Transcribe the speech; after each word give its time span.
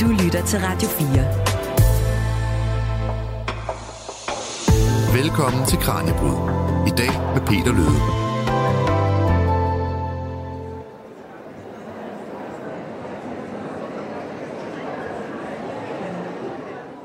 Du 0.00 0.06
lytter 0.06 0.46
til 0.46 0.58
Radio 0.58 0.88
4. 0.88 1.08
Velkommen 5.22 5.66
til 5.66 5.78
Kranjebrud. 5.78 6.38
I 6.86 6.90
dag 6.90 7.12
med 7.34 7.42
Peter 7.46 7.72
Løde. 7.72 7.98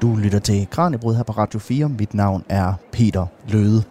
Du 0.01 0.15
lytter 0.15 0.39
til 0.39 0.67
Kranjebrud 0.71 1.15
her 1.15 1.23
på 1.23 1.31
Radio 1.31 1.59
4. 1.59 1.89
Mit 1.89 2.13
navn 2.13 2.43
er 2.49 2.73
Peter 2.91 3.25
Løde. 3.47 3.83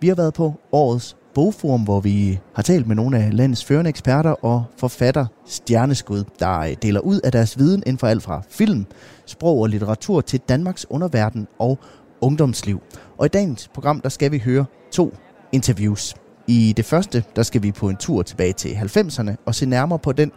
Vi 0.00 0.08
har 0.08 0.14
været 0.14 0.34
på 0.34 0.54
årets 0.72 1.16
bogforum, 1.36 1.82
hvor 1.82 2.00
vi 2.00 2.38
har 2.54 2.62
talt 2.62 2.86
med 2.86 2.96
nogle 2.96 3.18
af 3.18 3.36
landets 3.36 3.64
førende 3.64 3.88
eksperter 3.88 4.30
og 4.30 4.64
forfatter 4.76 5.26
stjerneskud, 5.46 6.24
der 6.38 6.58
øh, 6.58 6.76
deler 6.82 7.00
ud 7.00 7.20
af 7.20 7.32
deres 7.32 7.58
viden 7.58 7.82
inden 7.86 7.98
for 7.98 8.06
alt 8.06 8.22
fra 8.22 8.42
film, 8.48 8.86
sprog 9.26 9.60
og 9.60 9.68
litteratur 9.68 10.20
til 10.20 10.40
Danmarks 10.40 10.86
underverden 10.90 11.48
og 11.58 11.78
ungdomsliv. 12.20 12.82
Og 13.18 13.26
i 13.26 13.28
dagens 13.28 13.68
program, 13.74 14.00
der 14.00 14.08
skal 14.08 14.32
vi 14.32 14.38
høre 14.38 14.64
to 14.92 15.14
interviews. 15.52 16.14
I 16.46 16.74
det 16.76 16.84
første, 16.84 17.24
der 17.36 17.42
skal 17.42 17.62
vi 17.62 17.72
på 17.72 17.88
en 17.88 17.96
tur 17.96 18.22
tilbage 18.22 18.52
til 18.52 18.68
90'erne 18.68 19.34
og 19.46 19.54
se 19.54 19.66
nærmere 19.66 19.98
på 19.98 20.12
den 20.12 20.32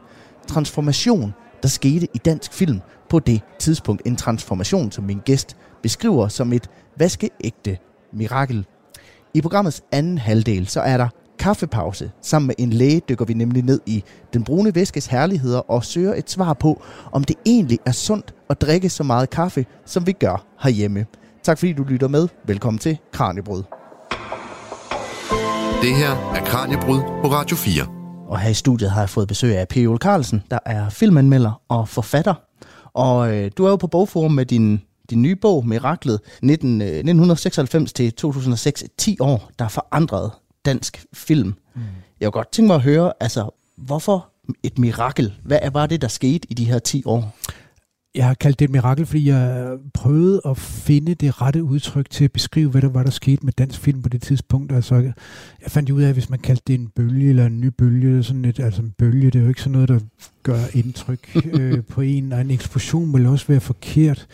transformation, 0.48 1.34
der 1.62 1.68
skete 1.68 2.08
i 2.14 2.18
dansk 2.18 2.54
film 2.54 2.80
på 3.10 3.20
det 3.20 3.42
tidspunkt. 3.60 4.02
En 4.06 4.16
transformation, 4.16 4.92
som 4.92 5.04
min 5.04 5.20
gæst 5.26 5.58
beskriver 5.84 6.28
som 6.28 6.54
et 6.54 6.70
vaskeægte 6.98 7.78
mirakel. 8.14 8.66
I 9.34 9.42
programmets 9.42 9.82
anden 9.92 10.18
halvdel, 10.18 10.68
så 10.68 10.82
er 10.82 10.98
der 10.98 11.08
kaffepause. 11.40 12.12
Sammen 12.22 12.48
med 12.48 12.56
en 12.58 12.74
læge 12.74 13.02
dykker 13.10 13.26
vi 13.26 13.34
nemlig 13.34 13.64
ned 13.64 13.80
i 13.86 14.04
den 14.34 14.44
brune 14.44 14.76
væskes 14.76 15.06
herligheder 15.06 15.60
og 15.60 15.86
søger 15.86 16.14
et 16.14 16.30
svar 16.30 16.54
på, 16.54 16.82
om 17.12 17.24
det 17.24 17.36
egentlig 17.46 17.80
er 17.86 17.92
sundt 17.92 18.34
at 18.50 18.62
drikke 18.62 18.90
så 18.90 19.04
meget 19.04 19.30
kaffe, 19.30 19.66
som 19.86 20.08
vi 20.08 20.12
gør 20.12 20.46
herhjemme. 20.62 21.06
Tak 21.44 21.58
fordi 21.58 21.74
du 21.74 21.84
lytter 21.84 22.08
med. 22.08 22.28
Velkommen 22.46 22.80
til 22.80 22.98
Kranjebrud. 23.12 23.64
Det 25.82 25.96
her 25.96 26.32
er 26.36 26.46
Kranjebrud 26.46 27.00
på 27.22 27.28
Radio 27.28 27.58
4. 27.58 27.84
Og 28.28 28.40
her 28.40 28.50
i 28.50 28.54
studiet 28.54 28.92
har 28.92 29.02
jeg 29.02 29.10
fået 29.10 29.28
besøg 29.28 29.58
af 29.58 29.68
P. 29.68 29.78
Ole 29.78 29.98
Carlsen, 29.98 30.44
der 30.52 30.60
er 30.66 30.90
filmanmelder 30.90 31.62
og 31.70 31.90
forfatter. 31.90 32.34
Og 32.94 33.36
øh, 33.36 33.52
du 33.58 33.66
er 33.66 33.70
jo 33.70 33.76
på 33.76 33.88
bogforum 33.88 34.32
med 34.32 34.46
din 34.46 34.82
din 35.10 35.22
nye 35.22 35.36
bog, 35.36 35.68
Miraklet, 35.68 36.20
19, 36.42 36.82
1996 36.82 37.94
til 37.94 38.14
2006, 38.14 38.84
10 38.98 39.18
år, 39.20 39.52
der 39.60 39.68
forandrede 39.68 40.32
dansk 40.66 41.06
film. 41.14 41.48
Mm. 41.76 41.82
Jeg 42.20 42.26
kunne 42.26 42.32
godt 42.32 42.52
tænke 42.52 42.68
mig 42.68 42.76
at 42.76 42.82
høre, 42.82 43.14
altså, 43.20 43.50
hvorfor 43.78 44.30
et 44.64 44.80
mirakel? 44.80 45.34
Hvad 45.44 45.72
var 45.74 45.86
det, 45.86 46.02
der 46.02 46.08
skete 46.08 46.48
i 46.52 46.54
de 46.54 46.66
her 46.66 46.80
10 46.80 47.04
år? 47.06 47.36
Jeg 48.16 48.26
har 48.26 48.34
kaldt 48.34 48.60
det 48.60 48.66
et 48.66 48.72
mirakel, 48.72 49.06
fordi 49.06 49.30
jeg 49.30 49.78
prøvede 49.94 50.42
at 50.46 50.58
finde 50.58 51.14
det 51.14 51.42
rette 51.42 51.64
udtryk 51.64 52.10
til 52.10 52.24
at 52.24 52.32
beskrive, 52.32 52.70
hvad 52.70 52.82
der 52.82 52.90
var, 52.90 53.04
der 53.04 53.10
skete 53.10 53.46
med 53.46 53.54
dansk 53.54 53.80
film 53.80 54.02
på 54.02 54.10
det 54.10 54.22
tidspunkt. 54.22 54.72
Altså, 54.72 54.96
jeg 54.96 55.72
fandt 55.72 55.90
ud 55.90 56.02
af, 56.02 56.08
at 56.08 56.14
hvis 56.14 56.30
man 56.30 56.40
kaldte 56.40 56.64
det 56.68 56.74
en 56.74 56.88
bølge 56.88 57.30
eller 57.30 57.46
en 57.46 57.62
ny 57.62 57.66
bølge, 57.66 58.24
sådan 58.24 58.46
et, 58.46 58.60
altså 58.60 58.82
en 58.82 58.92
bølge, 58.98 59.26
det 59.26 59.36
er 59.36 59.44
jo 59.44 59.50
ikke 59.50 59.62
sådan 59.62 59.72
noget, 59.72 59.90
der 59.90 60.00
gør 60.44 60.60
indtryk 60.74 61.36
øh, 61.60 61.84
på 61.84 62.02
en, 62.02 62.34
og 62.34 62.42
en 62.42 62.52
eksplosion 62.52 63.14
vil 63.14 63.26
også 63.26 63.48
være 63.48 63.60
forkert. 63.60 64.28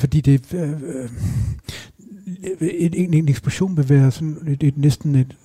Fordi 0.00 0.20
det, 0.20 0.54
øh, 0.54 0.70
øh, 2.60 2.70
en, 2.92 3.14
en 3.14 3.28
eksplosion 3.28 3.76
vil 3.76 3.88
være 3.88 4.10
sådan 4.10 4.38
et, 4.48 4.62
et, 4.62 4.78
næsten 4.78 5.14
et, 5.14 5.36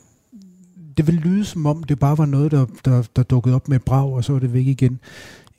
det 0.97 1.07
vil 1.07 1.15
lyde 1.15 1.45
som 1.45 1.65
om, 1.65 1.83
det 1.83 1.99
bare 1.99 2.17
var 2.17 2.25
noget, 2.25 2.51
der, 2.51 2.65
der, 2.85 3.03
der 3.15 3.23
dukkede 3.23 3.55
op 3.55 3.69
med 3.69 3.79
brag, 3.79 4.13
og 4.13 4.23
så 4.23 4.33
var 4.33 4.39
det 4.39 4.53
væk 4.53 4.67
igen. 4.67 4.99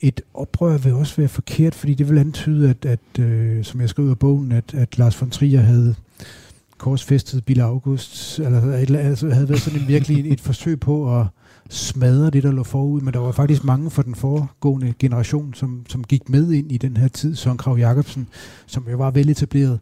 Et 0.01 0.21
oprør 0.33 0.77
vil 0.77 0.93
også 0.93 1.15
være 1.15 1.27
forkert, 1.27 1.75
fordi 1.75 1.93
det 1.93 2.09
vil 2.09 2.17
antyde, 2.17 2.69
at, 2.69 2.85
at 2.85 3.19
øh, 3.19 3.63
som 3.63 3.81
jeg 3.81 3.89
skrev 3.89 4.11
i 4.11 4.15
bogen, 4.15 4.51
at, 4.51 4.73
at 4.73 4.97
Lars 4.97 5.21
von 5.21 5.29
Trier 5.29 5.61
havde 5.61 5.95
korsfæstet 6.77 7.45
Bill 7.45 7.61
August, 7.61 8.39
eller 8.39 8.99
altså, 8.99 9.29
havde 9.29 9.49
været 9.49 9.61
sådan 9.61 9.81
en 9.81 9.87
virkelig 9.87 10.31
et 10.31 10.41
forsøg 10.41 10.79
på 10.79 11.19
at 11.19 11.25
smadre 11.69 12.29
det, 12.29 12.43
der 12.43 12.51
lå 12.51 12.63
forud, 12.63 13.01
men 13.01 13.13
der 13.13 13.19
var 13.19 13.31
faktisk 13.31 13.63
mange 13.63 13.89
fra 13.89 14.03
den 14.03 14.15
foregående 14.15 14.93
generation, 14.99 15.53
som, 15.53 15.85
som 15.89 16.03
gik 16.03 16.29
med 16.29 16.51
ind 16.51 16.71
i 16.71 16.77
den 16.77 16.97
her 16.97 17.07
tid. 17.07 17.35
Søren 17.35 17.57
Krav 17.57 17.77
Jacobsen, 17.77 18.27
som 18.65 18.87
jo 18.91 18.97
var 18.97 19.11
veletableret, 19.11 19.79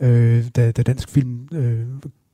øh, 0.00 0.44
da, 0.56 0.70
da 0.70 0.82
dansk 0.82 1.08
film 1.08 1.48
øh, 1.52 1.80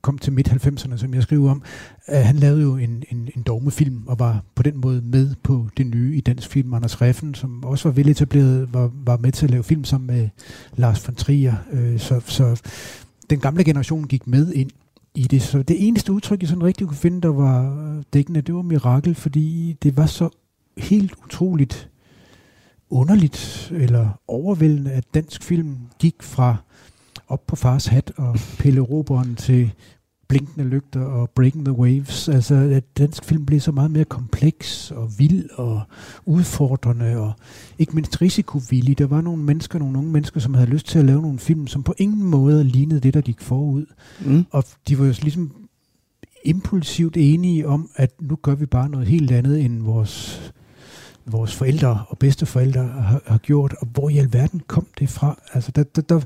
kom 0.01 0.17
til 0.17 0.33
midt-90'erne, 0.33 0.97
som 0.97 1.13
jeg 1.13 1.23
skriver 1.23 1.51
om. 1.51 1.63
Øh, 2.09 2.19
han 2.19 2.35
lavede 2.35 2.61
jo 2.61 2.77
en, 2.77 3.03
en, 3.09 3.29
en 3.35 3.41
dogmefilm, 3.41 4.03
og 4.07 4.19
var 4.19 4.43
på 4.55 4.63
den 4.63 4.77
måde 4.77 5.01
med 5.01 5.35
på 5.43 5.67
det 5.77 5.87
nye 5.87 6.15
i 6.15 6.21
dansk 6.21 6.49
film. 6.49 6.73
Anders 6.73 7.01
Reffen, 7.01 7.33
som 7.33 7.63
også 7.63 7.89
var 7.89 7.93
veletableret, 7.93 8.73
var, 8.73 8.91
var 9.05 9.17
med 9.17 9.31
til 9.31 9.45
at 9.45 9.51
lave 9.51 9.63
film 9.63 9.83
sammen 9.83 10.07
med 10.07 10.29
Lars 10.75 11.07
von 11.07 11.15
Trier. 11.15 11.55
Øh, 11.71 11.99
så, 11.99 12.21
så 12.25 12.61
den 13.29 13.39
gamle 13.39 13.63
generation 13.63 14.03
gik 14.07 14.27
med 14.27 14.53
ind 14.53 14.71
i 15.15 15.23
det. 15.23 15.41
Så 15.41 15.63
det 15.63 15.87
eneste 15.87 16.13
udtryk, 16.13 16.41
jeg 16.41 16.49
sådan 16.49 16.63
rigtig 16.63 16.87
kunne 16.87 16.97
finde, 16.97 17.21
der 17.21 17.33
var 17.33 17.79
øh, 17.79 18.03
dækkende, 18.13 18.41
det 18.41 18.55
var 18.55 18.61
mirakel, 18.61 19.15
fordi 19.15 19.77
det 19.83 19.97
var 19.97 20.05
så 20.05 20.29
helt 20.77 21.13
utroligt 21.25 21.89
underligt 22.89 23.71
eller 23.75 24.09
overvældende, 24.27 24.91
at 24.91 25.13
dansk 25.13 25.43
film 25.43 25.77
gik 25.99 26.23
fra 26.23 26.55
op 27.27 27.47
på 27.47 27.55
fars 27.55 27.85
hat 27.85 28.11
og 28.17 28.35
pille 28.59 28.81
roberen 28.81 29.35
til 29.35 29.73
blinkende 30.31 30.69
lygter 30.69 31.01
og 31.01 31.29
Breaking 31.29 31.65
the 31.65 31.73
Waves. 31.73 32.29
Altså, 32.29 32.55
at 32.55 32.97
dansk 32.97 33.25
film 33.25 33.45
blev 33.45 33.59
så 33.59 33.71
meget 33.71 33.91
mere 33.91 34.05
kompleks 34.05 34.91
og 34.91 35.09
vild 35.17 35.49
og 35.53 35.81
udfordrende 36.25 37.17
og 37.17 37.33
ikke 37.79 37.95
mindst 37.95 38.21
risikovillig. 38.21 38.97
Der 38.97 39.07
var 39.07 39.21
nogle 39.21 39.43
mennesker, 39.43 39.79
nogle 39.79 39.97
unge 39.97 40.11
mennesker, 40.11 40.39
som 40.39 40.53
havde 40.53 40.69
lyst 40.69 40.87
til 40.87 40.99
at 40.99 41.05
lave 41.05 41.21
nogle 41.21 41.39
film, 41.39 41.67
som 41.67 41.83
på 41.83 41.93
ingen 41.97 42.23
måde 42.23 42.63
lignede 42.63 42.99
det, 42.99 43.13
der 43.13 43.21
gik 43.21 43.41
forud. 43.41 43.85
Mm. 44.25 44.45
Og 44.51 44.63
de 44.87 44.99
var 44.99 45.05
jo 45.05 45.13
ligesom 45.21 45.51
impulsivt 46.43 47.17
enige 47.17 47.67
om, 47.67 47.89
at 47.95 48.11
nu 48.21 48.35
gør 48.35 48.55
vi 48.55 48.65
bare 48.65 48.89
noget 48.89 49.07
helt 49.07 49.31
andet, 49.31 49.65
end 49.65 49.81
vores 49.83 50.51
vores 51.25 51.55
forældre 51.55 52.05
og 52.09 52.17
bedsteforældre 52.17 52.83
har, 52.83 53.21
har 53.25 53.37
gjort, 53.37 53.73
og 53.81 53.87
hvor 53.87 54.09
i 54.09 54.17
alverden 54.17 54.61
kom 54.67 54.87
det 54.99 55.09
fra? 55.09 55.39
Altså, 55.53 55.71
der, 55.71 55.83
der, 55.83 56.01
der, 56.01 56.21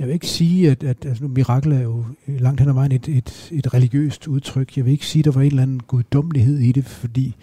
jeg 0.00 0.08
vil 0.08 0.14
ikke 0.14 0.26
sige, 0.26 0.70
at, 0.70 0.84
at 0.84 1.06
altså 1.06 1.24
nu, 1.24 1.28
mirakel 1.28 1.72
er 1.72 1.80
jo 1.80 2.04
langt 2.26 2.60
hen 2.60 2.68
ad 2.68 2.74
vejen 2.74 2.92
et, 2.92 3.08
et, 3.08 3.50
et 3.52 3.74
religiøst 3.74 4.26
udtryk. 4.26 4.76
Jeg 4.76 4.84
vil 4.84 4.92
ikke 4.92 5.06
sige, 5.06 5.20
at 5.20 5.24
der 5.24 5.30
var 5.30 5.40
en 5.40 5.46
eller 5.46 5.62
anden 5.62 5.80
guddommelighed 5.80 6.58
i 6.58 6.72
det, 6.72 6.84
fordi 6.84 7.36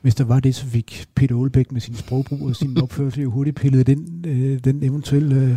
hvis 0.00 0.14
der 0.14 0.24
var 0.24 0.40
det, 0.40 0.54
så 0.54 0.66
fik 0.66 1.06
Peter 1.14 1.34
Olbæk 1.34 1.72
med 1.72 1.80
sin 1.80 1.94
sprogbrug 1.94 2.42
og 2.42 2.56
sin 2.56 2.82
opførsel 2.82 3.22
jo 3.22 3.30
hurtigt 3.30 3.56
pillet 3.56 3.86
den, 3.86 4.24
øh, 4.26 4.58
den 4.64 4.82
eventuelle 4.82 5.36
øh, 5.36 5.56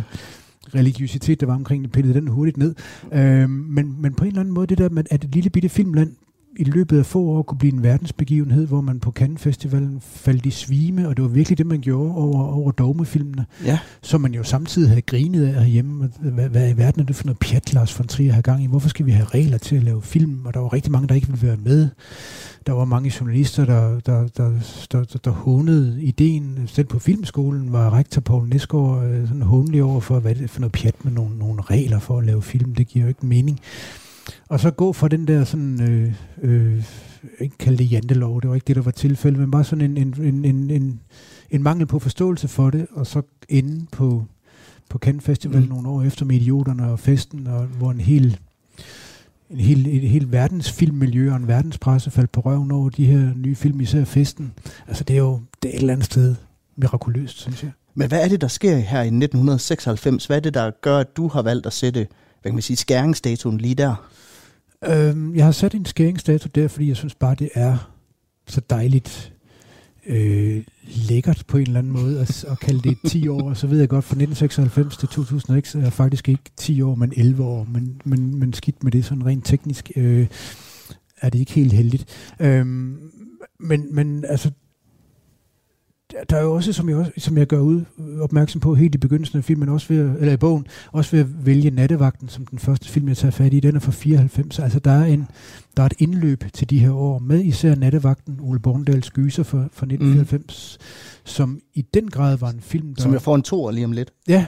religiøsitet, 0.74 1.40
der 1.40 1.46
var 1.46 1.54
omkring 1.54 1.84
det, 1.84 1.92
pillet 1.92 2.14
den 2.14 2.28
hurtigt 2.28 2.56
ned. 2.56 2.74
Øh, 3.12 3.50
men, 3.50 4.02
men 4.02 4.14
på 4.14 4.24
en 4.24 4.28
eller 4.28 4.40
anden 4.40 4.54
måde, 4.54 4.66
det 4.66 4.78
der 4.78 4.88
med, 4.88 5.04
at 5.10 5.24
et 5.24 5.34
lille 5.34 5.50
bitte 5.50 5.68
filmland 5.68 6.12
i 6.56 6.64
løbet 6.64 6.98
af 6.98 7.06
få 7.06 7.20
år 7.20 7.42
kunne 7.42 7.58
blive 7.58 7.72
en 7.72 7.82
verdensbegivenhed, 7.82 8.66
hvor 8.66 8.80
man 8.80 9.00
på 9.00 9.12
Cannes 9.12 9.42
Festivalen 9.42 10.00
faldt 10.00 10.46
i 10.46 10.50
svime, 10.50 11.08
og 11.08 11.16
det 11.16 11.22
var 11.22 11.28
virkelig 11.28 11.58
det, 11.58 11.66
man 11.66 11.80
gjorde 11.80 12.14
over, 12.14 12.44
over 12.44 12.70
dogmefilmene, 12.70 13.46
ja. 13.64 13.78
som 14.02 14.20
man 14.20 14.34
jo 14.34 14.42
samtidig 14.42 14.88
havde 14.88 15.02
grinet 15.02 15.46
af 15.46 15.54
herhjemme. 15.54 16.10
Hvad, 16.20 16.48
hvad 16.48 16.70
i 16.70 16.76
verden 16.76 17.00
er 17.00 17.04
det 17.04 17.16
for 17.16 17.24
noget 17.24 17.38
pjat, 17.38 17.74
Lars 17.74 17.98
von 17.98 18.06
Trier 18.06 18.32
har 18.32 18.42
gang 18.42 18.64
i? 18.64 18.66
Hvorfor 18.66 18.88
skal 18.88 19.06
vi 19.06 19.10
have 19.10 19.26
regler 19.26 19.58
til 19.58 19.76
at 19.76 19.82
lave 19.82 20.02
film? 20.02 20.46
Og 20.46 20.54
der 20.54 20.60
var 20.60 20.72
rigtig 20.72 20.92
mange, 20.92 21.08
der 21.08 21.14
ikke 21.14 21.26
ville 21.26 21.46
være 21.46 21.56
med. 21.56 21.88
Der 22.66 22.72
var 22.72 22.84
mange 22.84 23.12
journalister, 23.20 23.64
der, 23.64 24.00
der, 24.00 24.28
der, 24.36 24.50
der, 24.92 25.04
der, 25.04 25.18
der 25.24 25.30
hånede 25.30 26.02
ideen. 26.02 26.58
Selv 26.66 26.86
på 26.86 26.98
filmskolen 26.98 27.72
var 27.72 27.92
rektor 27.92 28.20
Paul 28.20 28.48
Nesgaard 28.48 29.04
øh, 29.04 29.28
sådan 29.28 29.42
håndelig 29.42 29.82
over 29.82 30.00
for, 30.00 30.20
hvad 30.20 30.34
det 30.34 30.44
er 30.44 30.48
for 30.48 30.60
noget 30.60 30.72
pjat 30.72 31.04
med 31.04 31.12
nogle, 31.12 31.38
nogle 31.38 31.62
regler 31.62 31.98
for 31.98 32.18
at 32.18 32.26
lave 32.26 32.42
film. 32.42 32.74
Det 32.74 32.88
giver 32.88 33.04
jo 33.04 33.08
ikke 33.08 33.26
mening. 33.26 33.60
Og 34.48 34.60
så 34.60 34.70
gå 34.70 34.92
fra 34.92 35.08
den 35.08 35.28
der 35.28 35.44
sådan, 35.44 35.82
øh, 35.82 36.12
øh, 36.42 36.84
ikke 37.40 37.58
kalde 37.58 37.78
det 37.78 37.92
jantelov, 37.92 38.40
det 38.40 38.48
var 38.48 38.54
ikke 38.54 38.64
det, 38.64 38.76
der 38.76 38.82
var 38.82 38.90
tilfældet, 38.90 39.40
men 39.40 39.50
bare 39.50 39.64
sådan 39.64 39.84
en, 39.84 39.96
en, 39.96 40.22
en, 40.22 40.44
en, 40.44 40.70
en, 40.70 41.00
en 41.50 41.62
mangel 41.62 41.86
på 41.86 41.98
forståelse 41.98 42.48
for 42.48 42.70
det, 42.70 42.86
og 42.92 43.06
så 43.06 43.22
inde 43.48 43.86
på, 43.92 44.24
på 44.90 44.98
Cannes 44.98 45.24
Festival 45.24 45.62
mm. 45.62 45.68
nogle 45.68 45.88
år 45.88 46.02
efter 46.02 46.24
med 46.24 46.36
Idioterne 46.36 46.90
og 46.90 46.98
Festen, 47.00 47.46
og 47.46 47.66
hvor 47.66 47.90
en 47.90 48.00
hel 48.00 48.38
en 49.50 49.60
hel, 49.60 49.86
et 49.86 50.08
helt 50.08 50.32
verdensfilmmiljø 50.32 51.30
og 51.30 51.36
en 51.36 51.48
verdenspresse 51.48 52.10
faldt 52.10 52.32
på 52.32 52.40
røven 52.40 52.70
over 52.70 52.88
de 52.88 53.06
her 53.06 53.34
nye 53.36 53.54
film, 53.54 53.80
især 53.80 54.04
Festen. 54.04 54.52
Altså 54.88 55.04
det 55.04 55.14
er 55.14 55.18
jo 55.20 55.40
det 55.62 55.68
er 55.68 55.74
et 55.74 55.80
eller 55.80 55.92
andet 55.92 56.06
sted 56.06 56.34
mirakuløst, 56.76 57.40
synes 57.40 57.62
jeg. 57.62 57.70
Men 57.94 58.08
hvad 58.08 58.24
er 58.24 58.28
det, 58.28 58.40
der 58.40 58.48
sker 58.48 58.76
her 58.76 58.98
i 58.98 59.06
1996? 59.06 60.26
Hvad 60.26 60.36
er 60.36 60.40
det, 60.40 60.54
der 60.54 60.70
gør, 60.70 60.98
at 60.98 61.16
du 61.16 61.28
har 61.28 61.42
valgt 61.42 61.66
at 61.66 61.72
sætte 61.72 62.06
hvad 62.46 62.50
kan 62.50 62.56
man 62.56 62.62
sige, 62.62 62.76
skæringsdatoen 62.76 63.58
lige 63.58 63.74
der? 63.74 64.08
Øhm, 64.84 65.34
jeg 65.34 65.44
har 65.44 65.52
sat 65.52 65.74
en 65.74 65.84
skæringsdato 65.84 66.48
der, 66.54 66.68
fordi 66.68 66.88
jeg 66.88 66.96
synes 66.96 67.14
bare, 67.14 67.34
det 67.34 67.50
er 67.54 67.92
så 68.46 68.60
dejligt 68.70 69.32
øh, 70.06 70.64
lækkert 70.84 71.44
på 71.48 71.56
en 71.56 71.62
eller 71.62 71.78
anden 71.78 71.92
måde 71.92 72.20
at, 72.20 72.44
at 72.44 72.60
kalde 72.60 72.88
det 72.88 72.98
10 73.06 73.28
år. 73.28 73.54
Så 73.54 73.66
ved 73.66 73.78
jeg 73.78 73.88
godt, 73.88 74.04
fra 74.04 74.14
1996 74.14 74.96
til 74.96 75.08
2006 75.08 75.74
er 75.74 75.90
faktisk 75.90 76.28
ikke 76.28 76.50
10 76.56 76.82
år, 76.82 76.94
men 76.94 77.12
11 77.16 77.44
år. 77.44 77.64
Men, 77.64 78.00
men, 78.04 78.38
men 78.38 78.52
skidt 78.52 78.84
med 78.84 78.92
det, 78.92 79.04
sådan 79.04 79.26
rent 79.26 79.44
teknisk 79.44 79.90
øh, 79.96 80.26
er 81.20 81.28
det 81.30 81.38
ikke 81.38 81.52
helt 81.52 81.72
heldigt. 81.72 82.34
Øhm, 82.40 83.10
men, 83.60 83.94
men 83.94 84.24
altså, 84.24 84.50
der 86.30 86.36
er 86.36 86.42
jo 86.42 86.54
også, 86.54 86.72
som 86.72 86.88
jeg, 86.88 86.96
også, 86.96 87.12
som 87.18 87.38
jeg 87.38 87.46
gør 87.46 87.60
ud 87.60 87.84
opmærksom 88.20 88.60
på 88.60 88.74
helt 88.74 88.94
i 88.94 88.98
begyndelsen 88.98 89.38
af 89.38 89.44
filmen, 89.44 89.68
også 89.68 89.88
ved, 89.88 90.18
eller 90.20 90.32
i 90.32 90.36
bogen, 90.36 90.66
også 90.92 91.10
ved 91.10 91.20
at 91.20 91.46
vælge 91.46 91.70
Nattevagten 91.70 92.28
som 92.28 92.46
den 92.46 92.58
første 92.58 92.88
film, 92.88 93.08
jeg 93.08 93.16
tager 93.16 93.32
fat 93.32 93.54
i. 93.54 93.60
Den 93.60 93.76
er 93.76 93.80
fra 93.80 93.92
94. 93.92 94.58
Altså 94.58 94.78
der 94.78 94.90
er, 94.90 95.04
en, 95.04 95.28
der 95.76 95.82
er 95.82 95.86
et 95.86 95.94
indløb 95.98 96.44
til 96.52 96.70
de 96.70 96.78
her 96.78 96.92
år, 96.92 97.18
med 97.18 97.44
især 97.44 97.74
Nattevagten, 97.74 98.38
Ole 98.40 98.60
Borndals 98.60 99.10
gyser 99.10 99.42
fra, 99.42 99.58
fra 99.58 99.86
1994, 99.86 100.78
mm. 100.80 100.84
som 101.24 101.60
i 101.74 101.82
den 101.82 102.10
grad 102.10 102.36
var 102.36 102.50
en 102.50 102.60
film, 102.60 102.94
der... 102.94 103.02
Som 103.02 103.12
jeg 103.12 103.22
får 103.22 103.34
en 103.34 103.42
to 103.42 103.70
lige 103.70 103.84
om 103.84 103.92
lidt. 103.92 104.12
Ja, 104.28 104.46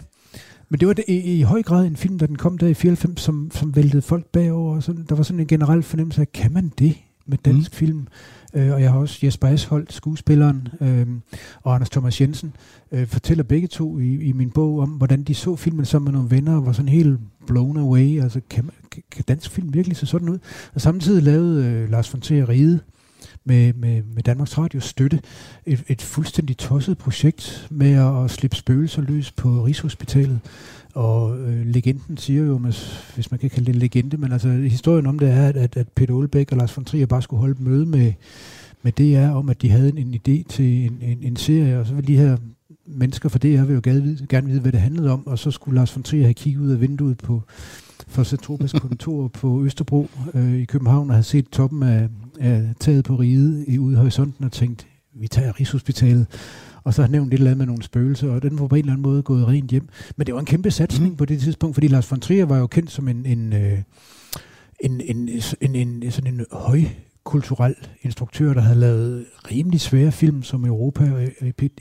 men 0.68 0.80
det 0.80 0.88
var 0.88 0.94
det, 0.94 1.04
i, 1.08 1.38
i 1.38 1.42
høj 1.42 1.62
grad 1.62 1.86
en 1.86 1.96
film, 1.96 2.18
da 2.18 2.26
den 2.26 2.36
kom 2.36 2.58
der 2.58 2.66
i 2.66 2.74
94, 2.74 3.20
som, 3.20 3.50
som 3.54 3.76
væltede 3.76 4.02
folk 4.02 4.26
bagover. 4.26 4.76
Og 4.76 4.82
sådan, 4.82 5.06
der 5.08 5.14
var 5.14 5.22
sådan 5.22 5.40
en 5.40 5.46
generel 5.46 5.82
fornemmelse 5.82 6.20
af, 6.20 6.32
kan 6.32 6.52
man 6.52 6.72
det 6.78 6.96
med 7.26 7.38
dansk 7.38 7.70
mm. 7.70 7.76
film? 7.76 8.06
Øh, 8.54 8.72
og 8.72 8.82
jeg 8.82 8.92
har 8.92 8.98
også 8.98 9.18
Jesper 9.22 9.48
Asholdt, 9.48 9.92
skuespilleren, 9.92 10.68
øh, 10.80 11.06
og 11.62 11.74
Anders 11.74 11.90
Thomas 11.90 12.20
Jensen, 12.20 12.52
øh, 12.92 13.06
fortæller 13.06 13.44
begge 13.44 13.68
to 13.68 13.98
i, 13.98 14.14
i 14.14 14.32
min 14.32 14.50
bog 14.50 14.78
om, 14.78 14.88
hvordan 14.88 15.22
de 15.22 15.34
så 15.34 15.56
filmen 15.56 15.84
sammen 15.84 16.04
med 16.04 16.12
nogle 16.12 16.30
venner, 16.30 16.56
og 16.56 16.66
var 16.66 16.72
sådan 16.72 16.88
helt 16.88 17.18
blown 17.46 17.76
away. 17.76 18.22
Altså, 18.22 18.40
kan, 18.50 18.64
man, 18.64 19.02
kan 19.10 19.24
dansk 19.28 19.50
film 19.50 19.74
virkelig 19.74 19.96
se 19.96 20.06
sådan 20.06 20.28
ud? 20.28 20.38
Og 20.74 20.80
samtidig 20.80 21.22
lavede 21.22 21.66
øh, 21.66 21.90
Lars 21.90 22.12
von 22.12 22.20
Trier 22.20 22.48
Ride, 22.48 22.80
med, 23.44 23.72
med, 23.72 24.02
med 24.02 24.22
Danmarks 24.22 24.58
Radio 24.58 24.80
støtte. 24.80 25.20
Et, 25.66 25.84
et 25.88 26.02
fuldstændig 26.02 26.58
tosset 26.58 26.98
projekt 26.98 27.66
med 27.70 27.92
at, 27.92 28.24
at 28.24 28.30
slippe 28.30 28.56
spøgelser 28.56 29.02
løs 29.02 29.30
på 29.30 29.48
Rigshospitalet. 29.48 30.40
Og 30.94 31.38
øh, 31.38 31.66
legenden 31.66 32.16
siger 32.16 32.44
jo, 32.44 32.58
hvis 33.14 33.30
man 33.30 33.40
kan 33.40 33.50
kalde 33.50 33.66
det 33.66 33.74
en 33.74 33.80
legende, 33.80 34.16
men 34.16 34.32
altså 34.32 34.48
historien 34.48 35.06
om 35.06 35.18
det 35.18 35.30
er, 35.30 35.48
at, 35.48 35.76
at 35.76 35.88
Peter 35.88 36.14
Olbæk 36.14 36.52
og 36.52 36.58
Lars 36.58 36.76
von 36.76 36.84
Trier 36.84 37.06
bare 37.06 37.22
skulle 37.22 37.40
holde 37.40 37.52
et 37.52 37.60
møde 37.60 37.86
med, 37.86 38.12
med 38.82 38.92
DR 38.92 39.34
om, 39.34 39.48
at 39.48 39.62
de 39.62 39.70
havde 39.70 39.88
en, 39.88 39.98
en 39.98 40.14
idé 40.14 40.42
til 40.48 40.84
en, 40.84 40.98
en, 41.02 41.18
en 41.22 41.36
serie, 41.36 41.80
og 41.80 41.86
så 41.86 41.94
ville 41.94 42.06
de 42.06 42.18
her 42.18 42.36
mennesker 42.86 43.28
fra 43.28 43.38
DR 43.38 43.64
vil 43.64 43.74
jo 43.74 43.80
gerne 43.84 44.02
vide, 44.02 44.26
gerne 44.28 44.46
vide, 44.46 44.60
hvad 44.60 44.72
det 44.72 44.80
handlede 44.80 45.10
om, 45.10 45.26
og 45.26 45.38
så 45.38 45.50
skulle 45.50 45.78
Lars 45.78 45.96
von 45.96 46.02
Trier 46.02 46.22
have 46.22 46.34
kigget 46.34 46.60
ud 46.60 46.70
af 46.70 46.80
vinduet 46.80 47.18
på 47.18 47.42
for 48.08 48.22
Satropas 48.22 48.72
kontor 48.72 49.28
på 49.28 49.64
Østerbro 49.64 50.08
øh, 50.34 50.54
i 50.54 50.64
København 50.64 51.10
og 51.10 51.16
have 51.16 51.22
set 51.22 51.48
toppen 51.48 51.82
af, 51.82 52.08
af 52.40 52.72
taget 52.80 53.04
på 53.04 53.14
riget 53.14 53.64
i 53.68 53.78
ude 53.78 53.92
i 53.92 53.96
horisonten 53.96 54.44
og 54.44 54.52
tænkt, 54.52 54.86
vi 55.14 55.28
tager 55.28 55.60
Rigshospitalet 55.60 56.26
og 56.84 56.94
så 56.94 57.02
har 57.02 57.08
nævnt 57.08 57.34
et 57.34 57.38
eller 57.38 57.50
andet 57.50 57.58
med 57.58 57.66
nogle 57.66 57.82
spøgelser, 57.82 58.30
og 58.30 58.42
den 58.42 58.58
var 58.58 58.66
på 58.66 58.74
en 58.74 58.78
eller 58.78 58.92
anden 58.92 59.02
måde 59.02 59.22
gået 59.22 59.48
rent 59.48 59.70
hjem. 59.70 59.88
Men 60.16 60.26
det 60.26 60.34
var 60.34 60.40
en 60.40 60.46
kæmpe 60.46 60.70
satsning 60.70 61.10
mm. 61.10 61.16
på 61.16 61.24
det 61.24 61.40
tidspunkt, 61.40 61.76
fordi 61.76 61.86
Lars 61.86 62.10
von 62.10 62.20
Trier 62.20 62.44
var 62.44 62.58
jo 62.58 62.66
kendt 62.66 62.90
som 62.90 63.08
en, 63.08 63.26
en, 63.26 63.52
øh, 63.52 63.78
en, 64.80 65.00
en, 65.00 65.28
en, 65.60 65.74
en, 65.74 66.02
en 66.02 66.10
sådan 66.10 66.34
en 66.34 66.46
høj 66.52 66.80
kulturel 67.24 67.74
instruktør, 68.02 68.54
der 68.54 68.60
havde 68.60 68.78
lavet 68.78 69.26
rimelig 69.50 69.80
svære 69.80 70.12
film 70.12 70.42
som 70.42 70.64
Europa 70.64 71.12
og 71.12 71.22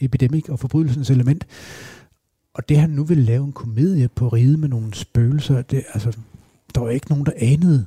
Epidemic 0.01 0.49
og 0.49 0.59
Forbrydelsens 0.59 1.09
Element. 1.09 1.45
Og 2.57 2.69
det 2.69 2.77
han 2.77 2.89
nu 2.89 3.03
vil 3.03 3.17
lave 3.17 3.45
en 3.45 3.51
komedie 3.51 4.07
på 4.07 4.27
ride 4.27 4.57
med 4.57 4.69
nogle 4.69 4.93
spøgelser, 4.93 5.61
det, 5.61 5.83
altså, 5.93 6.17
der 6.75 6.81
var 6.81 6.89
ikke 6.89 7.09
nogen, 7.09 7.25
der 7.25 7.31
anede, 7.37 7.85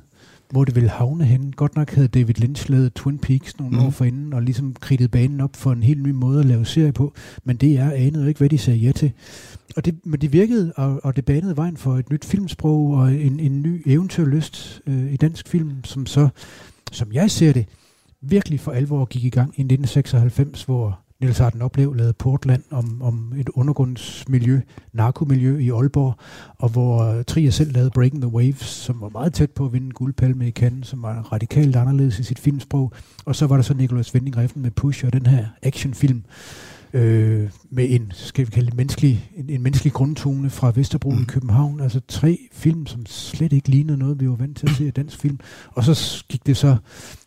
hvor 0.49 0.65
det 0.65 0.75
ville 0.75 0.89
havne 0.89 1.25
hen. 1.25 1.53
Godt 1.55 1.75
nok 1.75 1.91
havde 1.91 2.07
David 2.07 2.33
Lynch 2.33 2.69
lavet 2.69 2.93
Twin 2.93 3.19
Peaks 3.19 3.59
nogle 3.59 3.77
mm. 3.77 3.85
år 3.85 3.89
forinden, 3.89 4.33
og 4.33 4.41
ligesom 4.41 4.73
kridtet 4.73 5.11
banen 5.11 5.41
op 5.41 5.55
for 5.55 5.71
en 5.71 5.83
helt 5.83 6.03
ny 6.03 6.09
måde 6.09 6.39
at 6.39 6.45
lave 6.45 6.65
serie 6.65 6.91
på, 6.91 7.13
men 7.43 7.55
det 7.55 7.77
er 7.77 7.91
anede 7.91 8.27
ikke, 8.27 8.37
hvad 8.37 8.49
de 8.49 8.57
sagde 8.57 8.79
ja 8.79 8.91
til. 8.91 9.11
Og 9.75 9.85
det, 9.85 10.05
men 10.05 10.21
det 10.21 10.33
virkede, 10.33 10.73
og, 10.75 10.99
og 11.03 11.15
det 11.15 11.25
banede 11.25 11.57
vejen 11.57 11.77
for 11.77 11.97
et 11.97 12.09
nyt 12.09 12.25
filmsprog 12.25 12.91
og 12.91 13.13
en, 13.13 13.39
en 13.39 13.61
ny 13.61 13.83
eventyrlyst 13.85 14.81
øh, 14.87 15.13
i 15.13 15.17
dansk 15.17 15.47
film, 15.47 15.83
som 15.83 16.05
så, 16.05 16.29
som 16.91 17.11
jeg 17.11 17.31
ser 17.31 17.53
det, 17.53 17.65
virkelig 18.21 18.59
for 18.59 18.71
alvor 18.71 19.05
gik 19.05 19.23
i 19.23 19.29
gang 19.29 19.47
i 19.47 19.61
1996, 19.61 20.63
hvor 20.63 20.99
Niels 21.21 21.39
Arden 21.39 21.61
Oplev 21.61 21.93
lavede 21.93 22.13
Portland 22.13 22.63
om, 22.71 23.01
om 23.01 23.33
et 23.37 23.49
undergrundsmiljø, 23.49 24.61
narkomiljø 24.93 25.57
i 25.57 25.69
Aalborg, 25.69 26.15
og 26.57 26.69
hvor 26.69 27.03
øh, 27.03 27.23
Trier 27.23 27.51
selv 27.51 27.73
lavede 27.73 27.91
Breaking 27.91 28.21
the 28.21 28.31
Waves, 28.31 28.61
som 28.61 29.01
var 29.01 29.09
meget 29.09 29.33
tæt 29.33 29.51
på 29.51 29.65
at 29.65 29.73
vinde 29.73 29.85
en 29.85 29.93
guldpalme 29.93 30.47
i 30.47 30.51
Cannes, 30.51 30.87
som 30.87 31.03
var 31.03 31.21
radikalt 31.31 31.75
anderledes 31.75 32.19
i 32.19 32.23
sit 32.23 32.39
filmsprog. 32.39 32.93
Og 33.25 33.35
så 33.35 33.47
var 33.47 33.55
der 33.55 33.63
så 33.63 33.73
Nicolas 33.73 34.13
Winding 34.13 34.37
Refn 34.37 34.61
med 34.61 34.71
Push 34.71 35.05
og 35.05 35.13
den 35.13 35.25
her 35.25 35.45
actionfilm, 35.61 36.23
øh, 36.93 37.49
med 37.69 37.85
en, 37.89 38.11
skal 38.15 38.45
vi 38.45 38.51
kalde 38.51 38.65
det, 38.65 38.75
menneskelig, 38.75 39.29
en, 39.35 39.49
en 39.49 39.61
menneskelig 39.61 39.93
grundtone 39.93 40.49
fra 40.49 40.71
Vesterbro 40.75 41.09
mm. 41.11 41.21
i 41.21 41.25
København. 41.25 41.79
Altså 41.81 42.01
tre 42.07 42.39
film, 42.51 42.85
som 42.87 43.05
slet 43.05 43.53
ikke 43.53 43.69
lignede 43.69 43.97
noget, 43.97 44.19
vi 44.19 44.29
var 44.29 44.35
vant 44.35 44.57
til 44.57 44.69
at 44.69 44.75
se 44.75 44.87
i 44.87 44.91
dansk 44.91 45.17
film. 45.17 45.39
Og 45.71 45.83
så 45.83 46.23
gik 46.29 46.45
det 46.45 46.57
så, 46.57 46.75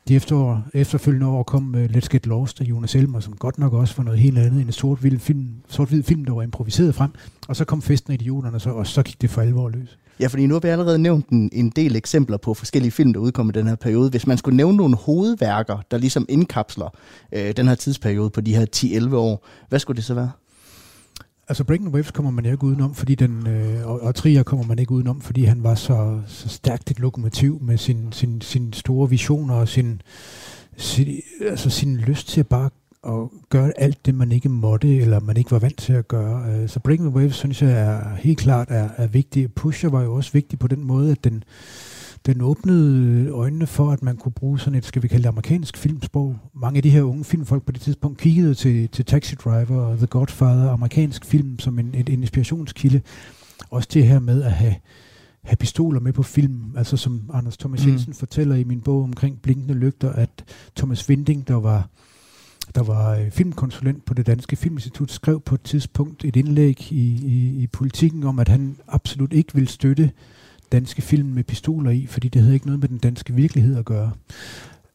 de 0.09 0.17
efterår, 0.17 0.63
efterfølgende 0.75 1.27
år 1.27 1.43
kom 1.43 1.75
uh, 1.75 1.85
Let's 1.85 2.09
Get 2.11 2.27
Lost 2.27 2.61
af 2.61 2.65
Jonas 2.65 2.95
Elmer, 2.95 3.21
som 3.21 3.37
godt 3.37 3.59
nok 3.59 3.73
også 3.73 3.95
var 3.97 4.05
noget 4.05 4.21
helt 4.21 4.39
andet 4.39 4.53
end 4.53 4.67
en 4.67 4.73
sort-hvid 4.73 5.19
film, 5.19 5.49
sort 5.69 5.89
film, 5.89 6.25
der 6.25 6.35
var 6.35 6.43
improviseret 6.43 6.95
frem. 6.95 7.11
Og 7.49 7.57
så 7.57 7.65
kom 7.65 7.83
Festen 7.83 8.13
af 8.13 8.15
Idioterne, 8.15 8.61
så, 8.61 8.71
og 8.71 8.87
så 8.87 9.03
gik 9.03 9.23
det 9.23 9.31
for 9.31 9.41
alvor 9.41 9.69
løs. 9.69 9.99
Ja, 10.21 10.27
fordi 10.27 10.47
nu 10.47 10.55
har 10.55 10.61
vi 10.61 10.69
allerede 10.69 10.99
nævnt 10.99 11.29
en, 11.29 11.51
en 11.53 11.71
del 11.71 11.97
eksempler 11.97 12.37
på 12.37 12.55
forskellige 12.55 12.93
film, 12.93 13.13
der 13.13 13.21
udkom 13.21 13.49
i 13.49 13.53
den 13.53 13.67
her 13.67 13.75
periode. 13.75 14.11
Hvis 14.11 14.27
man 14.27 14.39
skulle 14.39 14.57
nævne 14.57 14.77
nogle 14.77 14.97
hovedværker, 14.97 15.79
der 15.91 15.99
ligesom 15.99 16.27
indkapsler 16.29 16.89
øh, 17.33 17.57
den 17.57 17.69
her 17.69 17.75
tidsperiode 17.75 18.31
på 18.31 18.41
de 18.41 18.57
her 18.57 18.67
10-11 19.11 19.15
år, 19.15 19.47
hvad 19.69 19.79
skulle 19.79 19.97
det 19.97 20.05
så 20.05 20.15
være? 20.15 20.31
Altså 21.49 21.65
Breaking 21.65 21.95
Waves 21.95 22.11
kommer 22.11 22.31
man 22.31 22.45
ikke 22.45 22.65
udenom, 22.65 22.95
fordi 22.95 23.15
den, 23.15 23.47
øh, 23.47 23.87
og, 23.87 24.01
og 24.01 24.15
Trier 24.15 24.43
kommer 24.43 24.67
man 24.67 24.79
ikke 24.79 24.93
udenom, 24.93 25.21
fordi 25.21 25.45
han 25.45 25.63
var 25.63 25.75
så, 25.75 26.21
så 26.27 26.49
stærkt 26.49 26.91
et 26.91 27.01
lokomotiv 27.01 27.59
med 27.63 27.79
sin, 27.79 28.13
sin, 28.13 28.41
sin 28.41 28.73
store 28.73 29.11
visioner 29.11 29.55
og 29.55 29.69
sin, 29.69 30.03
sin, 30.77 31.21
altså 31.41 31.71
sin 31.71 31.97
lyst 31.97 32.29
til 32.29 32.41
at 32.41 32.47
bare 32.47 32.71
at 33.07 33.29
gøre 33.49 33.73
alt 33.77 34.07
det, 34.07 34.15
man 34.15 34.33
ikke 34.33 34.49
måtte, 34.49 34.97
eller 34.97 35.21
man 35.21 35.37
ikke 35.37 35.51
var 35.51 35.59
vant 35.59 35.79
til 35.79 35.93
at 35.93 36.09
gøre. 36.09 36.51
Øh, 36.51 36.69
så 36.69 36.81
Breaking 36.81 37.09
the 37.09 37.19
Waves, 37.19 37.35
synes 37.35 37.63
jeg, 37.63 37.71
er 37.71 38.15
helt 38.15 38.39
klart 38.39 38.69
er, 38.71 38.89
er 38.97 39.07
vigtig. 39.07 39.53
Pusher 39.53 39.91
var 39.91 40.03
jo 40.03 40.15
også 40.15 40.33
vigtig 40.33 40.59
på 40.59 40.69
den 40.69 40.85
måde, 40.85 41.11
at 41.11 41.25
den, 41.25 41.45
den 42.27 42.41
åbnede 42.41 43.31
øjnene 43.31 43.67
for, 43.67 43.91
at 43.91 44.03
man 44.03 44.17
kunne 44.17 44.33
bruge 44.33 44.61
sådan 44.61 44.79
et, 44.79 44.85
skal 44.85 45.03
vi 45.03 45.09
kalde 45.09 45.23
det, 45.23 45.29
amerikansk 45.29 45.77
filmsprog. 45.77 46.37
Mange 46.55 46.77
af 46.77 46.83
de 46.83 46.91
her 46.91 47.03
unge 47.03 47.25
filmfolk 47.25 47.63
på 47.63 47.73
det 47.73 47.81
tidspunkt 47.81 48.19
kiggede 48.19 48.55
til, 48.55 48.89
til 48.89 49.05
Taxi 49.05 49.35
Driver 49.35 49.81
og 49.81 49.97
The 49.97 50.07
Godfather, 50.07 50.71
amerikansk 50.71 51.25
film, 51.25 51.59
som 51.59 51.79
en, 51.79 51.95
en 51.95 52.09
inspirationskilde. 52.09 53.01
Også 53.71 53.89
det 53.93 54.07
her 54.07 54.19
med 54.19 54.43
at 54.43 54.53
have, 54.53 54.75
have 55.43 55.57
pistoler 55.57 56.01
med 56.01 56.13
på 56.13 56.23
film, 56.23 56.75
altså 56.77 56.97
som 56.97 57.31
Anders 57.33 57.57
Thomas 57.57 57.85
mm. 57.85 57.91
Jensen 57.91 58.11
mm. 58.11 58.15
fortæller 58.15 58.55
i 58.55 58.65
min 58.65 58.81
bog 58.81 59.03
omkring 59.03 59.43
Blinkende 59.43 59.75
Lygter, 59.75 60.13
at 60.13 60.45
Thomas 60.77 61.09
Winding, 61.09 61.49
der 61.49 61.55
var 61.55 61.89
der 62.75 62.83
var 62.83 63.17
øh, 63.17 63.31
filmkonsulent 63.31 64.05
på 64.05 64.15
det 64.15 64.27
Danske 64.27 64.57
Filminstitut, 64.57 65.11
skrev 65.11 65.41
på 65.41 65.55
et 65.55 65.63
tidspunkt 65.63 66.25
et 66.25 66.37
indlæg 66.37 66.93
i, 66.93 67.05
i, 67.27 67.63
i 67.63 67.67
politikken 67.67 68.25
om, 68.25 68.39
at 68.39 68.49
han 68.49 68.77
absolut 68.89 69.33
ikke 69.33 69.55
ville 69.55 69.69
støtte 69.69 70.11
danske 70.73 71.03
film 71.03 71.29
med 71.29 71.45
pistoler 71.45 71.91
i, 71.91 72.07
fordi 72.07 72.29
det 72.29 72.43
havde 72.43 72.55
ikke 72.55 72.67
noget 72.67 72.81
med 72.81 72.89
den 72.89 72.99
danske 72.99 73.35
virkelighed 73.35 73.77
at 73.79 73.85
gøre. 73.85 74.13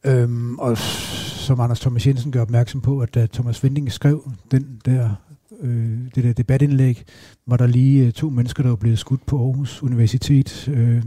Øhm, 0.04 0.58
og 0.58 0.78
som 0.78 1.60
Anders 1.60 1.80
Thomas 1.80 2.06
Jensen 2.06 2.32
gør 2.32 2.42
opmærksom 2.42 2.80
på, 2.80 3.00
at 3.00 3.14
da 3.14 3.26
Thomas 3.32 3.64
Vending 3.64 3.92
skrev 3.92 4.30
den 4.50 4.80
der, 4.84 5.10
øh, 5.60 5.98
det 6.14 6.24
der 6.24 6.32
debatindlæg, 6.32 7.04
var 7.46 7.56
der 7.56 7.66
lige 7.66 8.06
øh, 8.06 8.12
to 8.12 8.30
mennesker, 8.30 8.62
der 8.62 8.70
var 8.70 8.76
blevet 8.76 8.98
skudt 8.98 9.26
på 9.26 9.38
Aarhus 9.38 9.82
Universitet 9.82 10.68
øh, 10.68 11.02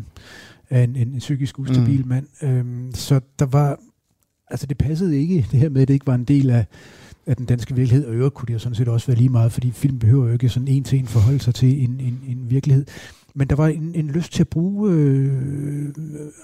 af 0.70 0.84
en, 0.84 0.96
en, 0.96 1.08
en 1.08 1.20
psykisk 1.20 1.60
ustabil 1.60 2.02
mm. 2.02 2.08
mand. 2.08 2.28
Øhm, 2.44 2.92
så 2.94 3.20
der 3.40 3.46
var 3.46 3.80
altså 4.54 4.68
det 4.68 4.78
passede 4.78 5.20
ikke, 5.20 5.46
det 5.52 5.60
her 5.60 5.70
med, 5.70 5.82
at 5.82 5.88
det 5.88 5.94
ikke 5.94 6.08
var 6.08 6.16
en 6.16 6.24
del 6.24 6.50
af, 6.50 6.66
af 7.28 7.36
den 7.36 7.46
danske 7.46 7.76
virkelighed, 7.76 8.06
og 8.08 8.14
øvrigt 8.14 8.34
kunne 8.34 8.48
det 8.48 8.54
jo 8.54 8.60
sådan 8.60 8.76
set 8.76 8.88
også 8.88 9.08
være 9.08 9.18
lige 9.18 9.30
meget, 9.30 9.52
fordi 9.52 9.72
film 9.72 10.00
behøver 10.00 10.26
jo 10.26 10.34
ikke 10.34 10.50
sådan 10.50 10.68
en 10.68 10.84
til 10.84 11.00
en 11.00 11.08
forholde 11.08 11.40
sig 11.40 11.56
til 11.56 11.84
en, 11.84 12.00
en, 12.00 12.20
en 12.28 12.50
virkelighed. 12.50 12.86
Men 13.36 13.48
der 13.48 13.56
var 13.56 13.68
en, 13.68 13.92
en 13.96 14.08
lyst 14.08 14.34
til 14.34 14.44
at 14.44 14.48
bruge 14.48 14.92
øh, 14.92 15.90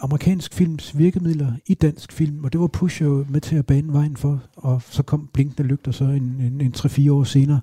amerikansk 0.02 0.54
films 0.54 0.98
virkemidler 0.98 1.54
i 1.68 1.74
dansk 1.74 2.12
film, 2.12 2.44
og 2.44 2.54
det 2.54 2.62
var 2.62 2.68
Push 2.68 3.02
jo 3.02 3.26
med 3.30 3.42
til 3.42 3.56
at 3.56 3.66
bane 3.66 3.94
vejen 3.94 4.18
for, 4.18 4.44
og 4.56 4.82
så 4.90 5.04
kom 5.04 5.30
Blinkende 5.34 5.70
Lygter 5.70 5.92
så 5.92 6.04
en, 6.04 6.42
en, 6.42 6.62
en 6.62 6.74
3-4 6.78 7.12
år 7.12 7.24
senere, 7.24 7.62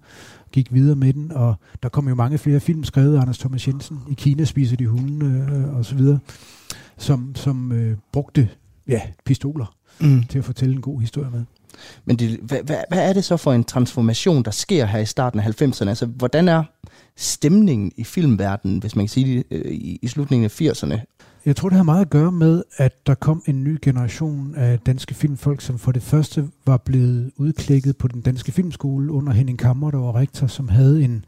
gik 0.53 0.73
videre 0.73 0.97
med 0.97 1.13
den, 1.13 1.33
og 1.33 1.55
der 1.83 1.89
kom 1.89 2.09
jo 2.09 2.15
mange 2.15 2.39
flere 2.39 2.61
film 2.61 2.85
skrevet 2.85 3.17
af 3.17 3.21
Anders 3.21 3.39
Thomas 3.39 3.69
Jensen, 3.69 3.99
i 4.11 4.15
Kina 4.15 4.45
spiser 4.45 4.77
de 4.77 4.87
hunde 4.87 5.27
øh, 5.27 5.77
og 5.77 5.85
så 5.85 5.95
videre, 5.95 6.19
som, 6.97 7.35
som 7.35 7.73
øh, 7.73 7.97
brugte 8.13 8.49
ja, 8.89 9.01
pistoler 9.25 9.76
mm. 10.01 10.23
til 10.23 10.39
at 10.39 10.45
fortælle 10.45 10.75
en 10.75 10.81
god 10.81 11.01
historie 11.01 11.31
med. 11.31 11.45
Men 12.05 12.17
det, 12.17 12.39
hvad, 12.43 12.59
hvad, 12.65 12.77
hvad 12.89 13.09
er 13.09 13.13
det 13.13 13.25
så 13.25 13.37
for 13.37 13.53
en 13.53 13.65
transformation, 13.65 14.43
der 14.43 14.51
sker 14.51 14.87
her 14.87 14.99
i 14.99 15.07
starten 15.07 15.41
af 15.41 15.63
90'erne? 15.63 15.89
Altså, 15.89 16.07
hvordan 16.07 16.49
er 16.49 16.65
stemningen 17.17 17.93
i 17.97 18.05
filmverdenen, 18.05 18.79
hvis 18.79 18.97
man 18.97 19.05
kan 19.05 19.09
sige 19.09 19.37
det, 19.37 19.45
øh, 19.51 19.73
i, 19.73 19.99
i 20.03 20.09
slutningen 20.09 20.45
af 20.45 20.61
80'erne? 20.61 21.17
Jeg 21.47 21.57
tror, 21.57 21.69
det 21.69 21.77
har 21.77 21.85
meget 21.85 22.01
at 22.01 22.11
gøre 22.11 22.33
med, 22.33 22.63
at 22.77 23.07
der 23.07 23.15
kom 23.15 23.43
en 23.47 23.65
ny 23.65 23.79
generation 23.83 24.55
af 24.57 24.79
danske 24.79 25.15
filmfolk, 25.15 25.61
som 25.61 25.79
for 25.79 25.93
det 25.93 26.03
første 26.03 26.49
var 26.67 26.77
blevet 26.77 27.31
udklækket 27.37 27.97
på 27.97 28.09
den 28.09 28.21
danske 28.21 28.53
filmskole 28.53 29.13
under 29.13 29.33
Henning 29.33 29.59
Kammer, 29.59 29.91
der 29.91 29.99
var 29.99 30.17
rektor, 30.17 30.47
som 30.47 30.69
havde 30.69 31.05
en, 31.05 31.25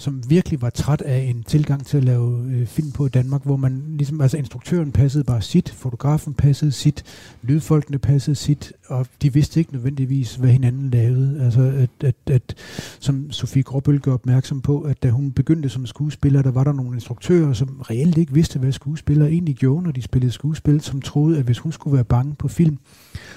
som 0.00 0.22
virkelig 0.30 0.62
var 0.62 0.70
træt 0.70 1.00
af 1.00 1.18
en 1.18 1.42
tilgang 1.42 1.86
til 1.86 1.96
at 1.96 2.04
lave 2.04 2.44
øh, 2.52 2.66
film 2.66 2.90
på 2.90 3.06
i 3.06 3.08
Danmark, 3.08 3.44
hvor 3.44 3.56
man 3.56 3.82
ligesom, 3.88 4.20
altså 4.20 4.36
instruktøren 4.36 4.92
passede 4.92 5.24
bare 5.24 5.42
sit, 5.42 5.70
fotografen 5.70 6.34
passede 6.34 6.72
sit, 6.72 7.04
lydfolkene 7.42 7.98
passede 7.98 8.36
sit, 8.36 8.72
og 8.86 9.06
de 9.22 9.32
vidste 9.32 9.60
ikke 9.60 9.72
nødvendigvis, 9.72 10.34
hvad 10.36 10.50
hinanden 10.50 10.90
lavede. 10.90 11.44
Altså, 11.44 11.60
at, 11.60 11.90
at, 12.04 12.14
at 12.30 12.54
som 13.00 13.32
Sofie 13.32 13.62
Gråbøl 13.62 14.00
gør 14.00 14.14
opmærksom 14.14 14.60
på, 14.60 14.80
at 14.80 15.02
da 15.02 15.10
hun 15.10 15.32
begyndte 15.32 15.68
som 15.68 15.86
skuespiller, 15.86 16.42
der 16.42 16.50
var 16.50 16.64
der 16.64 16.72
nogle 16.72 16.94
instruktører, 16.94 17.52
som 17.52 17.82
reelt 17.90 18.18
ikke 18.18 18.34
vidste, 18.34 18.58
hvad 18.58 18.72
skuespillere 18.72 19.30
egentlig 19.30 19.56
gjorde, 19.56 19.82
når 19.82 19.92
de 19.92 20.02
spillede 20.02 20.32
skuespil, 20.32 20.80
som 20.80 21.02
troede, 21.02 21.38
at 21.38 21.44
hvis 21.44 21.58
hun 21.58 21.72
skulle 21.72 21.94
være 21.94 22.04
bange 22.04 22.34
på 22.34 22.48
film, 22.48 22.78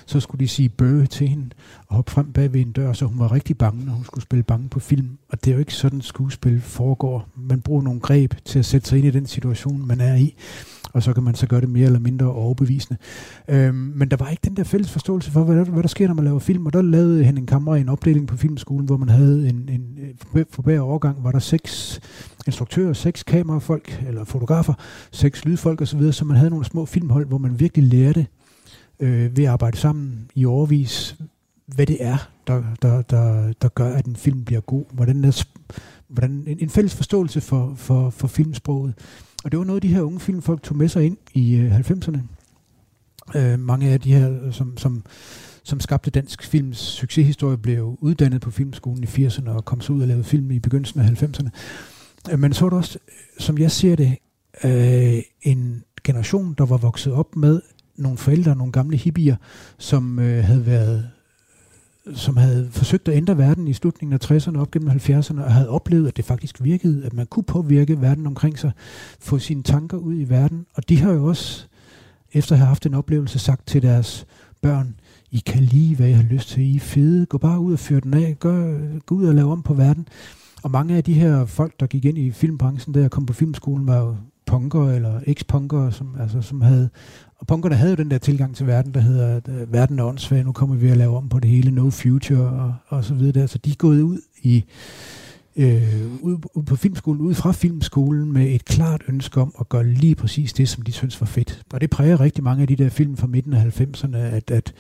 så 0.05 0.19
skulle 0.19 0.39
de 0.39 0.47
sige 0.47 0.69
bøge 0.69 1.05
til 1.05 1.27
hende 1.27 1.49
og 1.87 1.95
hoppe 1.95 2.11
frem 2.11 2.31
bag 2.31 2.53
ved 2.53 2.61
en 2.61 2.71
dør, 2.71 2.93
så 2.93 3.05
hun 3.05 3.19
var 3.19 3.31
rigtig 3.31 3.57
bange, 3.57 3.85
når 3.85 3.93
hun 3.93 4.05
skulle 4.05 4.23
spille 4.23 4.43
bange 4.43 4.69
på 4.69 4.79
film. 4.79 5.09
Og 5.29 5.45
det 5.45 5.51
er 5.51 5.55
jo 5.55 5.59
ikke 5.59 5.73
sådan, 5.73 6.01
skuespil 6.01 6.61
foregår. 6.61 7.27
Man 7.35 7.61
bruger 7.61 7.81
nogle 7.81 7.99
greb 7.99 8.33
til 8.45 8.59
at 8.59 8.65
sætte 8.65 8.87
sig 8.87 8.97
ind 8.97 9.07
i 9.07 9.11
den 9.11 9.25
situation, 9.25 9.87
man 9.87 10.01
er 10.01 10.15
i, 10.15 10.35
og 10.93 11.03
så 11.03 11.13
kan 11.13 11.23
man 11.23 11.35
så 11.35 11.47
gøre 11.47 11.61
det 11.61 11.69
mere 11.69 11.85
eller 11.85 11.99
mindre 11.99 12.25
overbevisende. 12.25 12.99
Øhm, 13.47 13.75
men 13.75 14.11
der 14.11 14.17
var 14.17 14.29
ikke 14.29 14.41
den 14.45 14.57
der 14.57 14.63
fælles 14.63 14.91
forståelse 14.91 15.31
for, 15.31 15.43
hvad 15.43 15.55
der, 15.55 15.63
hvad 15.63 15.83
der 15.83 15.89
sker, 15.89 16.07
når 16.07 16.15
man 16.15 16.25
laver 16.25 16.39
film, 16.39 16.65
og 16.65 16.73
der 16.73 16.81
lavede 16.81 17.23
Henning 17.23 17.47
Kammer 17.47 17.75
en 17.75 17.89
opdeling 17.89 18.27
på 18.27 18.37
filmskolen, 18.37 18.85
hvor 18.85 18.97
man 18.97 19.09
havde 19.09 19.49
en, 19.49 19.69
en 19.69 19.97
øh, 20.35 20.45
for 20.49 20.61
hver 20.61 20.79
overgang 20.79 21.23
var 21.23 21.31
der 21.31 21.39
seks 21.39 21.99
instruktører, 22.47 22.93
seks 22.93 23.23
kamerafolk, 23.23 24.03
eller 24.07 24.23
fotografer, 24.23 24.73
seks 25.11 25.45
lydfolk 25.45 25.81
osv., 25.81 26.11
så 26.11 26.25
man 26.25 26.37
havde 26.37 26.49
nogle 26.49 26.65
små 26.65 26.85
filmhold, 26.85 27.27
hvor 27.27 27.37
man 27.37 27.59
virkelig 27.59 27.87
lærte 27.87 28.27
øh, 29.03 29.37
ved 29.37 29.43
at 29.43 29.49
arbejde 29.49 29.77
sammen 29.77 30.31
i 30.35 30.45
overvis, 30.45 31.15
hvad 31.65 31.85
det 31.85 31.97
er, 31.99 32.17
der, 32.47 32.63
der, 32.81 33.01
der, 33.01 33.53
der 33.61 33.67
gør, 33.67 33.93
at 33.93 34.05
en 34.05 34.15
film 34.15 34.43
bliver 34.43 34.61
god. 34.61 34.85
Hvordan, 34.91 35.23
er, 35.23 35.45
hvordan 36.07 36.43
en, 36.47 36.57
en 36.59 36.69
fælles 36.69 36.95
forståelse 36.95 37.41
for, 37.41 37.73
for, 37.75 38.09
for 38.09 38.27
filmsproget. 38.27 38.93
Og 39.43 39.51
det 39.51 39.59
var 39.59 39.65
noget, 39.65 39.83
de 39.83 39.87
her 39.87 40.01
unge 40.01 40.19
filmfolk 40.19 40.63
tog 40.63 40.77
med 40.77 40.87
sig 40.87 41.05
ind 41.05 41.17
i 41.33 41.55
øh, 41.55 41.79
90'erne. 41.79 42.19
Øh, 43.37 43.59
mange 43.59 43.89
af 43.89 44.01
de 44.01 44.13
her, 44.13 44.51
som, 44.51 44.77
som, 44.77 45.03
som 45.63 45.79
skabte 45.79 46.11
dansk 46.11 46.43
films 46.43 46.77
succeshistorie, 46.77 47.57
blev 47.57 47.97
uddannet 48.01 48.41
på 48.41 48.51
filmskolen 48.51 49.03
i 49.03 49.07
80'erne 49.07 49.49
og 49.49 49.65
kom 49.65 49.81
så 49.81 49.93
ud 49.93 50.01
og 50.01 50.07
lavede 50.07 50.23
film 50.23 50.51
i 50.51 50.59
begyndelsen 50.59 50.99
af 50.99 51.23
90'erne. 51.23 51.49
Øh, 52.31 52.39
men 52.39 52.53
så 52.53 52.65
var 52.65 52.69
det 52.69 52.77
også, 52.77 52.99
øh, 53.07 53.43
som 53.43 53.57
jeg 53.57 53.71
ser 53.71 53.95
det, 53.95 54.17
øh, 54.63 55.21
en 55.41 55.83
generation, 56.03 56.55
der 56.57 56.65
var 56.65 56.77
vokset 56.77 57.13
op 57.13 57.35
med 57.35 57.61
nogle 57.95 58.17
forældre, 58.17 58.55
nogle 58.55 58.71
gamle 58.71 58.97
hippier, 58.97 59.35
som 59.77 60.19
øh, 60.19 60.43
havde 60.43 60.65
været 60.65 61.09
som 62.13 62.37
havde 62.37 62.69
forsøgt 62.71 63.07
at 63.07 63.17
ændre 63.17 63.37
verden 63.37 63.67
i 63.67 63.73
slutningen 63.73 64.13
af 64.21 64.31
60'erne 64.31 64.57
op 64.57 64.71
gennem 64.71 64.89
70'erne, 64.89 65.43
og 65.43 65.53
havde 65.53 65.69
oplevet, 65.69 66.07
at 66.07 66.17
det 66.17 66.25
faktisk 66.25 66.63
virkede, 66.63 67.05
at 67.05 67.13
man 67.13 67.25
kunne 67.25 67.43
påvirke 67.43 68.01
verden 68.01 68.27
omkring 68.27 68.59
sig, 68.59 68.71
få 69.19 69.39
sine 69.39 69.63
tanker 69.63 69.97
ud 69.97 70.19
i 70.19 70.29
verden. 70.29 70.65
Og 70.73 70.89
de 70.89 70.99
har 70.99 71.11
jo 71.11 71.25
også, 71.25 71.67
efter 72.33 72.51
at 72.51 72.59
have 72.59 72.67
haft 72.67 72.85
en 72.85 72.93
oplevelse, 72.93 73.39
sagt 73.39 73.67
til 73.67 73.81
deres 73.81 74.25
børn, 74.61 74.95
I 75.31 75.37
kan 75.45 75.63
lige, 75.63 75.95
hvad 75.95 76.07
I 76.07 76.11
har 76.11 76.23
lyst 76.23 76.49
til. 76.49 76.63
I 76.63 76.75
er 76.75 76.79
fede. 76.79 77.25
Gå 77.25 77.37
bare 77.37 77.59
ud 77.59 77.73
og 77.73 77.79
fyr 77.79 77.99
den 77.99 78.13
af. 78.13 78.35
Gør, 78.39 78.79
gå 79.05 79.15
ud 79.15 79.25
og 79.25 79.35
lave 79.35 79.51
om 79.51 79.61
på 79.61 79.73
verden. 79.73 80.07
Og 80.63 80.71
mange 80.71 80.95
af 80.95 81.03
de 81.03 81.13
her 81.13 81.45
folk, 81.45 81.79
der 81.79 81.87
gik 81.87 82.05
ind 82.05 82.17
i 82.17 82.31
filmbranchen, 82.31 82.93
der 82.93 83.07
kom 83.07 83.25
på 83.25 83.33
filmskolen, 83.33 83.87
var 83.87 83.97
jo 83.97 84.15
punkere 84.45 84.95
eller 84.95 85.19
eks-punkere, 85.27 85.91
som, 85.91 86.15
altså, 86.19 86.41
som 86.41 86.61
havde 86.61 86.89
punkerne 87.47 87.75
havde 87.75 87.91
jo 87.91 87.95
den 87.95 88.11
der 88.11 88.17
tilgang 88.17 88.55
til 88.55 88.67
verden, 88.67 88.93
der 88.93 88.99
hedder, 88.99 89.35
at 89.37 89.47
øh, 89.47 89.73
verden 89.73 89.99
er 89.99 90.03
åndssvag, 90.03 90.43
nu 90.43 90.51
kommer 90.51 90.75
vi 90.75 90.89
at 90.89 90.97
lave 90.97 91.17
om 91.17 91.29
på 91.29 91.39
det 91.39 91.49
hele, 91.49 91.71
no 91.71 91.89
future 91.89 92.49
og, 92.49 92.75
og 92.87 93.03
så 93.03 93.13
videre. 93.13 93.31
Der. 93.41 93.47
Så 93.47 93.57
de 93.57 93.71
er 93.71 93.75
gået 93.75 94.01
ud 94.01 94.21
i 94.41 94.63
øh, 95.55 96.05
ud, 96.21 96.37
ud 96.53 96.63
på 96.63 96.75
filmskolen, 96.75 97.21
ud 97.21 97.33
fra 97.33 97.51
filmskolen 97.51 98.33
med 98.33 98.55
et 98.55 98.65
klart 98.65 99.01
ønske 99.07 99.41
om 99.41 99.55
at 99.59 99.69
gøre 99.69 99.87
lige 99.87 100.15
præcis 100.15 100.53
det, 100.53 100.69
som 100.69 100.83
de 100.83 100.91
synes 100.91 101.21
var 101.21 101.27
fedt. 101.27 101.61
Og 101.73 101.81
det 101.81 101.89
præger 101.89 102.19
rigtig 102.19 102.43
mange 102.43 102.61
af 102.61 102.67
de 102.67 102.75
der 102.75 102.89
film 102.89 103.17
fra 103.17 103.27
midten 103.27 103.53
af 103.53 103.81
90'erne, 103.81 104.17
at, 104.17 104.51
at, 104.51 104.73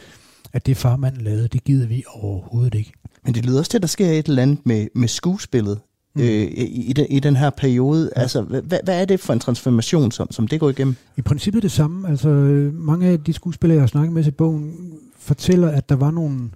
at 0.53 0.65
det 0.65 0.77
farmanden 0.77 1.21
lavede, 1.21 1.47
det 1.47 1.63
gider 1.63 1.87
vi 1.87 2.03
overhovedet 2.07 2.75
ikke. 2.75 2.91
Men 3.25 3.33
det 3.33 3.45
lyder 3.45 3.59
også 3.59 3.71
til, 3.71 3.77
at 3.77 3.81
der 3.81 3.87
sker 3.87 4.11
et 4.11 4.27
eller 4.27 4.41
andet 4.41 4.65
med, 4.65 4.87
med 4.95 5.07
skuespillet 5.07 5.79
mm. 6.15 6.21
øh, 6.21 6.27
i, 6.27 6.89
i, 6.89 6.93
den, 6.93 7.05
i 7.09 7.19
den 7.19 7.35
her 7.35 7.49
periode. 7.49 8.11
Ja. 8.15 8.21
Altså, 8.21 8.41
hvad, 8.41 8.79
hvad 8.83 9.01
er 9.01 9.05
det 9.05 9.19
for 9.19 9.33
en 9.33 9.39
transformation, 9.39 10.11
som, 10.11 10.31
som 10.31 10.47
det 10.47 10.59
går 10.59 10.69
igennem? 10.69 10.95
I 11.17 11.21
princippet 11.21 11.63
det 11.63 11.71
samme. 11.71 12.09
Altså, 12.09 12.27
mange 12.73 13.07
af 13.07 13.19
de 13.19 13.33
skuespillere, 13.33 13.75
jeg 13.75 13.81
har 13.81 13.87
snakket 13.87 14.13
med 14.13 14.23
til 14.23 14.31
bogen, 14.31 14.73
fortæller, 15.17 15.69
at 15.69 15.89
der 15.89 15.95
var 15.95 16.11
nogle 16.11 16.49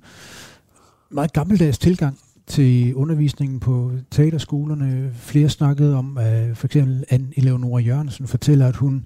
meget 1.10 1.34
gammeldags 1.34 1.78
tilgang 1.78 2.20
til 2.48 2.96
undervisningen 2.96 3.60
på 3.60 3.92
teaterskolerne. 4.12 5.12
Flere 5.16 5.50
snakkede 5.50 5.96
om, 5.96 6.18
at 6.18 6.58
for 6.58 6.68
eksempel 6.68 7.04
Anne 7.10 7.28
Eleonora 7.38 7.82
Jørgensen 7.82 8.28
fortæller, 8.28 8.68
at 8.68 8.76
hun 8.76 9.06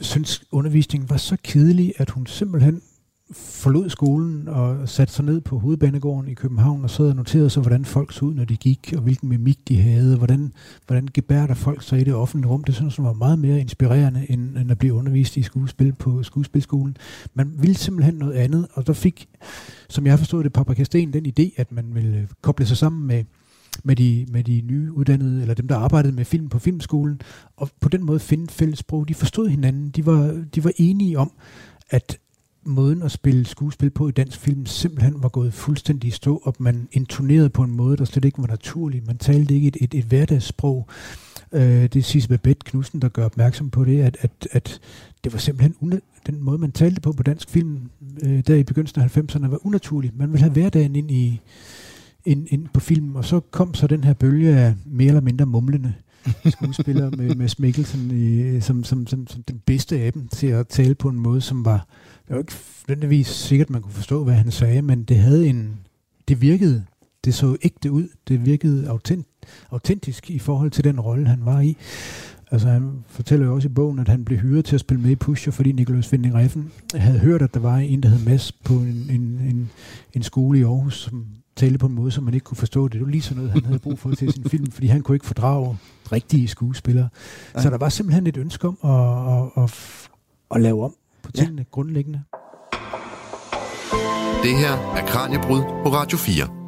synes 0.00 0.42
undervisningen 0.52 1.10
var 1.10 1.16
så 1.16 1.36
kedelig, 1.44 1.92
at 1.98 2.10
hun 2.10 2.26
simpelthen 2.26 2.82
forlod 3.32 3.90
skolen 3.90 4.48
og 4.48 4.88
satte 4.88 5.14
sig 5.14 5.24
ned 5.24 5.40
på 5.40 5.58
hovedbanegården 5.58 6.28
i 6.28 6.34
København 6.34 6.84
og 6.84 6.90
sad 6.90 7.08
og 7.08 7.16
noterede 7.16 7.50
sig, 7.50 7.60
hvordan 7.60 7.84
folk 7.84 8.12
så 8.12 8.24
ud, 8.24 8.34
når 8.34 8.44
de 8.44 8.56
gik, 8.56 8.92
og 8.96 9.02
hvilken 9.02 9.28
mimik 9.28 9.68
de 9.68 9.76
havde, 9.76 10.16
hvordan, 10.16 10.52
hvordan 10.86 11.08
gebærder 11.14 11.54
folk 11.54 11.82
sig 11.82 12.00
i 12.00 12.04
det 12.04 12.14
offentlige 12.14 12.50
rum. 12.50 12.64
Det 12.64 12.74
synes 12.74 12.98
jeg 12.98 13.04
var 13.04 13.12
meget 13.12 13.38
mere 13.38 13.60
inspirerende, 13.60 14.26
end, 14.28 14.58
end 14.58 14.70
at 14.70 14.78
blive 14.78 14.94
undervist 14.94 15.36
i 15.36 15.42
skuespil 15.42 15.92
på 15.92 16.22
skuespilskolen. 16.22 16.96
Man 17.34 17.52
ville 17.58 17.76
simpelthen 17.76 18.14
noget 18.14 18.32
andet, 18.32 18.66
og 18.72 18.86
der 18.86 18.92
fik, 18.92 19.28
som 19.88 20.04
jeg 20.04 20.12
har 20.12 20.18
forstået 20.18 20.44
det, 20.44 20.52
Papa 20.52 20.74
Kasten 20.74 21.12
den 21.12 21.26
idé, 21.26 21.54
at 21.56 21.72
man 21.72 21.94
ville 21.94 22.16
øh, 22.16 22.26
koble 22.42 22.66
sig 22.66 22.76
sammen 22.76 23.06
med 23.06 23.24
med 23.84 23.96
de, 23.96 24.26
med 24.28 24.44
de 24.44 24.62
nye 24.64 24.92
uddannede, 24.92 25.40
eller 25.40 25.54
dem, 25.54 25.68
der 25.68 25.76
arbejdede 25.76 26.12
med 26.12 26.24
film 26.24 26.48
på 26.48 26.58
filmskolen, 26.58 27.20
og 27.56 27.70
på 27.80 27.88
den 27.88 28.04
måde 28.04 28.20
finde 28.20 28.48
fælles 28.48 28.78
sprog. 28.78 29.08
De 29.08 29.14
forstod 29.14 29.48
hinanden. 29.48 29.90
De 29.90 30.06
var, 30.06 30.44
de 30.54 30.64
var 30.64 30.72
enige 30.76 31.18
om, 31.18 31.32
at 31.90 32.18
måden 32.64 33.02
at 33.02 33.10
spille 33.10 33.46
skuespil 33.46 33.90
på 33.90 34.08
i 34.08 34.12
dansk 34.12 34.40
film 34.40 34.66
simpelthen 34.66 35.22
var 35.22 35.28
gået 35.28 35.54
fuldstændig 35.54 36.08
i 36.08 36.10
stå, 36.10 36.40
og 36.44 36.54
man 36.58 36.88
intonerede 36.92 37.50
på 37.50 37.62
en 37.62 37.70
måde, 37.70 37.96
der 37.96 38.04
slet 38.04 38.24
ikke 38.24 38.38
var 38.38 38.46
naturlig. 38.46 39.02
Man 39.06 39.18
talte 39.18 39.54
ikke 39.54 39.68
et, 39.68 39.76
et, 39.80 39.94
et 39.94 40.04
hverdagssprog. 40.04 40.88
Øh, 41.52 41.82
det 41.82 41.96
er 41.96 42.02
Sisse 42.02 42.28
Babette 42.28 42.64
Knudsen, 42.64 43.02
der 43.02 43.08
gør 43.08 43.24
opmærksom 43.24 43.70
på 43.70 43.84
det, 43.84 44.02
at, 44.02 44.16
at, 44.20 44.48
at 44.52 44.80
det 45.24 45.32
var 45.32 45.38
simpelthen 45.38 45.74
una- 45.82 46.22
den 46.26 46.40
måde, 46.40 46.58
man 46.58 46.72
talte 46.72 47.00
på 47.00 47.12
på 47.12 47.22
dansk 47.22 47.50
film, 47.50 47.90
øh, 48.22 48.42
der 48.46 48.54
i 48.54 48.64
begyndelsen 48.64 49.02
af 49.02 49.16
90'erne, 49.16 49.48
var 49.48 49.66
unaturlig. 49.66 50.12
Man 50.14 50.32
ville 50.32 50.42
have 50.42 50.52
hverdagen 50.52 50.96
ind, 50.96 51.10
i, 51.10 51.40
ind, 52.24 52.46
ind 52.50 52.68
på 52.74 52.80
filmen, 52.80 53.16
og 53.16 53.24
så 53.24 53.40
kom 53.40 53.74
så 53.74 53.86
den 53.86 54.04
her 54.04 54.12
bølge 54.12 54.56
af 54.56 54.74
mere 54.86 55.08
eller 55.08 55.20
mindre 55.20 55.46
mumlende 55.46 55.94
skuespiller 56.50 57.10
med, 57.10 57.34
med 57.34 57.48
Mikkelsen 57.58 58.10
i, 58.10 58.60
som, 58.60 58.84
som, 58.84 59.06
som, 59.06 59.26
som 59.26 59.42
den 59.42 59.58
bedste 59.66 60.00
af 60.00 60.12
dem 60.12 60.28
til 60.28 60.46
at 60.46 60.68
tale 60.68 60.94
på 60.94 61.08
en 61.08 61.20
måde, 61.20 61.40
som 61.40 61.64
var 61.64 61.86
det 62.28 62.34
var 62.34 62.38
ikke 62.38 62.52
nødvendigvis 62.88 63.26
sikkert, 63.26 63.66
at 63.66 63.70
man 63.70 63.82
kunne 63.82 63.92
forstå, 63.92 64.24
hvad 64.24 64.34
han 64.34 64.50
sagde, 64.50 64.82
men 64.82 65.02
det 65.02 65.16
havde 65.16 65.46
en, 65.46 65.80
det 66.28 66.42
virkede, 66.42 66.84
det 67.24 67.34
så 67.34 67.56
ægte 67.62 67.92
ud, 67.92 68.08
det 68.28 68.46
virkede 68.46 68.88
autent, 68.88 69.26
autentisk 69.70 70.30
i 70.30 70.38
forhold 70.38 70.70
til 70.70 70.84
den 70.84 71.00
rolle, 71.00 71.26
han 71.26 71.44
var 71.44 71.60
i. 71.60 71.76
Altså 72.50 72.68
han 72.68 73.04
fortæller 73.06 73.46
jo 73.46 73.54
også 73.54 73.68
i 73.68 73.72
bogen, 73.72 73.98
at 73.98 74.08
han 74.08 74.24
blev 74.24 74.38
hyret 74.38 74.64
til 74.64 74.76
at 74.76 74.80
spille 74.80 75.02
med 75.02 75.10
i 75.10 75.16
Pusher, 75.16 75.52
fordi 75.52 75.72
Nikolajs 75.72 76.12
Vinding 76.12 76.34
Reffen 76.34 76.72
havde 76.94 77.18
hørt, 77.18 77.42
at 77.42 77.54
der 77.54 77.60
var 77.60 77.76
en, 77.76 78.02
der 78.02 78.08
hed 78.08 78.24
Mads 78.24 78.52
på 78.52 78.74
en, 78.74 79.06
en, 79.10 79.20
en, 79.20 79.70
en 80.12 80.22
skole 80.22 80.58
i 80.58 80.62
Aarhus, 80.62 81.02
som 81.02 81.26
talte 81.56 81.78
på 81.78 81.86
en 81.86 81.94
måde, 81.94 82.10
som 82.10 82.24
man 82.24 82.34
ikke 82.34 82.44
kunne 82.44 82.56
forstå 82.56 82.84
det. 82.84 82.92
Det 82.92 83.00
var 83.00 83.06
lige 83.06 83.22
sådan 83.22 83.36
noget, 83.36 83.52
han 83.52 83.64
havde 83.64 83.78
brug 83.78 83.98
for 83.98 84.14
til 84.14 84.32
sin 84.32 84.44
film, 84.44 84.70
fordi 84.70 84.86
han 84.86 85.02
kunne 85.02 85.16
ikke 85.16 85.26
fordrage 85.26 85.76
rigtige 86.12 86.48
skuespillere. 86.48 87.08
Så 87.56 87.70
der 87.70 87.78
var 87.78 87.88
simpelthen 87.88 88.26
et 88.26 88.36
ønske 88.36 88.68
om 88.68 88.78
at, 88.84 89.62
at, 89.62 89.64
at, 89.64 90.08
at 90.54 90.60
lave 90.60 90.84
om 90.84 90.94
på 91.22 91.32
tingene 91.32 91.62
ja. 91.62 91.64
grundlæggende. 91.70 92.22
Det 94.42 94.56
her 94.56 94.72
er 94.96 95.06
Kranjebrud 95.06 95.62
på 95.84 95.88
Radio 95.88 96.18
4. 96.18 96.60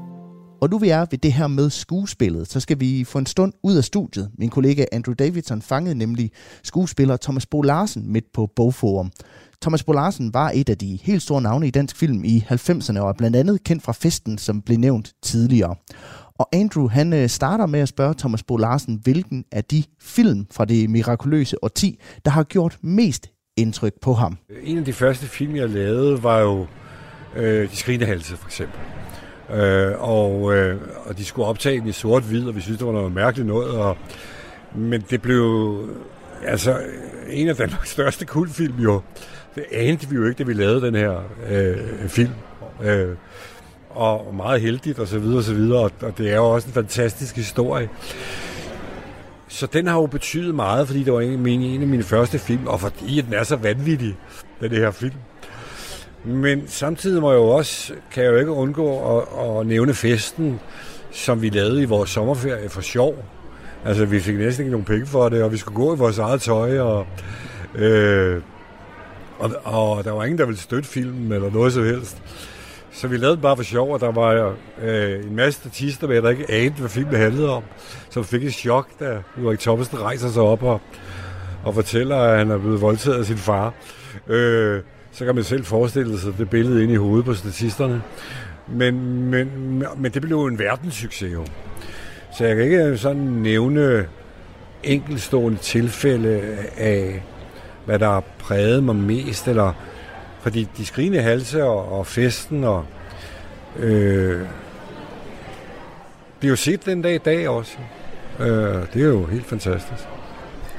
Og 0.62 0.70
nu 0.70 0.78
vi 0.78 0.88
er 0.88 1.06
ved 1.10 1.18
det 1.18 1.32
her 1.32 1.46
med 1.46 1.70
skuespillet, 1.70 2.48
så 2.48 2.60
skal 2.60 2.80
vi 2.80 3.04
få 3.04 3.18
en 3.18 3.26
stund 3.26 3.52
ud 3.62 3.76
af 3.76 3.84
studiet. 3.84 4.30
Min 4.38 4.50
kollega 4.50 4.84
Andrew 4.92 5.14
Davidson 5.14 5.62
fangede 5.62 5.94
nemlig 5.94 6.30
skuespiller 6.62 7.16
Thomas 7.16 7.46
Bo 7.46 7.62
Larsen 7.62 8.12
midt 8.12 8.24
på 8.34 8.50
Bogforum. 8.56 9.10
Thomas 9.62 9.82
Bo 9.82 9.92
Larsen 9.92 10.34
var 10.34 10.50
et 10.54 10.68
af 10.68 10.78
de 10.78 10.98
helt 11.02 11.22
store 11.22 11.42
navne 11.42 11.66
i 11.66 11.70
dansk 11.70 11.96
film 11.96 12.24
i 12.24 12.44
90'erne, 12.50 12.98
og 12.98 13.08
er 13.08 13.12
blandt 13.12 13.36
andet 13.36 13.64
kendt 13.64 13.82
fra 13.82 13.92
Festen, 13.92 14.38
som 14.38 14.62
blev 14.62 14.78
nævnt 14.78 15.12
tidligere. 15.22 15.74
Og 16.42 16.48
Andrew 16.52 16.88
han 16.88 17.12
øh, 17.12 17.28
starter 17.28 17.66
med 17.66 17.80
at 17.80 17.88
spørge 17.88 18.14
Thomas 18.18 18.42
Bo 18.42 18.56
Larsen, 18.56 19.00
hvilken 19.02 19.44
af 19.52 19.64
de 19.64 19.84
film 20.00 20.46
fra 20.50 20.64
det 20.64 20.90
mirakuløse 20.90 21.64
årti, 21.64 22.00
der 22.24 22.30
har 22.30 22.42
gjort 22.42 22.78
mest 22.80 23.30
indtryk 23.56 23.92
på 24.00 24.12
ham. 24.12 24.38
En 24.62 24.78
af 24.78 24.84
de 24.84 24.92
første 24.92 25.26
film, 25.26 25.56
jeg 25.56 25.68
lavede, 25.68 26.22
var 26.22 26.38
jo 26.38 26.66
øh, 27.36 27.70
De 27.70 27.76
skrigende 27.76 28.06
halse, 28.06 28.36
for 28.36 28.46
eksempel. 28.46 28.80
Øh, 29.50 29.92
og, 29.98 30.54
øh, 30.54 30.80
og 31.04 31.18
de 31.18 31.24
skulle 31.24 31.46
optage 31.46 31.80
den 31.80 31.88
i 31.88 31.92
sort-hvid, 31.92 32.46
og 32.48 32.56
vi 32.56 32.60
synes, 32.60 32.78
det 32.78 32.86
var 32.86 32.92
noget 32.92 33.12
mærkeligt 33.12 33.48
noget. 33.48 33.70
Og, 33.70 33.96
men 34.74 35.04
det 35.10 35.22
blev 35.22 35.74
altså 36.46 36.80
en 37.30 37.48
af 37.48 37.56
Danmarks 37.56 37.90
største 37.90 38.26
kultfilm 38.26 38.78
jo. 38.78 39.00
Det 39.54 39.64
anede 39.72 40.08
vi 40.08 40.16
jo 40.16 40.24
ikke, 40.24 40.38
da 40.38 40.44
vi 40.44 40.52
lavede 40.52 40.86
den 40.86 40.94
her 40.94 41.22
øh, 41.50 42.08
film. 42.08 42.32
Øh, 42.82 43.16
og 43.94 44.34
meget 44.34 44.60
heldigt 44.60 44.98
og 44.98 45.08
så 45.08 45.18
videre 45.18 45.38
og 45.38 45.44
så 45.44 45.54
videre, 45.54 45.78
og, 45.78 45.90
og 46.02 46.18
det 46.18 46.30
er 46.30 46.36
jo 46.36 46.50
også 46.50 46.68
en 46.68 46.74
fantastisk 46.74 47.36
historie. 47.36 47.88
så 49.48 49.66
den 49.66 49.86
har 49.86 49.94
jo 49.94 50.06
betydet 50.06 50.54
meget, 50.54 50.86
fordi 50.86 51.02
det 51.02 51.12
var 51.12 51.20
en, 51.20 51.46
en 51.46 51.82
af 51.82 51.88
mine 51.88 52.02
første 52.02 52.38
film, 52.38 52.66
og 52.66 52.80
fordi 52.80 53.20
den 53.20 53.32
er 53.32 53.44
så 53.44 53.56
vanvittig, 53.56 54.16
den 54.60 54.70
her 54.70 54.90
film. 54.90 55.14
Men 56.24 56.68
samtidig 56.68 57.20
må 57.20 57.30
jeg 57.32 57.38
jo 57.38 57.48
også, 57.48 57.92
kan 58.12 58.24
jeg 58.24 58.32
jo 58.32 58.36
ikke 58.36 58.50
undgå 58.50 59.18
at, 59.18 59.58
at 59.60 59.66
nævne 59.66 59.94
festen, 59.94 60.60
som 61.10 61.42
vi 61.42 61.48
lavede 61.48 61.82
i 61.82 61.84
vores 61.84 62.10
sommerferie 62.10 62.68
for 62.68 62.80
sjov. 62.80 63.24
Altså, 63.84 64.04
vi 64.04 64.20
fik 64.20 64.36
næsten 64.36 64.62
ikke 64.62 64.70
nogen 64.70 64.84
penge 64.84 65.06
for 65.06 65.28
det, 65.28 65.42
og 65.42 65.52
vi 65.52 65.56
skulle 65.56 65.76
gå 65.76 65.94
i 65.94 65.98
vores 65.98 66.18
eget 66.18 66.40
tøj, 66.40 66.78
og, 66.78 67.06
øh, 67.74 68.42
og, 69.38 69.50
og 69.64 70.04
der 70.04 70.10
var 70.10 70.24
ingen, 70.24 70.38
der 70.38 70.46
ville 70.46 70.60
støtte 70.60 70.88
filmen 70.88 71.32
eller 71.32 71.50
noget 71.50 71.72
som 71.72 71.84
helst. 71.84 72.22
Så 72.92 73.08
vi 73.08 73.16
lavede 73.16 73.36
den 73.36 73.42
bare 73.42 73.56
for 73.56 73.62
sjov, 73.62 73.92
og 73.92 74.00
der 74.00 74.12
var 74.12 74.54
øh, 74.82 75.24
en 75.24 75.36
masse 75.36 75.60
statister 75.60 76.08
med, 76.08 76.22
der 76.22 76.30
ikke 76.30 76.50
anede, 76.50 76.74
hvad 76.78 76.88
filmen 76.88 77.14
handlede 77.14 77.50
om. 77.50 77.62
Så 78.10 78.22
fik 78.22 78.44
et 78.44 78.52
chok, 78.52 78.88
da 79.00 79.18
Ulrik 79.38 79.58
Thomsen 79.58 80.00
rejser 80.00 80.28
sig 80.28 80.42
op 80.42 80.62
og, 80.62 80.80
og 81.64 81.74
fortæller, 81.74 82.16
at 82.16 82.38
han 82.38 82.50
er 82.50 82.58
blevet 82.58 82.80
voldtaget 82.80 83.18
af 83.18 83.24
sin 83.24 83.36
far. 83.36 83.74
Øh, 84.28 84.80
så 85.12 85.24
kan 85.24 85.34
man 85.34 85.44
selv 85.44 85.64
forestille 85.64 86.18
sig 86.18 86.38
det 86.38 86.50
billede 86.50 86.82
ind 86.82 86.92
i 86.92 86.96
hovedet 86.96 87.24
på 87.24 87.34
statisterne. 87.34 88.02
Men, 88.68 89.22
men, 89.30 89.48
men 89.96 90.12
det 90.12 90.22
blev 90.22 90.44
en 90.44 90.58
verdenssucces 90.58 91.32
jo. 91.32 91.46
Så 92.38 92.44
jeg 92.44 92.56
kan 92.56 92.64
ikke 92.64 92.96
sådan 92.96 93.20
nævne 93.20 94.06
enkelstående 94.82 95.58
tilfælde 95.58 96.42
af, 96.76 97.22
hvad 97.84 97.98
der 97.98 98.20
prægede 98.38 98.82
mig 98.82 98.96
mest, 98.96 99.48
eller 99.48 99.72
fordi 100.42 100.68
de 100.76 100.86
skrigende 100.86 101.22
halse 101.22 101.64
og, 101.64 101.98
og 101.98 102.06
festen 102.06 102.64
og 102.64 102.84
øh, 103.76 104.46
bliver 106.38 106.52
jo 106.52 106.56
set 106.56 106.86
den 106.86 107.02
dag 107.02 107.14
i 107.14 107.18
dag 107.18 107.48
også. 107.48 107.72
Øh, 108.40 108.46
det 108.94 109.02
er 109.02 109.06
jo 109.06 109.26
helt 109.26 109.46
fantastisk. 109.46 110.04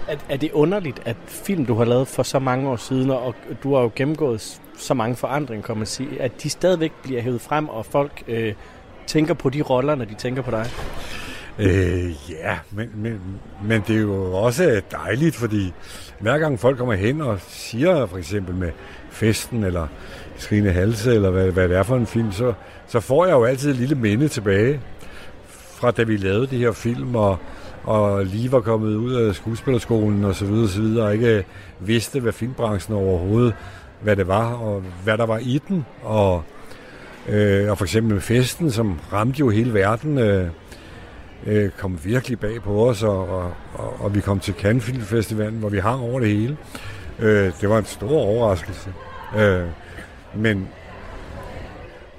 Er, 0.08 0.16
er 0.30 0.38
det 0.38 0.52
underligt, 0.52 1.02
at 1.06 1.16
film, 1.28 1.66
du 1.66 1.76
har 1.76 1.86
lavet 1.86 2.08
for 2.08 2.24
så 2.24 2.40
mange 2.40 2.70
år 2.70 2.76
siden, 2.76 3.10
og 3.10 3.36
du 3.64 3.76
har 3.76 3.82
jo 3.82 3.92
gennemgået 3.96 4.60
så 4.78 4.94
mange 4.94 5.16
forandringer, 5.16 5.66
kan 5.66 5.78
man 5.78 5.86
sige, 5.86 6.22
at 6.22 6.44
de 6.44 6.50
stadigvæk 6.50 6.92
bliver 7.04 7.22
hævet 7.22 7.42
frem, 7.42 7.70
og 7.70 7.86
folk 7.86 8.24
øh, 8.28 8.54
tænker 9.08 9.34
på 9.34 9.50
de 9.50 9.62
roller, 9.62 9.96
når 9.96 10.06
de 10.06 10.14
tænker 10.14 10.42
på 10.42 10.52
dig? 10.52 10.70
Øh, 11.60 12.12
ja, 12.30 12.58
men, 12.72 12.90
men, 12.96 13.20
men 13.64 13.84
det 13.88 13.96
er 13.96 14.02
jo 14.02 14.34
også 14.34 14.82
dejligt, 14.92 15.36
fordi 15.36 15.74
hver 16.20 16.38
gang 16.38 16.60
folk 16.60 16.78
kommer 16.78 16.94
hen 16.94 17.22
og 17.22 17.40
siger 17.48 18.06
for 18.06 18.18
eksempel 18.18 18.56
med 18.56 18.72
festen, 19.12 19.64
eller 19.64 19.88
skrigende 20.38 20.72
halse, 20.72 21.16
eller 21.16 21.30
hvad, 21.30 21.52
hvad 21.52 21.70
det 21.70 21.78
er 21.78 21.84
for 21.84 21.96
en 21.96 22.08
film, 22.08 22.32
så, 22.32 22.54
så 22.88 23.00
får 23.00 23.26
jeg 23.26 23.34
jo 23.34 23.44
altid 23.44 23.72
et 23.72 23.78
lille 23.78 23.96
minde 23.96 24.28
tilbage 24.28 24.80
fra 25.48 25.92
da 25.92 26.04
vi 26.04 26.18
lavede 26.18 26.48
de 26.48 26.58
her 26.58 26.72
film, 26.72 27.16
og, 27.16 27.38
og 27.84 28.26
lige 28.26 28.52
var 28.52 28.60
kommet 28.60 28.96
ud 28.96 29.14
af 29.14 29.36
skuespillerskolen 29.36 30.24
og 30.24 30.36
så 30.36 30.46
videre, 30.46 30.64
og 30.64 30.70
så 30.70 30.82
videre, 30.82 31.06
og 31.06 31.14
ikke 31.14 31.46
vidste, 31.80 32.20
hvad 32.20 32.32
filmbranchen 32.32 32.96
overhovedet, 32.96 33.54
hvad 34.02 34.16
det 34.16 34.28
var, 34.28 34.54
og 34.54 34.84
hvad 35.04 35.18
der 35.18 35.26
var 35.26 35.38
i 35.38 35.62
den, 35.68 35.86
og, 36.04 36.44
øh, 37.30 37.72
og 37.72 37.78
for 37.78 37.86
eksempel 37.86 38.14
med 38.14 38.22
festen, 38.22 38.72
som 38.72 39.00
ramte 39.14 39.40
jo 39.40 39.50
hele 39.50 39.74
verden, 39.74 40.18
øh, 40.18 40.48
øh, 41.46 41.70
kom 41.78 42.00
virkelig 42.04 42.40
bag 42.40 42.62
på 42.62 42.90
os, 42.90 43.04
og, 43.04 43.30
og, 43.30 43.54
og, 43.74 44.02
og 44.02 44.16
vi 44.16 44.22
kom 44.22 44.40
til 44.40 44.54
Cannes 44.54 44.84
Film 44.84 45.02
Festivalen, 45.02 45.60
hvor 45.60 45.70
vi 45.70 45.80
hang 45.80 46.02
over 46.02 46.20
det 46.20 46.30
hele. 46.30 46.58
Øh, 47.20 47.52
det 47.62 47.70
var 47.70 47.78
en 47.78 47.86
stor 47.86 48.10
overraskelse. 48.10 48.94
Øh, 49.38 49.68
men, 50.36 50.68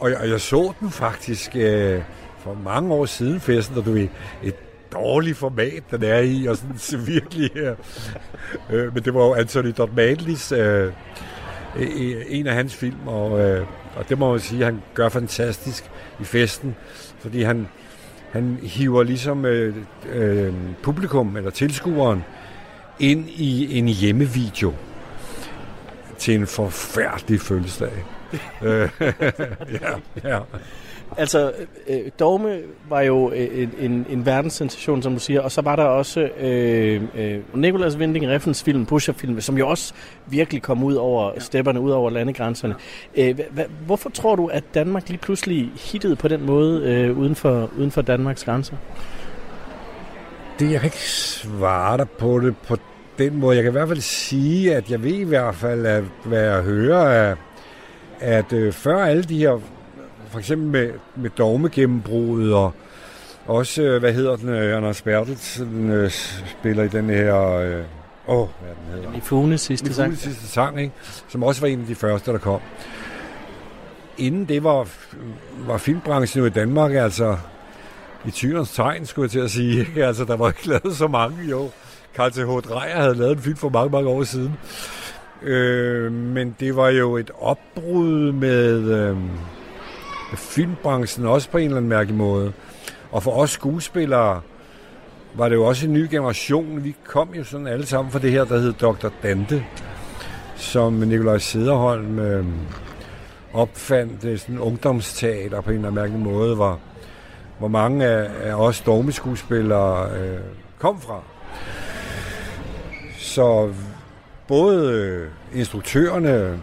og 0.00 0.11
jeg, 0.11 0.19
og 0.19 0.28
jeg 0.28 0.40
så 0.40 0.73
den 0.81 0.90
faktisk 0.90 1.57
øh, 1.57 2.02
for 2.38 2.54
mange 2.64 2.95
år 2.95 3.07
siden 3.07 3.40
festen, 3.40 3.78
og 3.78 3.85
du 3.85 3.93
ved, 3.93 4.09
et 4.43 4.54
dårligt 4.93 5.37
format, 5.37 5.83
den 5.90 6.02
er 6.02 6.19
i, 6.19 6.47
og 6.47 6.57
sådan 6.57 6.78
så 6.90 6.97
virkelig 6.97 7.50
her. 7.54 7.75
Øh, 8.71 8.95
men 8.95 9.04
det 9.04 9.14
var 9.14 9.25
jo 9.25 9.35
Anthony 9.35 9.73
Dotmadlis, 9.78 10.52
øh, 10.52 10.93
e, 11.78 11.83
e, 11.83 12.31
en 12.31 12.47
af 12.47 12.54
hans 12.54 12.75
film, 12.75 13.09
og, 13.09 13.40
øh, 13.40 13.66
og 13.97 14.09
det 14.09 14.19
må 14.19 14.31
man 14.31 14.40
sige, 14.40 14.64
han 14.64 14.83
gør 14.95 15.09
fantastisk 15.09 15.90
i 16.21 16.25
festen, 16.25 16.76
fordi 17.19 17.43
han, 17.43 17.69
han 18.35 18.59
hiver 18.62 19.03
ligesom 19.03 19.45
øh, 19.45 19.76
øh, 20.12 20.55
publikum, 20.83 21.37
eller 21.37 21.50
tilskueren, 21.50 22.25
ind 23.00 23.28
i 23.28 23.78
en 23.78 23.89
hjemmevideo 23.89 24.75
til 26.19 26.35
en 26.35 26.47
forfærdelig 26.47 27.41
fødselsdag. 27.41 27.93
Øh, 28.63 28.89
ja, 29.80 29.95
ja. 30.25 30.39
Altså, 31.17 31.53
øh, 31.89 32.11
Dogme 32.19 32.59
var 32.89 33.00
jo 33.00 33.33
øh, 33.33 33.63
en, 33.63 33.73
en, 33.79 34.07
en 34.11 34.27
verdenssensation, 34.27 35.03
som 35.03 35.13
du 35.13 35.21
siger, 35.21 35.41
og 35.41 35.53
så 35.53 35.63
var 35.63 35.77
der 35.77 35.83
også 35.83 36.21
øh, 36.21 37.03
øh, 37.15 37.39
Nicolas 37.55 37.97
Winding 37.97 38.29
Refns 38.29 38.63
film, 38.63 38.87
Pusher-film, 38.87 39.41
som 39.41 39.59
jo 39.59 39.69
også 39.69 39.95
virkelig 40.27 40.63
kom 40.63 40.85
ud 40.85 40.95
over 40.95 41.31
ja. 41.35 41.41
stepperne, 41.41 41.81
ud 41.81 41.91
over 41.91 42.11
landegrænserne. 42.11 42.75
Øh, 43.15 43.39
hvorfor 43.87 44.11
tror 44.11 44.37
du, 44.37 44.47
at 44.47 44.65
Danmark 44.75 45.09
lige 45.09 45.19
pludselig 45.19 45.71
hittede 45.75 46.17
på 46.17 46.29
den 46.29 46.47
måde 46.47 46.83
øh, 46.83 47.19
uden, 47.19 47.35
for, 47.35 47.71
uden 47.79 47.91
for 47.91 48.03
Danmarks 48.03 48.45
grænser? 48.45 48.77
Det, 50.59 50.71
jeg 50.71 50.81
kan 50.81 50.87
ikke 50.87 51.11
svare 51.11 51.97
dig 51.97 52.09
på 52.11 52.41
det 52.41 52.57
på 52.57 52.77
den 53.19 53.37
måde. 53.37 53.57
Jeg 53.57 53.63
kan 53.63 53.71
i 53.71 53.79
hvert 53.79 53.89
fald 53.89 54.00
sige, 54.00 54.77
at 54.77 54.91
jeg 54.91 55.03
ved 55.03 55.15
i 55.15 55.25
hvert 55.25 55.55
fald, 55.55 55.87
at 55.87 56.05
hvad 56.25 56.43
jeg 56.43 56.63
hører, 56.63 57.31
at, 57.31 57.39
at 58.21 58.53
øh, 58.53 58.73
før 58.73 59.05
alle 59.05 59.23
de 59.23 59.39
her 59.39 59.61
for 60.34 60.38
eksempel 60.38 60.68
med, 60.68 60.92
med 61.16 61.30
dogmegennembruddet, 61.30 62.54
og 62.54 62.73
også, 63.47 63.82
øh, 63.82 64.00
hvad 64.00 64.12
hedder 64.12 64.36
den, 64.36 64.49
øh, 64.49 64.76
Anders 64.76 65.02
Bertelsen 65.02 65.90
øh, 65.90 66.10
spiller 66.58 66.82
i 66.82 66.88
den 66.88 67.10
her... 67.10 67.50
Øh, 67.50 67.80
åh, 68.28 68.38
oh, 68.38 68.49
hvad 68.60 68.70
den 68.70 69.02
hedder? 69.02 69.18
I 69.18 69.20
Funes 69.20 69.60
sidste 69.60 69.94
sang. 69.94 70.12
I 70.12 70.16
sidste 70.16 70.47
sang, 70.47 70.80
ikke? 70.80 70.92
Som 71.28 71.42
også 71.42 71.60
var 71.60 71.68
en 71.68 71.80
af 71.80 71.86
de 71.86 71.94
første, 71.94 72.32
der 72.32 72.38
kom. 72.38 72.60
Inden 74.18 74.44
det 74.44 74.64
var, 74.64 74.88
var 75.66 75.78
filmbranchen 75.78 76.40
jo 76.40 76.47
i 76.47 76.50
Danmark, 76.50 76.92
altså 76.92 77.36
i 78.26 78.30
tyderens 78.30 78.73
tegn, 78.73 79.06
skulle 79.06 79.25
jeg 79.25 79.30
til 79.30 79.40
at 79.40 79.50
sige. 79.50 79.86
Altså, 80.04 80.25
der 80.25 80.36
var 80.36 80.49
ikke 80.49 80.68
lavet 80.68 80.97
så 80.97 81.08
mange, 81.08 81.50
jo. 81.50 81.70
Carl 82.16 82.30
T.H. 82.30 82.70
Dreyer 82.70 83.00
havde 83.00 83.14
lavet 83.14 83.36
en 83.36 83.42
film 83.42 83.56
for 83.56 83.68
mange, 83.68 83.90
mange 83.90 84.08
år 84.08 84.25
siden. 84.25 84.56
Øh, 85.42 86.12
men 86.12 86.56
det 86.60 86.76
var 86.76 86.88
jo 86.88 87.16
et 87.16 87.30
opbrud 87.40 88.32
med... 88.32 88.75
Øh, 88.75 89.16
filmbranchen 90.36 91.26
også 91.26 91.50
på 91.50 91.58
en 91.58 91.64
eller 91.64 91.76
anden 91.76 91.88
mærkelig 91.88 92.16
måde. 92.16 92.52
Og 93.10 93.23
for 93.23 93.30
os 93.30 93.50
skuespillere 93.50 94.40
var 95.34 95.49
det 95.49 95.56
jo 95.56 95.64
også 95.64 95.86
en 95.86 95.92
ny 95.92 96.10
generation. 96.10 96.84
Vi 96.84 96.94
kom 97.04 97.34
jo 97.34 97.44
sådan 97.44 97.66
alle 97.66 97.86
sammen 97.86 98.12
fra 98.12 98.18
det 98.18 98.30
her, 98.30 98.44
der 98.44 98.58
hed 98.58 98.73
Dr. 98.73 99.08
Dante, 99.23 99.64
som 100.56 100.92
Nikolaj 100.92 101.38
Sederholm 101.38 102.18
øhm, 102.18 102.49
øh, 102.49 102.54
opfandt 103.52 104.23
det 104.23 104.40
sådan 104.40 104.54
en 104.54 104.60
ungdomsteater 104.60 105.60
på 105.60 105.70
en 105.70 105.76
eller 105.76 105.88
anden 105.88 106.02
mærkelig 106.02 106.20
måde, 106.20 106.54
hvor, 106.54 106.80
hvor 107.58 107.68
mange 107.68 108.06
af, 108.06 108.30
af 108.42 108.54
os 108.54 108.80
dogmeskuespillere 108.80 110.10
øh, 110.10 110.38
kom 110.78 111.00
fra. 111.00 111.20
Så 113.18 113.73
både 114.49 114.92
øh, 114.92 115.28
instruktørerne, 115.54 116.60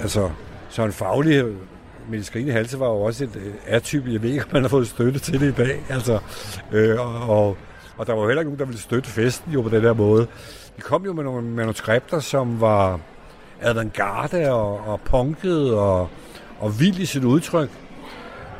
altså 0.00 0.30
Søren 0.70 0.92
Faglighed 0.92 1.54
men 2.10 2.18
de 2.18 2.24
skrigende 2.24 2.52
halse 2.52 2.80
var 2.80 2.86
jo 2.86 3.02
også 3.02 3.24
et 3.24 3.36
øh, 3.36 3.52
atype. 3.66 4.12
Jeg 4.12 4.22
ved 4.22 4.30
ikke, 4.30 4.44
om 4.44 4.50
man 4.52 4.62
har 4.62 4.68
fået 4.68 4.88
støtte 4.88 5.18
til 5.18 5.40
det 5.40 5.48
i 5.48 5.62
dag. 5.62 5.80
Altså, 5.88 6.18
øh, 6.72 7.28
og, 7.30 7.56
og 7.96 8.06
der 8.06 8.12
var 8.12 8.22
jo 8.22 8.28
heller 8.28 8.40
ikke 8.40 8.50
nogen, 8.50 8.58
der 8.58 8.64
ville 8.64 8.80
støtte 8.80 9.10
festen 9.10 9.52
jo 9.52 9.62
på 9.62 9.68
den 9.68 9.84
der 9.84 9.92
måde. 9.92 10.26
Vi 10.76 10.82
kom 10.82 11.04
jo 11.04 11.12
med 11.12 11.24
nogle 11.24 11.42
manuskripter, 11.42 12.20
som 12.20 12.60
var 12.60 13.00
avantgarde 13.62 14.52
og, 14.52 14.88
og 14.88 15.00
punket 15.00 15.74
og, 15.74 16.08
og 16.58 16.80
vild 16.80 16.98
i 16.98 17.06
sit 17.06 17.24
udtryk. 17.24 17.70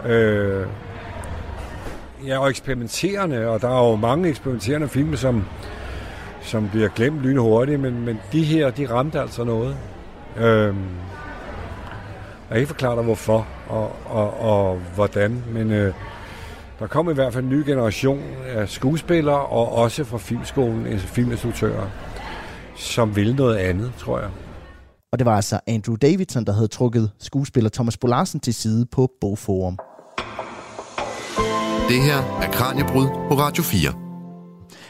Øh, 0.07 0.67
ja, 2.27 2.39
og 2.39 2.51
eksperimenterende, 2.51 3.49
og 3.49 3.61
der 3.61 3.69
er 3.69 3.91
jo 3.91 3.97
mange 3.97 4.29
eksperimenterende 4.29 4.89
film, 4.89 5.17
som, 5.17 5.45
som 6.43 6.69
bliver 6.69 6.89
glemt 6.89 7.21
lynhurtigt, 7.21 7.81
men, 7.81 8.05
men 8.05 8.21
de 8.33 8.45
her, 8.45 8.71
de 8.71 8.91
ramte 8.91 9.21
altså 9.21 9.45
noget. 9.45 9.77
Øh, 10.37 10.75
jeg 12.55 12.59
kan 12.59 12.63
ikke 12.63 12.69
forklare 12.69 12.97
dig, 12.97 13.05
hvorfor 13.05 13.47
og, 13.69 13.93
og, 14.07 14.41
og 14.41 14.77
hvordan, 14.95 15.45
men 15.53 15.71
øh, 15.71 15.95
der 16.79 16.87
kom 16.87 17.11
i 17.11 17.15
hvert 17.15 17.33
fald 17.33 17.45
en 17.45 17.51
ny 17.51 17.67
generation 17.67 18.23
af 18.47 18.69
skuespillere, 18.69 19.41
og 19.41 19.73
også 19.73 20.05
fra 20.05 20.19
filmskolen, 20.19 20.87
altså 20.87 21.07
filminstruktører, 21.07 21.87
som 22.77 23.17
ville 23.17 23.37
noget 23.37 23.57
andet, 23.57 23.93
tror 23.99 24.19
jeg. 24.19 24.29
Og 25.13 25.19
det 25.19 25.27
var 25.27 25.37
altså 25.37 25.61
Andrew 25.67 25.97
Davidson, 25.97 26.45
der 26.45 26.53
havde 26.53 26.69
trukket 26.69 27.11
skuespiller 27.19 27.71
Thomas 27.71 27.97
Bolarsen 27.97 28.41
til 28.41 28.55
side 28.55 28.87
på 28.87 29.11
Bogforum. 29.21 29.79
Det 31.89 32.03
her 32.03 32.41
er 32.43 32.53
Kranjebrud 32.53 33.07
på 33.29 33.35
Radio 33.35 33.63
4. 33.63 34.04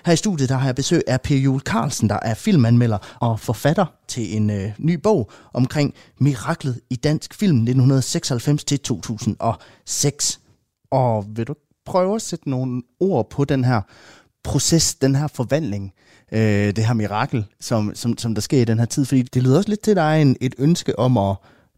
Her 0.06 0.12
i 0.12 0.16
studiet 0.16 0.48
der 0.48 0.56
har 0.56 0.66
jeg 0.66 0.74
besøg 0.74 1.02
af 1.06 1.20
Per 1.20 1.36
Jule 1.36 1.60
Carlsen, 1.60 2.08
der 2.08 2.18
er 2.22 2.34
filmanmelder 2.34 2.98
og 3.20 3.40
forfatter 3.40 3.86
til 4.08 4.36
en 4.36 4.50
øh, 4.50 4.72
ny 4.78 4.94
bog 4.94 5.30
omkring 5.52 5.94
miraklet 6.20 6.80
i 6.90 6.96
dansk 6.96 7.34
film 7.34 7.66
1996-2006. 7.68 10.38
Og 10.90 11.26
vil 11.28 11.46
du 11.46 11.54
prøve 11.86 12.14
at 12.14 12.22
sætte 12.22 12.50
nogle 12.50 12.82
ord 13.00 13.30
på 13.30 13.44
den 13.44 13.64
her 13.64 13.80
proces, 14.44 14.94
den 14.94 15.14
her 15.14 15.26
forvandling, 15.26 15.92
øh, 16.32 16.76
det 16.76 16.86
her 16.86 16.94
mirakel, 16.94 17.46
som, 17.60 17.94
som, 17.94 18.18
som 18.18 18.34
der 18.34 18.40
sker 18.40 18.60
i 18.60 18.64
den 18.64 18.78
her 18.78 18.86
tid? 18.86 19.04
Fordi 19.04 19.22
det 19.22 19.42
lyder 19.42 19.56
også 19.56 19.68
lidt 19.68 19.80
til, 19.80 19.90
at 19.90 19.96
der 19.96 20.02
er 20.02 20.22
en, 20.22 20.36
et 20.40 20.54
ønske 20.58 20.98
om 20.98 21.18
at 21.18 21.36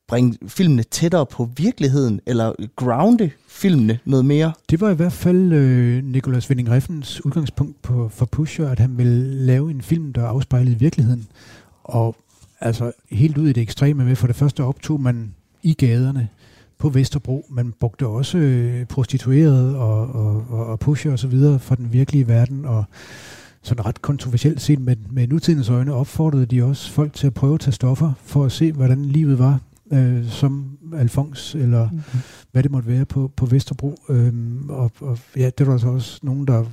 bringe 0.09 0.39
filmene 0.47 0.83
tættere 0.83 1.27
på 1.27 1.51
virkeligheden, 1.57 2.21
eller 2.27 2.53
grounde 2.77 3.31
filmene 3.49 3.99
noget 4.05 4.25
mere? 4.25 4.53
Det 4.71 4.81
var 4.81 4.91
i 4.91 4.95
hvert 4.95 5.13
fald 5.13 5.53
øh, 5.53 6.05
Nikolas 6.05 6.49
Winding 6.51 6.71
Refns 6.71 7.25
udgangspunkt 7.25 7.83
på, 7.83 8.09
for 8.09 8.27
Pusher, 8.27 8.69
at 8.69 8.79
han 8.79 8.99
ville 8.99 9.47
lave 9.47 9.71
en 9.71 9.83
film, 9.83 10.13
der 10.13 10.27
afspejlede 10.27 10.79
virkeligheden. 10.79 11.27
Og 11.85 12.17
altså 12.61 12.93
helt 13.11 13.39
ud 13.39 13.49
i 13.49 13.53
det 13.53 13.63
ekstreme 13.63 14.05
med, 14.05 14.17
for 14.17 14.27
det 14.27 14.37
første 14.37 14.65
optog 14.65 15.01
man 15.01 15.35
i 15.63 15.75
gaderne 15.75 16.29
på 16.79 16.89
Vesterbro. 16.89 17.47
Man 17.51 17.73
brugte 17.81 18.07
også 18.07 18.39
øh, 18.39 18.85
prostituerede 18.85 19.79
og, 19.79 20.15
og, 20.15 20.45
og, 20.51 20.67
og 20.67 20.79
pusher 20.79 21.13
og 21.13 21.19
så 21.19 21.29
videre 21.29 21.59
fra 21.59 21.75
den 21.75 21.93
virkelige 21.93 22.29
verden, 22.29 22.65
og 22.65 22.85
sådan 23.63 23.87
ret 23.87 24.03
kontroversielt 24.03 24.61
set 24.61 24.79
med, 24.79 24.97
med 25.11 25.29
nutidens 25.29 25.69
øjne 25.69 25.95
opfordrede 25.95 26.47
de 26.47 26.63
også 26.63 26.93
folk 26.93 27.13
til 27.13 27.27
at 27.27 27.35
prøve 27.35 27.55
at 27.55 27.61
tage 27.61 27.73
stoffer 27.73 28.13
for 28.23 28.45
at 28.45 28.53
se, 28.53 28.73
hvordan 28.73 29.05
livet 29.05 29.39
var 29.39 29.61
øh, 29.93 30.29
som 30.29 30.79
Alfons, 30.97 31.55
eller 31.55 31.91
mm-hmm. 31.91 32.21
hvad 32.53 32.63
det 32.63 32.71
måtte 32.71 32.89
være 32.89 33.05
på, 33.05 33.33
på 33.37 33.47
Vesterbro. 33.47 33.95
Øhm, 34.09 34.71
og, 34.71 34.91
og 35.01 35.19
ja, 35.37 35.51
det 35.59 35.67
var 35.67 35.73
altså 35.73 35.89
også 35.89 36.21
nogen, 36.23 36.47
der, 36.47 36.65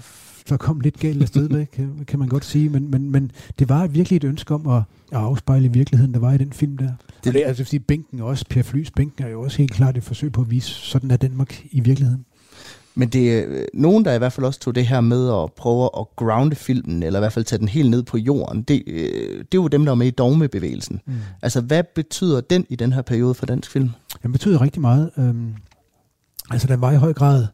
der 0.50 0.58
kom 0.58 0.80
lidt 0.80 1.00
galt 1.00 1.22
afsted 1.22 1.50
med, 1.50 1.66
kan, 1.66 2.06
kan 2.08 2.20
man 2.20 2.28
godt 2.28 2.46
sige. 2.46 2.70
Men, 2.70 2.92
men, 2.92 3.12
men 3.12 3.32
det 3.60 3.70
var 3.70 3.88
virkelig 3.88 4.18
et 4.18 4.24
ønske 4.24 4.54
om 4.54 4.68
at, 4.68 4.82
at 5.12 5.18
afspejle 5.18 5.74
virkeligheden, 5.74 6.14
der 6.14 6.20
var 6.20 6.34
i 6.34 6.38
den 6.38 6.54
film 6.54 6.78
der. 6.78 6.86
Det, 6.86 7.28
og 7.28 7.34
det 7.34 7.44
er 7.44 7.48
altså, 7.48 7.64
fordi 7.64 7.80
bænken 7.80 8.20
også, 8.20 8.46
Per 8.50 8.64
Flys 8.64 8.92
bænken 8.92 9.26
er 9.26 9.30
jo 9.30 9.42
også 9.42 9.58
helt 9.58 9.72
klart 9.72 9.98
et 9.98 10.04
forsøg 10.04 10.32
på 10.32 10.42
at 10.42 10.52
vise, 10.52 10.70
sådan 10.70 11.12
er 11.12 11.18
Danmark 11.18 11.66
i 11.72 11.80
virkeligheden. 11.80 12.26
Men 12.96 13.10
det 13.10 13.40
er 13.40 13.46
øh, 13.48 13.66
nogen, 13.74 14.06
der 14.06 14.14
i 14.14 14.18
hvert 14.18 14.34
fald 14.34 14.46
også 14.46 14.60
tog 14.60 14.76
det 14.76 14.88
her 14.88 15.02
med 15.02 15.44
at 15.44 15.54
prøve 15.54 15.90
at 16.00 16.06
grounde 16.16 16.56
filmen, 16.56 17.04
eller 17.04 17.20
i 17.20 17.22
hvert 17.22 17.34
fald 17.34 17.46
tage 17.46 17.60
den 17.60 17.68
helt 17.68 17.90
ned 17.90 18.04
på 18.04 18.18
jorden. 18.18 18.62
Det, 18.62 18.84
øh, 18.88 19.38
det 19.38 19.58
er 19.58 19.62
jo 19.62 19.68
dem, 19.68 19.86
der 19.86 19.92
er 19.92 19.96
med 19.96 20.08
i 20.08 20.12
dogmebevægelsen. 20.12 21.02
Mm. 21.06 21.14
Altså, 21.42 21.62
hvad 21.62 21.84
betyder 21.96 22.42
den 22.42 22.66
i 22.70 22.76
den 22.76 22.94
her 22.94 23.02
periode 23.02 23.34
for 23.34 23.46
dansk 23.46 23.72
film? 23.72 23.90
Den 24.24 24.32
betyder 24.32 24.62
rigtig 24.62 24.82
meget. 24.82 25.12
Øhm, 25.18 25.54
altså, 26.52 26.68
den 26.68 26.82
var 26.82 26.92
i 26.92 26.96
høj 26.96 27.14
grad 27.14 27.48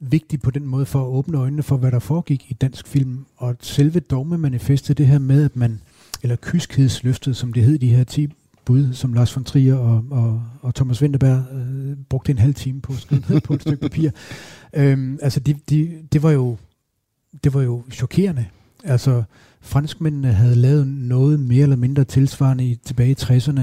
vigtig 0.00 0.40
på 0.42 0.50
den 0.50 0.66
måde 0.66 0.86
for 0.86 1.00
at 1.00 1.06
åbne 1.06 1.38
øjnene 1.38 1.62
for, 1.62 1.76
hvad 1.76 1.90
der 1.90 1.98
foregik 1.98 2.46
i 2.48 2.54
dansk 2.54 2.86
film. 2.86 3.26
Og 3.36 3.56
selve 3.60 4.00
dogmemanifestet, 4.00 4.98
det 4.98 5.06
her 5.06 5.18
med, 5.18 5.44
at 5.44 5.56
man, 5.56 5.80
eller 6.22 6.36
kyskhedsløftet, 6.42 7.36
som 7.36 7.52
det 7.52 7.62
hed, 7.62 7.78
de 7.78 7.88
her 7.88 8.04
10 8.04 8.28
bud, 8.70 8.94
som 8.94 9.12
Lars 9.12 9.36
von 9.36 9.44
Trier 9.44 9.74
og, 9.74 10.04
og, 10.10 10.42
og 10.60 10.74
Thomas 10.74 11.02
Winterberg 11.02 11.44
øh, 11.52 11.96
brugte 12.08 12.32
en 12.32 12.38
halv 12.38 12.54
time 12.54 12.80
på 12.80 12.92
at 12.92 12.98
skrive 12.98 13.22
ned 13.28 13.40
på 13.40 13.54
et 13.54 13.60
stykke 13.60 13.82
papir. 13.82 14.10
Øhm, 14.74 15.18
altså, 15.22 15.40
de, 15.40 15.54
de, 15.70 15.90
det, 16.12 16.22
var 16.22 16.30
jo, 16.30 16.56
det 17.44 17.54
var 17.54 17.62
jo 17.62 17.82
chokerende. 17.92 18.46
Altså, 18.84 19.22
franskmændene 19.60 20.32
havde 20.32 20.54
lavet 20.54 20.88
noget 20.88 21.40
mere 21.40 21.62
eller 21.62 21.76
mindre 21.76 22.04
tilsvarende 22.04 22.64
i, 22.64 22.74
tilbage 22.74 23.10
i 23.10 23.14
60'erne, 23.20 23.60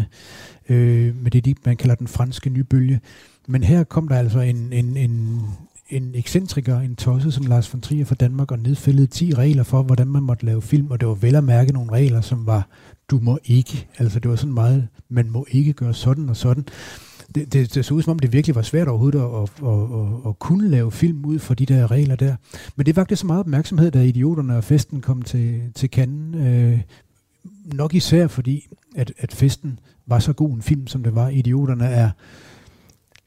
øh, 0.69 1.15
med 1.23 1.31
det, 1.31 1.45
de, 1.45 1.55
man 1.65 1.77
kalder 1.77 1.95
den 1.95 2.07
franske 2.07 2.49
nybølge. 2.49 2.99
Men 3.47 3.63
her 3.63 3.83
kom 3.83 4.07
der 4.07 4.15
altså 4.15 4.39
en, 4.39 4.73
en, 4.73 4.97
en, 4.97 5.41
en 5.89 6.11
ekscentriker, 6.15 6.79
en 6.79 6.95
tosse 6.95 7.31
som 7.31 7.45
Lars 7.45 7.73
von 7.73 7.81
Trier 7.81 8.05
fra 8.05 8.15
Danmark, 8.15 8.51
og 8.51 8.59
nedfældede 8.59 9.07
10 9.07 9.33
regler 9.33 9.63
for, 9.63 9.83
hvordan 9.83 10.07
man 10.07 10.23
måtte 10.23 10.45
lave 10.45 10.61
film, 10.61 10.91
og 10.91 10.99
det 10.99 11.07
var 11.07 11.15
vel 11.15 11.35
at 11.35 11.43
mærke 11.43 11.73
nogle 11.73 11.91
regler, 11.91 12.21
som 12.21 12.45
var, 12.45 12.67
du 13.11 13.19
må 13.21 13.39
ikke. 13.45 13.87
Altså 13.97 14.19
det 14.19 14.29
var 14.29 14.35
sådan 14.35 14.53
meget, 14.53 14.87
man 15.09 15.29
må 15.29 15.45
ikke 15.51 15.73
gøre 15.73 15.93
sådan 15.93 16.29
og 16.29 16.37
sådan. 16.37 16.65
Det, 17.35 17.53
det, 17.53 17.75
det 17.75 17.85
så 17.85 17.93
ud 17.93 18.01
som 18.01 18.11
om, 18.11 18.19
det 18.19 18.33
virkelig 18.33 18.55
var 18.55 18.61
svært 18.61 18.87
overhovedet 18.87 19.19
at, 19.19 19.25
at, 19.25 19.49
at, 19.67 19.83
at, 19.99 20.29
at 20.29 20.39
kunne 20.39 20.69
lave 20.69 20.91
film 20.91 21.25
ud 21.25 21.39
for 21.39 21.53
de 21.53 21.65
der 21.65 21.91
regler 21.91 22.15
der. 22.15 22.35
Men 22.75 22.85
det 22.85 22.95
vagte 22.95 23.15
så 23.15 23.27
meget 23.27 23.39
opmærksomhed, 23.39 23.91
da 23.91 24.03
Idioterne 24.03 24.57
og 24.57 24.63
Festen 24.63 25.01
kom 25.01 25.21
til, 25.21 25.61
til 25.75 25.89
Cannes. 25.89 26.47
Øh, 26.47 26.81
nok 27.65 27.93
især 27.93 28.27
fordi, 28.27 28.67
at, 28.95 29.13
at 29.17 29.33
Festen 29.33 29.79
var 30.05 30.19
så 30.19 30.33
god 30.33 30.53
en 30.53 30.61
film, 30.61 30.87
som 30.87 31.03
det 31.03 31.15
var. 31.15 31.29
Idioterne 31.29 31.85
er, 31.85 32.09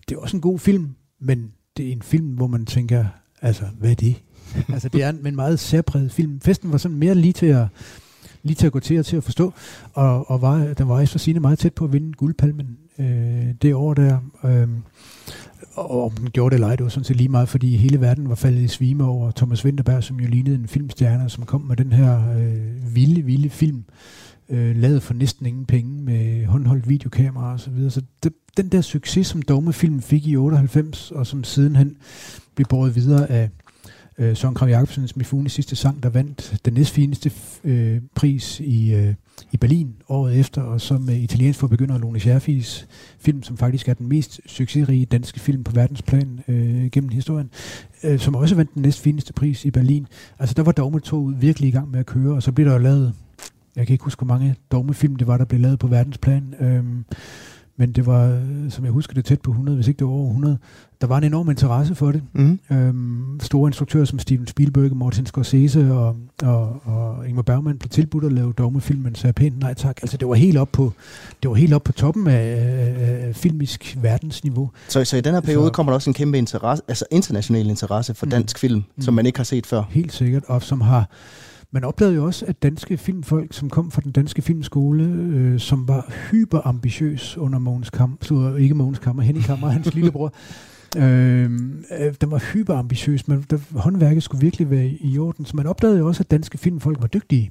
det 0.09 0.17
er 0.17 0.21
også 0.21 0.37
en 0.37 0.41
god 0.41 0.59
film, 0.59 0.89
men 1.21 1.53
det 1.77 1.89
er 1.89 1.93
en 1.93 2.03
film, 2.03 2.27
hvor 2.27 2.47
man 2.47 2.67
tænker, 2.67 3.05
altså, 3.43 3.65
hvad 3.79 3.91
er 3.91 3.95
det? 3.95 4.23
altså, 4.75 4.89
det 4.89 5.03
er 5.03 5.11
en, 5.11 5.27
en 5.27 5.37
meget 5.37 5.61
særpræget 5.61 6.13
film. 6.13 6.41
Festen 6.41 6.73
var 6.73 6.79
sådan 6.79 6.99
mere 6.99 7.15
lige 7.15 7.33
til 7.33 7.47
at, 7.47 7.67
lige 8.43 8.55
til 8.55 8.67
at 8.67 8.73
gå 8.73 8.81
til 8.81 8.99
og 8.99 9.07
til 9.07 9.17
at 9.17 9.25
forstå, 9.25 9.53
og, 9.93 10.31
og 10.31 10.43
var, 10.43 10.75
den 10.79 10.89
var 10.89 11.01
efter 11.01 11.19
sine 11.19 11.41
meget 11.41 11.59
tæt 11.59 11.75
på 11.75 11.85
at 11.85 11.93
vinde 11.93 12.13
guldpalmen 12.13 12.79
øh, 12.99 13.55
det 13.63 13.75
år 13.75 13.95
der. 13.95 14.19
Øh, 14.45 14.69
og 15.75 16.05
om 16.05 16.11
den 16.11 16.31
gjorde 16.31 16.51
det 16.51 16.55
eller 16.55 16.69
ej, 16.69 16.77
det 16.77 16.85
var 16.85 16.91
sådan 16.91 17.05
set 17.05 17.17
lige 17.17 17.29
meget, 17.29 17.49
fordi 17.49 17.77
hele 17.77 18.01
verden 18.01 18.29
var 18.29 18.35
faldet 18.35 18.61
i 18.61 18.69
svime 18.69 19.05
over 19.05 19.31
Thomas 19.31 19.65
Winterberg, 19.65 20.05
som 20.05 20.21
jo 20.21 20.29
lignede 20.29 20.55
en 20.57 20.69
filmstjerne, 20.69 21.31
som 21.31 21.45
kom 21.45 21.61
med 21.61 21.77
den 21.77 21.93
her 21.93 22.37
øh, 22.39 22.95
vilde, 22.95 23.23
vilde 23.23 23.51
film, 23.51 23.85
øh, 24.49 24.77
lavet 24.77 25.03
for 25.03 25.15
næsten 25.15 25.47
ingen 25.47 25.67
penge 25.67 26.03
med 26.03 26.47
håndholdt 26.47 26.89
videokamera 26.89 27.53
og 27.53 27.61
så 27.61 27.71
videre. 27.71 27.91
Så 27.91 28.03
det, 28.23 28.33
den 28.57 28.69
der 28.69 28.81
succes, 28.81 29.27
som 29.27 29.43
dogmefilmen 29.43 30.01
fik 30.03 30.27
i 30.27 30.37
98, 30.37 31.11
og 31.11 31.27
som 31.27 31.45
sidenhen 31.45 31.97
blev 32.55 32.67
båret 32.67 32.97
videre 32.97 33.31
af 33.31 33.51
øh, 34.21 34.37
Søren 34.37 34.55
Kram 34.55 34.69
Jacobsens 34.69 35.17
Mifune 35.17 35.49
sidste 35.49 35.77
sang, 35.77 36.03
der 36.03 36.09
vandt 36.09 36.61
den 36.65 36.75
næstfineste 36.75 37.33
øh, 37.65 38.01
pris 38.15 38.61
i, 38.61 38.95
øh, 38.95 39.15
i 39.53 39.57
Berlin 39.57 39.95
året 40.09 40.39
efter, 40.39 40.63
og 40.63 40.81
så 40.81 40.99
med 40.99 41.15
øh, 41.15 41.21
italiensk 41.21 41.61
for 41.61 41.67
begynder 41.67 41.99
Lone 41.99 42.21
Scherfis 42.21 42.89
film, 43.19 43.43
som 43.43 43.57
faktisk 43.57 43.89
er 43.89 43.95
den 43.95 44.09
mest 44.09 44.41
succesrige 44.47 45.07
danske 45.07 45.41
film 45.41 45.65
på 45.65 45.73
verdensplan 45.73 46.41
øh, 46.49 46.91
gennem 46.91 47.11
historien, 47.11 47.51
øh, 48.05 48.19
som 48.19 48.35
også 48.35 48.55
vandt 48.55 48.75
den 48.75 48.83
næstfineste 48.83 49.33
pris 49.33 49.65
i 49.65 49.71
Berlin. 49.71 50.07
Altså 50.39 50.55
der 50.55 50.63
var 50.63 50.73
dogmetoget 50.73 51.43
virkelig 51.43 51.69
i 51.69 51.73
gang 51.73 51.91
med 51.91 52.01
at 52.01 52.07
køre, 52.07 52.35
og 52.35 52.43
så 52.43 52.53
blev 52.53 52.67
der 52.67 52.79
lavet 52.79 53.15
jeg 53.77 53.87
kan 53.87 53.95
ikke 53.95 54.05
huske, 54.05 54.19
hvor 54.19 54.35
mange 54.35 54.57
dogmefilm 54.73 55.17
det 55.17 55.27
var, 55.27 55.37
der 55.39 55.45
blev 55.45 55.61
lavet 55.61 55.79
på 55.79 55.87
verdensplan. 55.87 56.55
Øh, 56.61 56.85
men 57.81 57.93
det 57.93 58.07
var, 58.07 58.41
som 58.69 58.85
jeg 58.85 58.93
husker 58.93 59.15
det, 59.15 59.25
tæt 59.25 59.41
på 59.41 59.51
100, 59.51 59.77
hvis 59.77 59.89
ikke 59.89 59.99
det 59.99 60.07
var 60.07 60.13
over 60.13 60.29
100. 60.29 60.59
Der 61.01 61.07
var 61.07 61.19
en 61.19 61.25
enorm 61.25 61.51
interesse 61.51 61.95
for 61.95 62.13
det. 62.13 62.23
Mm. 62.33 62.59
Øhm, 62.71 63.41
store 63.43 63.69
instruktører 63.69 64.05
som 64.05 64.19
Steven 64.19 64.47
Spielberg, 64.47 64.97
Martin 64.97 65.27
Scorsese 65.27 65.93
og, 65.93 66.17
og, 66.43 66.81
og 66.85 67.29
Ingmar 67.29 67.43
Bergman 67.43 67.79
blev 67.79 67.89
tilbudt 67.89 68.25
at 68.25 68.33
lave 68.33 68.53
dogmefilm, 68.53 69.01
men 69.01 69.15
sagde 69.15 69.33
pænt 69.33 69.59
nej 69.59 69.75
tak. 69.75 69.99
Altså 70.03 70.17
det 70.17 70.29
var 70.29 70.35
helt 70.35 70.59
op 70.59 70.69
på, 70.73 70.93
det 71.43 71.51
var 71.51 71.57
helt 71.57 71.75
op 71.75 71.85
på 71.85 71.93
toppen 71.93 72.27
af, 72.27 72.57
af 73.27 73.37
filmisk 73.37 73.99
verdensniveau. 74.03 74.71
Så, 74.89 75.05
så 75.05 75.17
i 75.17 75.21
den 75.21 75.35
her 75.35 75.41
periode 75.41 75.67
så, 75.67 75.73
kommer 75.73 75.93
der 75.93 75.95
også 75.95 76.11
en 76.11 76.15
kæmpe 76.15 76.39
interesse, 76.39 76.83
altså 76.89 77.05
international 77.11 77.67
interesse 77.71 78.15
for 78.15 78.27
mm. 78.27 78.31
dansk 78.31 78.59
film, 78.59 78.85
mm. 78.97 79.03
som 79.03 79.15
man 79.15 79.27
ikke 79.27 79.39
har 79.39 79.45
set 79.45 79.67
før? 79.67 79.83
Helt 79.91 80.13
sikkert, 80.13 80.45
og 80.47 80.63
som 80.63 80.81
har 80.81 81.09
man 81.73 81.85
oplevede 81.85 82.17
jo 82.17 82.25
også, 82.25 82.47
at 82.47 82.63
danske 82.63 82.97
filmfolk, 82.97 83.53
som 83.53 83.71
kom 83.71 83.91
fra 83.91 84.01
den 84.01 84.13
danske 84.13 84.43
filmskole, 84.43 85.05
øh, 85.05 85.59
som 85.61 85.89
var 85.89 86.13
hyperambitiøs 86.31 87.37
under 87.37 87.59
Mogens 87.59 87.91
Kammer, 87.91 88.17
så 88.21 88.55
ikke 88.55 88.75
Mogens 88.75 88.99
Kammer, 88.99 89.23
Henning 89.23 89.47
Kammer, 89.47 89.69
hans 89.69 89.95
lillebror, 89.95 90.35
øh, 90.97 91.51
øh, 92.01 92.15
den 92.21 92.31
var 92.31 92.53
hyperambitiøs, 92.53 93.29
men 93.29 93.45
der, 93.51 93.59
håndværket 93.73 94.23
skulle 94.23 94.41
virkelig 94.41 94.71
være 94.71 94.87
i 94.87 95.19
orden, 95.19 95.45
så 95.45 95.57
man 95.57 95.67
opdagede 95.67 95.99
jo 95.99 96.07
også, 96.07 96.23
at 96.23 96.31
danske 96.31 96.59
filmfolk 96.59 97.01
var 97.01 97.07
dygtige. 97.07 97.51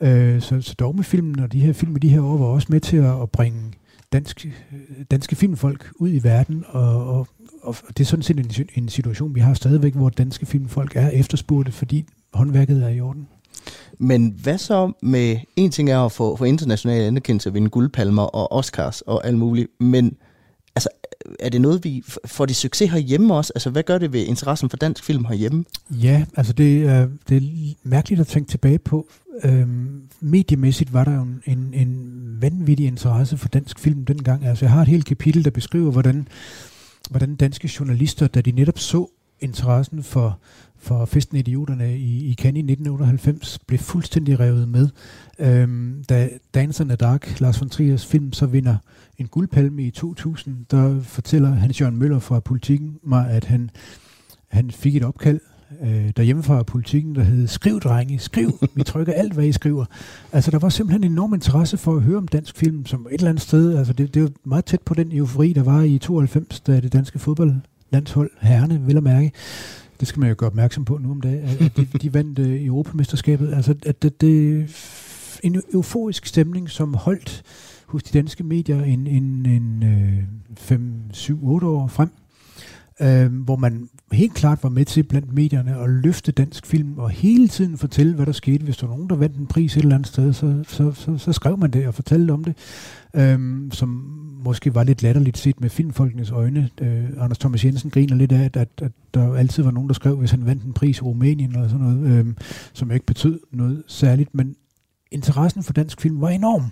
Øh, 0.00 0.40
så, 0.40 0.60
så 0.60 0.74
dogmefilmen 0.78 1.40
og 1.40 1.52
de 1.52 1.60
her 1.60 1.72
film 1.72 1.96
i 1.96 1.98
de 1.98 2.08
her 2.08 2.20
år 2.20 2.36
var 2.36 2.46
også 2.46 2.66
med 2.70 2.80
til 2.80 2.96
at, 2.96 3.22
at 3.22 3.30
bringe 3.30 3.60
dansk, 4.12 4.46
danske 5.10 5.36
filmfolk 5.36 5.90
ud 5.96 6.10
i 6.12 6.22
verden, 6.22 6.64
og, 6.68 7.06
og, 7.08 7.28
og 7.62 7.76
det 7.88 8.00
er 8.00 8.04
sådan 8.04 8.22
set 8.22 8.38
en, 8.38 8.68
en 8.74 8.88
situation, 8.88 9.34
vi 9.34 9.40
har 9.40 9.54
stadigvæk, 9.54 9.94
hvor 9.94 10.08
danske 10.08 10.46
filmfolk 10.46 10.96
er 10.96 11.08
efterspurgte, 11.08 11.72
fordi 11.72 12.06
håndværket 12.32 12.82
er 12.82 12.88
i 12.88 13.00
orden. 13.00 13.26
Men 13.98 14.34
hvad 14.42 14.58
så 14.58 14.92
med, 15.02 15.36
en 15.56 15.70
ting 15.70 15.90
er 15.90 15.98
at 15.98 16.12
få, 16.12 16.36
få 16.36 16.44
international 16.44 17.00
anerkendelse 17.02 17.48
at 17.48 17.54
vinde 17.54 17.70
guldpalmer 17.70 18.22
og 18.22 18.52
Oscars 18.52 19.00
og 19.00 19.26
alt 19.26 19.38
muligt, 19.38 19.68
men 19.80 20.16
altså, 20.76 20.88
er 21.40 21.48
det 21.48 21.60
noget, 21.60 21.84
vi 21.84 22.02
får 22.26 22.46
de 22.46 22.54
succes 22.54 22.90
herhjemme 22.90 23.34
også? 23.34 23.52
Altså, 23.54 23.70
hvad 23.70 23.82
gør 23.82 23.98
det 23.98 24.12
ved 24.12 24.26
interessen 24.26 24.70
for 24.70 24.76
dansk 24.76 25.04
film 25.04 25.24
herhjemme? 25.24 25.64
Ja, 25.90 26.24
altså 26.36 26.52
det 26.52 26.82
er, 26.82 27.08
det 27.28 27.36
er 27.36 27.74
mærkeligt 27.82 28.20
at 28.20 28.26
tænke 28.26 28.50
tilbage 28.50 28.78
på. 28.78 29.08
Øhm, 29.44 30.02
mediemæssigt 30.20 30.92
var 30.92 31.04
der 31.04 31.14
jo 31.14 31.22
en, 31.22 31.42
en, 31.44 31.74
en 31.74 32.36
vanvittig 32.40 32.86
interesse 32.86 33.36
for 33.36 33.48
dansk 33.48 33.78
film 33.78 34.04
dengang. 34.04 34.46
Altså, 34.46 34.64
jeg 34.64 34.72
har 34.72 34.82
et 34.82 34.88
helt 34.88 35.06
kapitel, 35.06 35.44
der 35.44 35.50
beskriver, 35.50 35.90
hvordan, 35.90 36.28
hvordan 37.10 37.36
danske 37.36 37.70
journalister, 37.78 38.26
da 38.26 38.40
de 38.40 38.52
netop 38.52 38.78
så 38.78 39.06
interessen 39.40 40.02
for 40.02 40.38
for 40.84 41.04
Festen 41.04 41.36
Idioterne 41.36 41.98
i, 41.98 42.24
i 42.24 42.34
Cannes 42.34 42.58
i 42.58 42.72
1998 42.72 43.58
blev 43.66 43.78
fuldstændig 43.78 44.40
revet 44.40 44.68
med. 44.68 44.88
Øhm, 45.38 46.04
da 46.08 46.28
Danserne 46.54 46.88
the 46.88 46.96
Dark, 46.96 47.40
Lars 47.40 47.60
von 47.60 47.68
Triers 47.68 48.06
film, 48.06 48.32
så 48.32 48.46
vinder 48.46 48.76
en 49.18 49.26
guldpalme 49.26 49.82
i 49.82 49.90
2000, 49.90 50.56
der 50.70 51.00
fortæller 51.00 51.48
Hans 51.48 51.80
Jørgen 51.80 51.98
Møller 51.98 52.18
fra 52.18 52.40
Politikken 52.40 52.98
mig, 53.02 53.30
at 53.30 53.44
han, 53.44 53.70
han 54.48 54.70
fik 54.70 54.96
et 54.96 55.04
opkald 55.04 55.40
øh, 55.82 56.10
derhjemme 56.16 56.42
fra 56.42 56.62
Politikken, 56.62 57.14
der 57.14 57.22
hed 57.22 57.46
Skriv, 57.46 57.80
drenge, 57.80 58.18
skriv. 58.18 58.58
Vi 58.74 58.82
trykker 58.82 59.12
alt, 59.12 59.32
hvad 59.32 59.44
I 59.44 59.52
skriver. 59.52 59.84
Altså, 60.32 60.50
der 60.50 60.58
var 60.58 60.68
simpelthen 60.68 61.04
en 61.04 61.12
enorm 61.12 61.34
interesse 61.34 61.76
for 61.76 61.96
at 61.96 62.02
høre 62.02 62.16
om 62.16 62.28
dansk 62.28 62.56
film, 62.56 62.86
som 62.86 63.06
et 63.10 63.18
eller 63.18 63.28
andet 63.28 63.42
sted, 63.42 63.78
altså 63.78 63.92
det, 63.92 64.14
det 64.14 64.22
var 64.22 64.30
meget 64.44 64.64
tæt 64.64 64.80
på 64.80 64.94
den 64.94 65.12
eufori, 65.12 65.52
der 65.52 65.62
var 65.62 65.82
i 65.82 65.98
92, 65.98 66.60
da 66.60 66.80
det 66.80 66.92
danske 66.92 67.18
fodboldlandshold, 67.18 68.30
herrene, 68.40 68.80
vil 68.80 68.96
at 68.96 69.02
mærke, 69.02 69.32
det 70.00 70.08
skal 70.08 70.20
man 70.20 70.28
jo 70.28 70.34
gøre 70.38 70.50
opmærksom 70.50 70.84
på 70.84 70.98
nu 70.98 71.10
om 71.10 71.20
dagen, 71.20 71.44
at 71.44 71.76
de, 71.76 71.84
de 72.02 72.14
vandt 72.14 72.38
øh, 72.38 72.66
Europamesterskabet. 72.66 73.54
Altså, 73.54 73.74
at 73.86 74.02
det, 74.02 74.20
det 74.20 74.66
en 75.42 75.62
euforisk 75.72 76.26
stemning, 76.26 76.70
som 76.70 76.94
holdt 76.94 77.42
hos 77.86 78.02
de 78.02 78.18
danske 78.18 78.44
medier 78.44 78.82
en, 78.82 79.06
en, 79.06 79.46
en 79.46 79.82
øh, 79.82 80.22
5, 80.56 80.92
7, 81.12 81.48
8 81.48 81.66
år 81.66 81.86
frem 81.86 82.10
øh, 83.00 83.32
hvor 83.32 83.56
man 83.56 83.88
helt 84.12 84.34
klart 84.34 84.62
var 84.62 84.68
med 84.68 84.84
til 84.84 85.02
blandt 85.02 85.32
medierne 85.32 85.76
at 85.80 85.90
løfte 85.90 86.32
dansk 86.32 86.66
film 86.66 86.98
og 86.98 87.10
hele 87.10 87.48
tiden 87.48 87.78
fortælle, 87.78 88.14
hvad 88.14 88.26
der 88.26 88.32
skete. 88.32 88.64
Hvis 88.64 88.76
der 88.76 88.86
var 88.86 88.94
nogen, 88.94 89.10
der 89.10 89.16
vandt 89.16 89.36
en 89.36 89.46
pris 89.46 89.76
et 89.76 89.82
eller 89.82 89.94
andet 89.94 90.08
sted, 90.08 90.32
så, 90.32 90.64
så, 90.68 90.92
så, 90.92 91.18
så 91.18 91.32
skrev 91.32 91.58
man 91.58 91.70
det 91.70 91.86
og 91.86 91.94
fortalte 91.94 92.32
om 92.32 92.44
det, 92.44 92.56
øh, 93.14 93.38
som 93.72 94.20
måske 94.44 94.74
var 94.74 94.84
lidt 94.84 95.02
latterligt 95.02 95.38
set 95.38 95.60
med 95.60 95.70
filmfolkenes 95.70 96.30
øjne. 96.30 96.70
Øh, 96.80 97.04
Anders 97.18 97.38
Thomas 97.38 97.64
Jensen 97.64 97.90
griner 97.90 98.16
lidt 98.16 98.32
af, 98.32 98.44
at, 98.44 98.56
at, 98.56 98.68
at 98.82 98.92
der 99.14 99.34
altid 99.34 99.62
var 99.62 99.70
nogen, 99.70 99.88
der 99.88 99.94
skrev, 99.94 100.16
hvis 100.16 100.30
han 100.30 100.46
vandt 100.46 100.62
en 100.62 100.72
pris 100.72 100.98
i 100.98 101.00
Rumænien 101.00 101.50
eller 101.50 101.68
sådan 101.68 101.86
noget, 101.86 102.18
øh, 102.18 102.26
som 102.72 102.90
ikke 102.90 103.06
betød 103.06 103.40
noget 103.52 103.82
særligt, 103.86 104.34
men 104.34 104.56
interessen 105.10 105.62
for 105.62 105.72
dansk 105.72 106.00
film 106.00 106.20
var 106.20 106.28
enorm. 106.28 106.64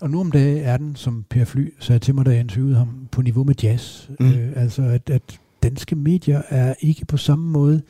Og 0.00 0.10
nu 0.10 0.20
om 0.20 0.30
dagen 0.30 0.64
er 0.64 0.76
den, 0.76 0.96
som 0.96 1.24
Per 1.30 1.44
Fly 1.44 1.74
sagde 1.80 1.98
til 1.98 2.14
mig, 2.14 2.26
da 2.26 2.30
jeg 2.30 2.40
interviewede 2.40 2.76
ham, 2.76 3.08
på 3.10 3.22
niveau 3.22 3.44
med 3.44 3.54
jazz. 3.62 4.08
Mm. 4.20 4.26
Øh, 4.26 4.52
altså, 4.56 4.82
at, 4.82 5.10
at 5.10 5.22
danske 5.62 5.96
medier 5.96 6.42
er 6.48 6.74
ikke 6.80 7.04
på 7.04 7.16
samme 7.16 7.50
måde 7.50 7.82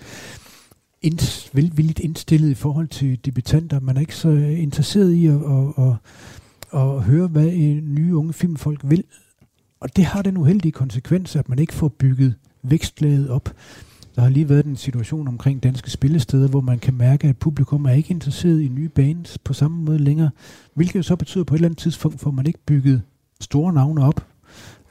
ind, 1.03 1.51
velvilligt 1.53 1.99
indstillet 1.99 2.51
i 2.51 2.55
forhold 2.55 2.89
til 2.89 3.19
debutanter. 3.25 3.81
Man 3.81 3.97
er 3.97 4.01
ikke 4.01 4.17
så 4.17 4.29
interesseret 4.31 5.12
i 5.12 5.27
at, 5.27 5.35
at, 5.35 5.85
at, 5.85 5.95
at 6.77 7.03
høre, 7.03 7.29
hvad 7.29 7.51
nye 7.83 8.17
unge 8.17 8.33
filmfolk 8.33 8.81
vil. 8.85 9.05
Og 9.81 9.97
det 9.97 10.05
har 10.05 10.23
den 10.23 10.37
uheldige 10.37 10.73
konsekvens, 10.73 11.37
at 11.37 11.49
man 11.49 11.59
ikke 11.59 11.75
får 11.75 11.89
bygget 11.89 12.35
vækstlaget 12.62 13.31
op. 13.31 13.55
Der 14.17 14.23
har 14.23 14.29
lige 14.29 14.49
været 14.49 14.67
en 14.67 14.77
situation 14.77 15.29
omkring 15.29 15.62
danske 15.62 15.91
spillesteder, 15.91 16.49
hvor 16.49 16.61
man 16.61 16.79
kan 16.79 16.95
mærke, 16.95 17.29
at 17.29 17.37
publikum 17.37 17.85
er 17.85 17.91
ikke 17.91 18.11
interesseret 18.11 18.61
i 18.61 18.69
nye 18.69 18.89
bands 18.89 19.39
på 19.39 19.53
samme 19.53 19.85
måde 19.85 19.99
længere. 19.99 20.31
Hvilket 20.75 21.05
så 21.05 21.17
betyder 21.17 21.45
på 21.45 21.55
et 21.55 21.59
eller 21.59 21.69
andet 21.69 21.79
tidspunkt, 21.79 22.21
får 22.21 22.31
man 22.31 22.47
ikke 22.47 22.59
bygget 22.67 23.03
store 23.41 23.73
navne 23.73 24.05
op. 24.05 24.27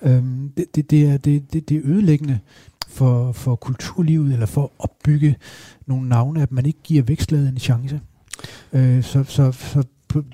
Øhm, 0.01 0.51
det, 0.57 0.75
det, 0.75 0.91
det, 0.91 1.05
er, 1.09 1.17
det, 1.17 1.53
det, 1.53 1.69
det 1.69 1.77
er 1.77 1.81
ødelæggende 1.83 2.39
for, 2.87 3.31
for 3.31 3.55
kulturlivet, 3.55 4.33
eller 4.33 4.45
for 4.45 4.63
at 4.63 4.69
opbygge 4.79 5.35
nogle 5.85 6.09
navne, 6.09 6.41
at 6.41 6.51
man 6.51 6.65
ikke 6.65 6.79
giver 6.83 7.03
vækstlaget 7.03 7.49
en 7.49 7.57
chance. 7.57 8.01
Øh, 8.73 9.03
så, 9.03 9.23
så, 9.23 9.51
så 9.51 9.83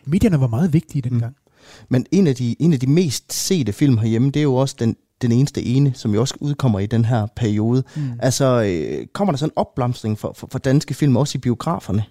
medierne 0.05 0.39
var 0.39 0.47
meget 0.47 0.73
vigtige 0.73 1.01
dengang. 1.01 1.31
Mm. 1.31 1.40
Men 1.89 2.05
en 2.11 2.27
af, 2.27 2.35
de, 2.35 2.55
en 2.59 2.73
af 2.73 2.79
de 2.79 2.87
mest 2.87 3.33
sete 3.33 3.73
film 3.73 3.97
herhjemme, 3.97 4.31
det 4.31 4.39
er 4.39 4.43
jo 4.43 4.55
også 4.55 4.75
den, 4.79 4.95
den 5.21 5.31
eneste 5.31 5.63
ene, 5.63 5.93
som 5.93 6.13
jo 6.13 6.21
også 6.21 6.33
udkommer 6.39 6.79
i 6.79 6.85
den 6.85 7.05
her 7.05 7.27
periode. 7.35 7.83
Mm. 7.95 8.01
Altså, 8.19 8.63
øh, 8.63 9.07
kommer 9.13 9.31
der 9.31 9.37
sådan 9.37 9.49
en 9.49 9.57
opblomstring 9.57 10.19
for, 10.19 10.33
for, 10.35 10.47
for 10.51 10.59
danske 10.59 10.93
film, 10.93 11.15
også 11.15 11.37
i 11.37 11.39
biograferne? 11.39 12.03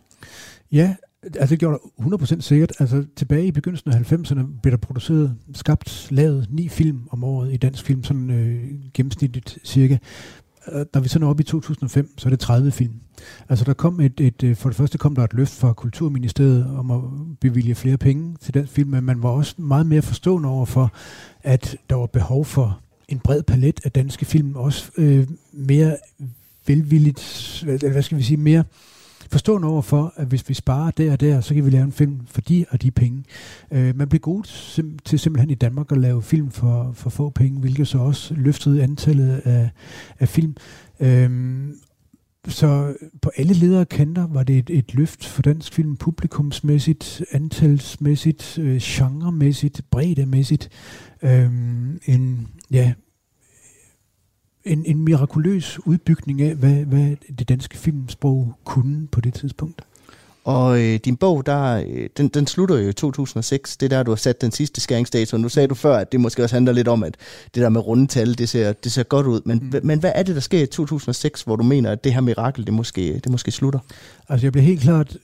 Ja, 0.73 0.94
Altså 1.23 1.46
det 1.46 1.59
gjorde 1.59 1.79
der 1.99 2.16
100% 2.37 2.40
sikkert. 2.40 2.73
Altså 2.79 3.05
tilbage 3.16 3.46
i 3.46 3.53
begyndelsen 3.53 3.92
af 3.92 4.12
90'erne 4.12 4.61
blev 4.62 4.70
der 4.70 4.77
produceret, 4.77 5.37
skabt, 5.55 6.09
lavet 6.11 6.46
ni 6.51 6.68
film 6.68 7.09
om 7.11 7.25
året 7.25 7.53
i 7.53 7.57
dansk 7.57 7.85
film, 7.85 8.05
sådan 8.05 8.31
øh, 8.31 8.64
gennemsnitligt 8.94 9.59
cirka. 9.64 9.96
Øh, 10.73 10.87
da 10.94 10.99
vi 10.99 11.09
så 11.09 11.18
når 11.18 11.31
op 11.31 11.40
i 11.40 11.42
2005, 11.42 12.18
så 12.18 12.29
er 12.29 12.31
det 12.31 12.40
30 12.40 12.70
film. 12.70 12.94
Altså 13.49 13.64
der 13.64 13.73
kom 13.73 14.01
et, 14.01 14.20
et, 14.20 14.42
øh, 14.42 14.57
for 14.57 14.68
det 14.68 14.77
første 14.77 14.99
kom 14.99 15.14
der 15.14 15.25
et 15.25 15.35
løft 15.35 15.53
fra 15.53 15.73
Kulturministeriet 15.73 16.66
om 16.79 16.90
at 16.90 17.01
bevilge 17.40 17.75
flere 17.75 17.96
penge 17.96 18.37
til 18.40 18.55
den 18.55 18.66
film, 18.66 18.90
men 18.90 19.05
man 19.05 19.23
var 19.23 19.29
også 19.29 19.55
meget 19.59 19.87
mere 19.87 20.03
forstående 20.03 20.49
over 20.49 20.66
for, 20.66 20.92
at 21.42 21.77
der 21.90 21.96
var 21.96 22.07
behov 22.07 22.44
for 22.44 22.81
en 23.09 23.18
bred 23.18 23.42
palet 23.42 23.81
af 23.85 23.92
danske 23.92 24.25
film, 24.25 24.57
også 24.57 24.90
øh, 24.96 25.27
mere 25.53 25.96
velvilligt, 26.66 27.64
hvad 27.64 28.03
skal 28.03 28.18
vi 28.18 28.23
sige, 28.23 28.37
mere 28.37 28.64
forstående 29.30 29.68
over 29.68 29.82
for, 29.82 30.12
at 30.16 30.26
hvis 30.26 30.48
vi 30.48 30.54
sparer 30.54 30.90
der 30.90 31.12
og 31.12 31.20
der, 31.20 31.40
så 31.40 31.54
kan 31.54 31.64
vi 31.64 31.70
lave 31.70 31.84
en 31.84 31.92
film 31.92 32.20
for 32.26 32.40
de 32.40 32.64
og 32.70 32.82
de 32.82 32.90
penge. 32.90 33.24
Øh, 33.70 33.96
man 33.96 34.08
blev 34.08 34.20
god 34.20 34.44
sim- 34.44 34.98
til 35.04 35.18
simpelthen 35.18 35.50
i 35.50 35.54
Danmark 35.54 35.92
at 35.92 35.98
lave 35.98 36.22
film 36.22 36.50
for, 36.50 36.92
for 36.94 37.10
få 37.10 37.30
penge, 37.30 37.60
hvilket 37.60 37.88
så 37.88 37.98
også 37.98 38.34
løftede 38.34 38.82
antallet 38.82 39.38
af, 39.44 39.70
af 40.18 40.28
film. 40.28 40.56
Øh, 41.00 41.30
så 42.48 42.94
på 43.22 43.30
alle 43.36 43.54
ledere 43.54 43.84
kanter 43.84 44.26
var 44.26 44.42
det 44.42 44.58
et, 44.58 44.70
et 44.70 44.94
løft 44.94 45.26
for 45.26 45.42
dansk 45.42 45.74
film, 45.74 45.96
publikumsmæssigt, 45.96 47.22
antalsmæssigt, 47.30 48.58
øh, 48.58 48.76
genremæssigt, 48.82 49.80
breddemæssigt. 49.90 50.68
Øh, 51.22 51.50
en, 52.04 52.48
ja, 52.70 52.92
en, 54.64 54.85
en 54.87 55.05
mirakuløs 55.05 55.79
udbygning 55.87 56.42
af, 56.42 56.55
hvad, 56.55 56.75
hvad 56.75 57.16
det 57.38 57.49
danske 57.49 57.77
filmsprog 57.77 58.55
kunne 58.64 59.07
på 59.07 59.20
det 59.20 59.35
tidspunkt. 59.35 59.83
Og 60.44 60.81
øh, 60.81 60.99
din 61.05 61.16
bog, 61.16 61.46
der, 61.46 61.85
øh, 61.88 62.09
den, 62.16 62.29
den 62.29 62.46
slutter 62.46 62.79
jo 62.79 62.88
i 62.88 62.92
2006. 62.92 63.77
Det 63.77 63.92
er 63.92 63.96
der, 63.96 64.03
du 64.03 64.11
har 64.11 64.16
sat 64.16 64.40
den 64.40 64.51
sidste 64.53 64.81
skæringsdato. 64.81 65.37
Nu 65.37 65.49
sagde 65.49 65.68
du 65.68 65.75
før, 65.75 65.96
at 65.96 66.12
det 66.12 66.20
måske 66.20 66.42
også 66.42 66.57
handler 66.57 66.73
lidt 66.73 66.88
om, 66.88 67.03
at 67.03 67.16
det 67.55 67.62
der 67.62 67.68
med 67.68 67.87
rundetal, 67.87 68.38
det 68.38 68.49
ser, 68.49 68.73
det 68.73 68.92
ser 68.92 69.03
godt 69.03 69.27
ud. 69.27 69.40
Men, 69.44 69.59
mm. 69.59 69.81
men 69.83 69.99
hvad 69.99 70.12
er 70.14 70.23
det, 70.23 70.35
der 70.35 70.40
sker 70.40 70.62
i 70.62 70.66
2006, 70.66 71.42
hvor 71.42 71.57
du 71.57 71.62
mener, 71.62 71.92
at 71.92 72.05
det 72.05 72.14
her 72.14 72.20
mirakel, 72.20 72.66
det 72.66 72.75
måske, 72.75 73.14
det 73.14 73.31
måske 73.31 73.51
slutter? 73.51 73.79
Altså 74.29 74.46
jeg 74.46 74.53
bliver 74.53 74.64
helt 74.64 74.81
klart, 74.81 75.16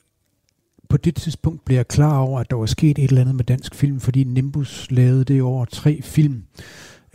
på 0.88 0.96
det 0.96 1.14
tidspunkt 1.14 1.64
bliver 1.64 1.78
jeg 1.78 1.88
klar 1.88 2.18
over, 2.18 2.40
at 2.40 2.50
der 2.50 2.56
var 2.56 2.66
sket 2.66 2.98
et 2.98 3.04
eller 3.04 3.20
andet 3.20 3.34
med 3.34 3.44
dansk 3.44 3.74
film, 3.74 4.00
fordi 4.00 4.24
Nimbus 4.24 4.86
lavede 4.90 5.24
det 5.24 5.42
over 5.42 5.64
tre 5.64 6.00
film 6.02 6.42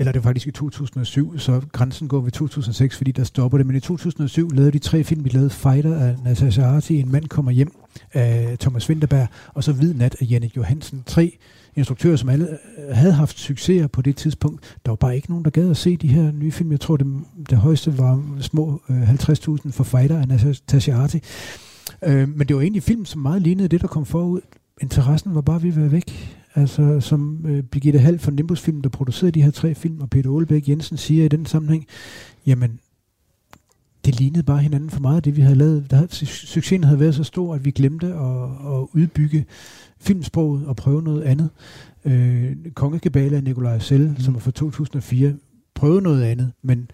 eller 0.01 0.11
det 0.11 0.23
var 0.23 0.29
faktisk 0.29 0.47
i 0.47 0.51
2007, 0.51 1.39
så 1.39 1.61
grænsen 1.71 2.07
går 2.07 2.21
ved 2.21 2.31
2006, 2.31 2.97
fordi 2.97 3.11
der 3.11 3.23
stopper 3.23 3.57
det. 3.57 3.67
Men 3.67 3.75
i 3.75 3.79
2007 3.79 4.49
lavede 4.49 4.71
de 4.71 4.79
tre 4.79 5.03
film. 5.03 5.23
Vi 5.23 5.29
lavede 5.29 5.49
Fighter 5.49 5.95
af 5.95 6.15
Natasha 6.23 6.63
Arti, 6.63 6.99
En 6.99 7.11
mand 7.11 7.27
kommer 7.27 7.51
hjem 7.51 7.71
af 8.13 8.57
Thomas 8.59 8.89
Winterberg, 8.89 9.27
og 9.53 9.63
så 9.63 9.73
Hvid 9.73 9.93
nat 9.93 10.15
af 10.21 10.25
Jannik 10.29 10.57
Johansen. 10.57 11.03
Tre 11.05 11.37
instruktører, 11.75 12.15
som 12.15 12.29
alle 12.29 12.47
øh, 12.49 12.95
havde 12.95 13.13
haft 13.13 13.39
succeser 13.39 13.87
på 13.87 14.01
det 14.01 14.15
tidspunkt. 14.15 14.77
Der 14.85 14.91
var 14.91 14.95
bare 14.95 15.15
ikke 15.15 15.29
nogen, 15.29 15.45
der 15.45 15.51
gad 15.51 15.69
at 15.69 15.77
se 15.77 15.97
de 15.97 16.07
her 16.07 16.31
nye 16.31 16.51
film. 16.51 16.71
Jeg 16.71 16.79
tror, 16.79 16.97
det, 16.97 17.07
det 17.49 17.57
højeste 17.57 17.97
var 17.97 18.23
små 18.39 18.81
øh, 18.89 19.09
50.000 19.09 19.71
for 19.71 19.83
Fighter 19.83 20.21
af 20.21 20.27
Natasha 20.27 20.93
Arti. 20.93 21.19
Øh, 22.05 22.29
men 22.29 22.47
det 22.47 22.55
var 22.55 22.61
egentlig 22.61 22.83
film, 22.83 23.05
som 23.05 23.21
meget 23.21 23.41
lignede 23.41 23.67
det, 23.67 23.81
der 23.81 23.87
kom 23.87 24.05
forud. 24.05 24.41
Interessen 24.81 25.35
var 25.35 25.41
bare 25.41 25.63
ved 25.63 25.69
at 25.69 25.77
være 25.77 25.91
væk. 25.91 26.37
Altså, 26.55 26.99
som 26.99 27.45
øh, 27.45 27.63
Birgitte 27.63 27.99
Hall 27.99 28.19
fra 28.19 28.31
Nimbus 28.31 28.61
Film, 28.61 28.81
der 28.81 28.89
producerede 28.89 29.31
de 29.31 29.41
her 29.41 29.51
tre 29.51 29.75
film, 29.75 30.01
og 30.01 30.09
Peter 30.09 30.29
Olbæk 30.29 30.69
Jensen 30.69 30.97
siger 30.97 31.25
i 31.25 31.27
den 31.27 31.45
sammenhæng, 31.45 31.87
jamen, 32.45 32.79
det 34.05 34.19
lignede 34.19 34.43
bare 34.43 34.59
hinanden 34.59 34.89
for 34.89 34.99
meget 34.99 35.15
af 35.15 35.23
det, 35.23 35.35
vi 35.35 35.41
havde 35.41 35.55
lavet. 35.55 35.91
Der 35.91 35.95
havde, 35.95 36.25
succesen 36.25 36.83
havde 36.83 36.99
været 36.99 37.15
så 37.15 37.23
stor, 37.23 37.55
at 37.55 37.65
vi 37.65 37.71
glemte 37.71 38.07
at, 38.07 38.43
at 38.43 38.87
udbygge 38.93 39.45
filmsproget 39.99 40.65
og 40.65 40.75
prøve 40.75 41.01
noget 41.01 41.21
andet. 41.21 41.49
Øh, 42.05 42.55
Kongekabale 42.73 43.37
af 43.37 43.43
Nikolaj 43.43 43.79
Sell, 43.79 44.07
mm. 44.09 44.19
som 44.19 44.33
var 44.33 44.39
fra 44.39 44.51
2004, 44.51 45.33
prøvede 45.73 46.01
noget 46.01 46.23
andet, 46.23 46.51
men 46.61 46.91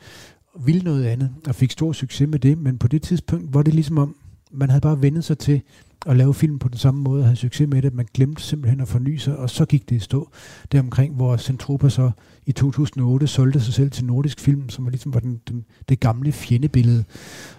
ville 0.65 0.81
noget 0.81 1.05
andet, 1.05 1.29
og 1.47 1.55
fik 1.55 1.71
stor 1.71 1.93
succes 1.93 2.27
med 2.27 2.39
det, 2.39 2.57
men 2.57 2.77
på 2.77 2.87
det 2.87 3.01
tidspunkt 3.01 3.53
var 3.53 3.61
det 3.61 3.73
ligesom 3.73 3.97
om, 3.97 4.15
man 4.51 4.69
havde 4.69 4.81
bare 4.81 5.01
vendet 5.01 5.23
sig 5.23 5.37
til 5.37 5.61
at 6.07 6.17
lave 6.17 6.33
film 6.33 6.59
på 6.59 6.67
den 6.67 6.77
samme 6.77 7.01
måde 7.01 7.29
og 7.29 7.37
succes 7.37 7.67
med 7.67 7.81
det. 7.81 7.93
Man 7.93 8.07
glemte 8.13 8.43
simpelthen 8.43 8.81
at 8.81 8.87
forny 8.87 9.15
sig, 9.15 9.37
og 9.37 9.49
så 9.49 9.65
gik 9.65 9.89
det 9.89 9.95
i 9.95 9.99
stå 9.99 10.29
deromkring, 10.71 11.15
hvor 11.15 11.37
Centropa 11.37 11.89
så 11.89 12.11
i 12.45 12.51
2008 12.51 13.27
solgte 13.27 13.59
sig 13.59 13.73
selv 13.73 13.91
til 13.91 14.05
Nordisk 14.05 14.39
Film, 14.39 14.69
som 14.69 14.85
var 14.85 14.91
ligesom 14.91 15.13
var 15.13 15.19
den, 15.19 15.41
den, 15.49 15.65
det 15.89 15.99
gamle 15.99 16.31
fjendebillede. 16.31 17.03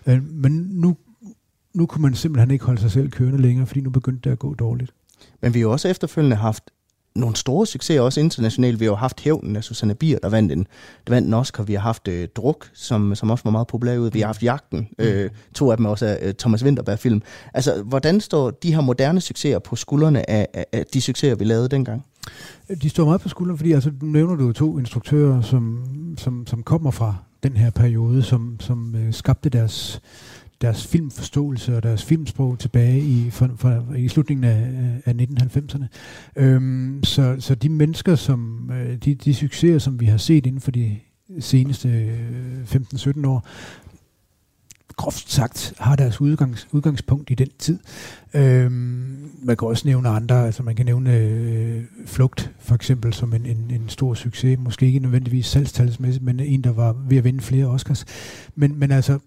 Øh, 0.07 0.23
men 0.25 0.53
nu, 0.71 0.97
nu 1.75 1.87
kunne 1.87 2.03
man 2.03 2.15
simpelthen 2.15 2.51
ikke 2.51 2.65
holde 2.65 2.81
sig 2.81 2.91
selv 2.91 3.11
kørende 3.11 3.43
længere, 3.43 3.67
fordi 3.67 3.81
nu 3.81 3.91
begyndte 3.91 4.29
det 4.29 4.33
at 4.33 4.39
gå 4.39 4.55
dårligt. 4.55 4.95
Men 5.43 5.55
vi 5.55 5.61
har 5.61 5.69
også 5.69 5.89
efterfølgende 5.89 6.37
haft 6.37 6.71
nogle 7.19 7.37
store 7.37 7.67
succeser 7.67 8.01
også 8.01 8.21
internationalt. 8.21 8.81
Vi 8.81 8.85
har 8.85 8.93
jo 8.93 8.97
haft 8.97 9.21
Hævnen 9.21 9.57
af 9.57 9.65
Susanne 9.65 9.95
Bier, 9.95 10.19
der 10.19 10.29
vandt 10.29 10.53
en, 10.53 10.67
der 11.07 11.13
vandt 11.13 11.29
en 11.29 11.35
Oscar. 11.35 11.63
Vi 11.63 11.75
har 11.75 11.81
haft 11.81 12.09
øh, 12.09 12.29
Druk, 12.37 12.71
som, 12.75 13.15
som 13.15 13.31
også 13.31 13.45
var 13.45 13.51
meget 13.51 13.67
populær 13.67 13.99
ud. 13.99 14.11
Vi 14.11 14.21
har 14.21 14.27
haft 14.27 14.43
Jagten. 14.43 14.89
Mm. 14.99 15.05
Øh, 15.05 15.31
to 15.55 15.71
af 15.71 15.77
dem 15.77 15.87
også 15.87 16.07
er 16.07 16.17
øh, 16.23 16.35
Thomas 16.35 16.65
Winterberg-film. 16.65 17.23
Altså, 17.55 17.83
hvordan 17.83 18.21
står 18.21 18.51
de 18.51 18.75
her 18.75 18.81
moderne 18.81 19.21
succeser 19.21 19.59
på 19.59 19.77
skuldrene 19.77 20.31
af, 20.31 20.49
af, 20.55 20.67
af 20.73 20.85
de 20.95 21.01
succeser, 21.01 21.35
vi 21.35 21.45
lavede 21.45 21.69
dengang? 21.69 22.05
De 22.83 22.89
står 22.89 23.05
meget 23.05 23.21
på 23.21 23.29
skuldrene, 23.29 23.59
fordi 23.59 23.73
altså, 23.73 23.91
nu 24.03 24.09
nævner 24.09 24.37
du 24.37 24.53
to 24.53 24.79
instruktører, 24.79 25.43
som, 25.43 25.85
som, 26.19 26.47
som 26.47 26.63
kommer 26.63 26.91
fra 26.91 27.15
den 27.43 27.57
her 27.57 27.71
periode, 27.71 28.23
som, 28.23 28.57
som 28.61 28.95
øh, 28.95 29.13
skabte 29.13 29.49
deres 29.49 30.01
deres 30.61 30.87
filmforståelse 30.87 31.77
og 31.77 31.83
deres 31.83 32.05
filmsprog 32.05 32.59
tilbage 32.59 33.01
i, 33.01 33.31
for, 33.31 33.51
for, 33.57 33.95
i 33.97 34.09
slutningen 34.09 34.45
af, 34.45 35.01
af 35.05 35.13
1990'erne. 35.13 35.85
Øhm, 36.37 37.01
så, 37.05 37.37
så 37.39 37.55
de 37.55 37.69
mennesker, 37.69 38.15
som 38.15 38.71
øh, 38.73 38.97
de, 38.97 39.15
de 39.15 39.35
succeser, 39.35 39.79
som 39.79 40.01
vi 40.01 40.07
har 40.07 40.19
set 40.19 40.47
inden 40.47 40.61
for 40.61 40.71
de 40.71 40.97
seneste 41.41 41.89
øh, 41.89 42.63
15-17 42.63 43.27
år, 43.27 43.47
groft 44.97 45.31
sagt 45.31 45.75
har 45.79 45.97
deres 45.97 46.21
udgangs, 46.21 46.69
udgangspunkt 46.73 47.31
i 47.31 47.35
den 47.35 47.49
tid. 47.59 47.79
Øhm, 48.35 49.31
man 49.43 49.57
kan 49.57 49.69
også 49.69 49.89
nævne 49.89 50.09
andre, 50.09 50.47
altså 50.47 50.63
man 50.63 50.77
kan 50.77 50.87
nævne 50.87 51.17
øh, 51.17 51.83
Flugt 52.07 52.53
for 52.61 52.75
eksempel 52.75 53.13
som 53.13 53.35
en, 53.35 53.47
en, 53.47 53.71
en 53.71 53.89
stor 53.89 54.15
succes, 54.15 54.59
måske 54.59 54.87
ikke 54.87 54.99
nødvendigvis 54.99 55.47
salgstalsmæssigt, 55.47 56.25
men 56.25 56.41
en, 56.41 56.65
der 56.65 56.73
var 56.73 56.97
ved 57.09 57.17
at 57.19 57.25
vinde 57.25 57.41
flere 57.41 57.67
Oscars. 57.67 58.05
Men, 58.55 58.79
men 58.79 58.91
altså 58.91 59.19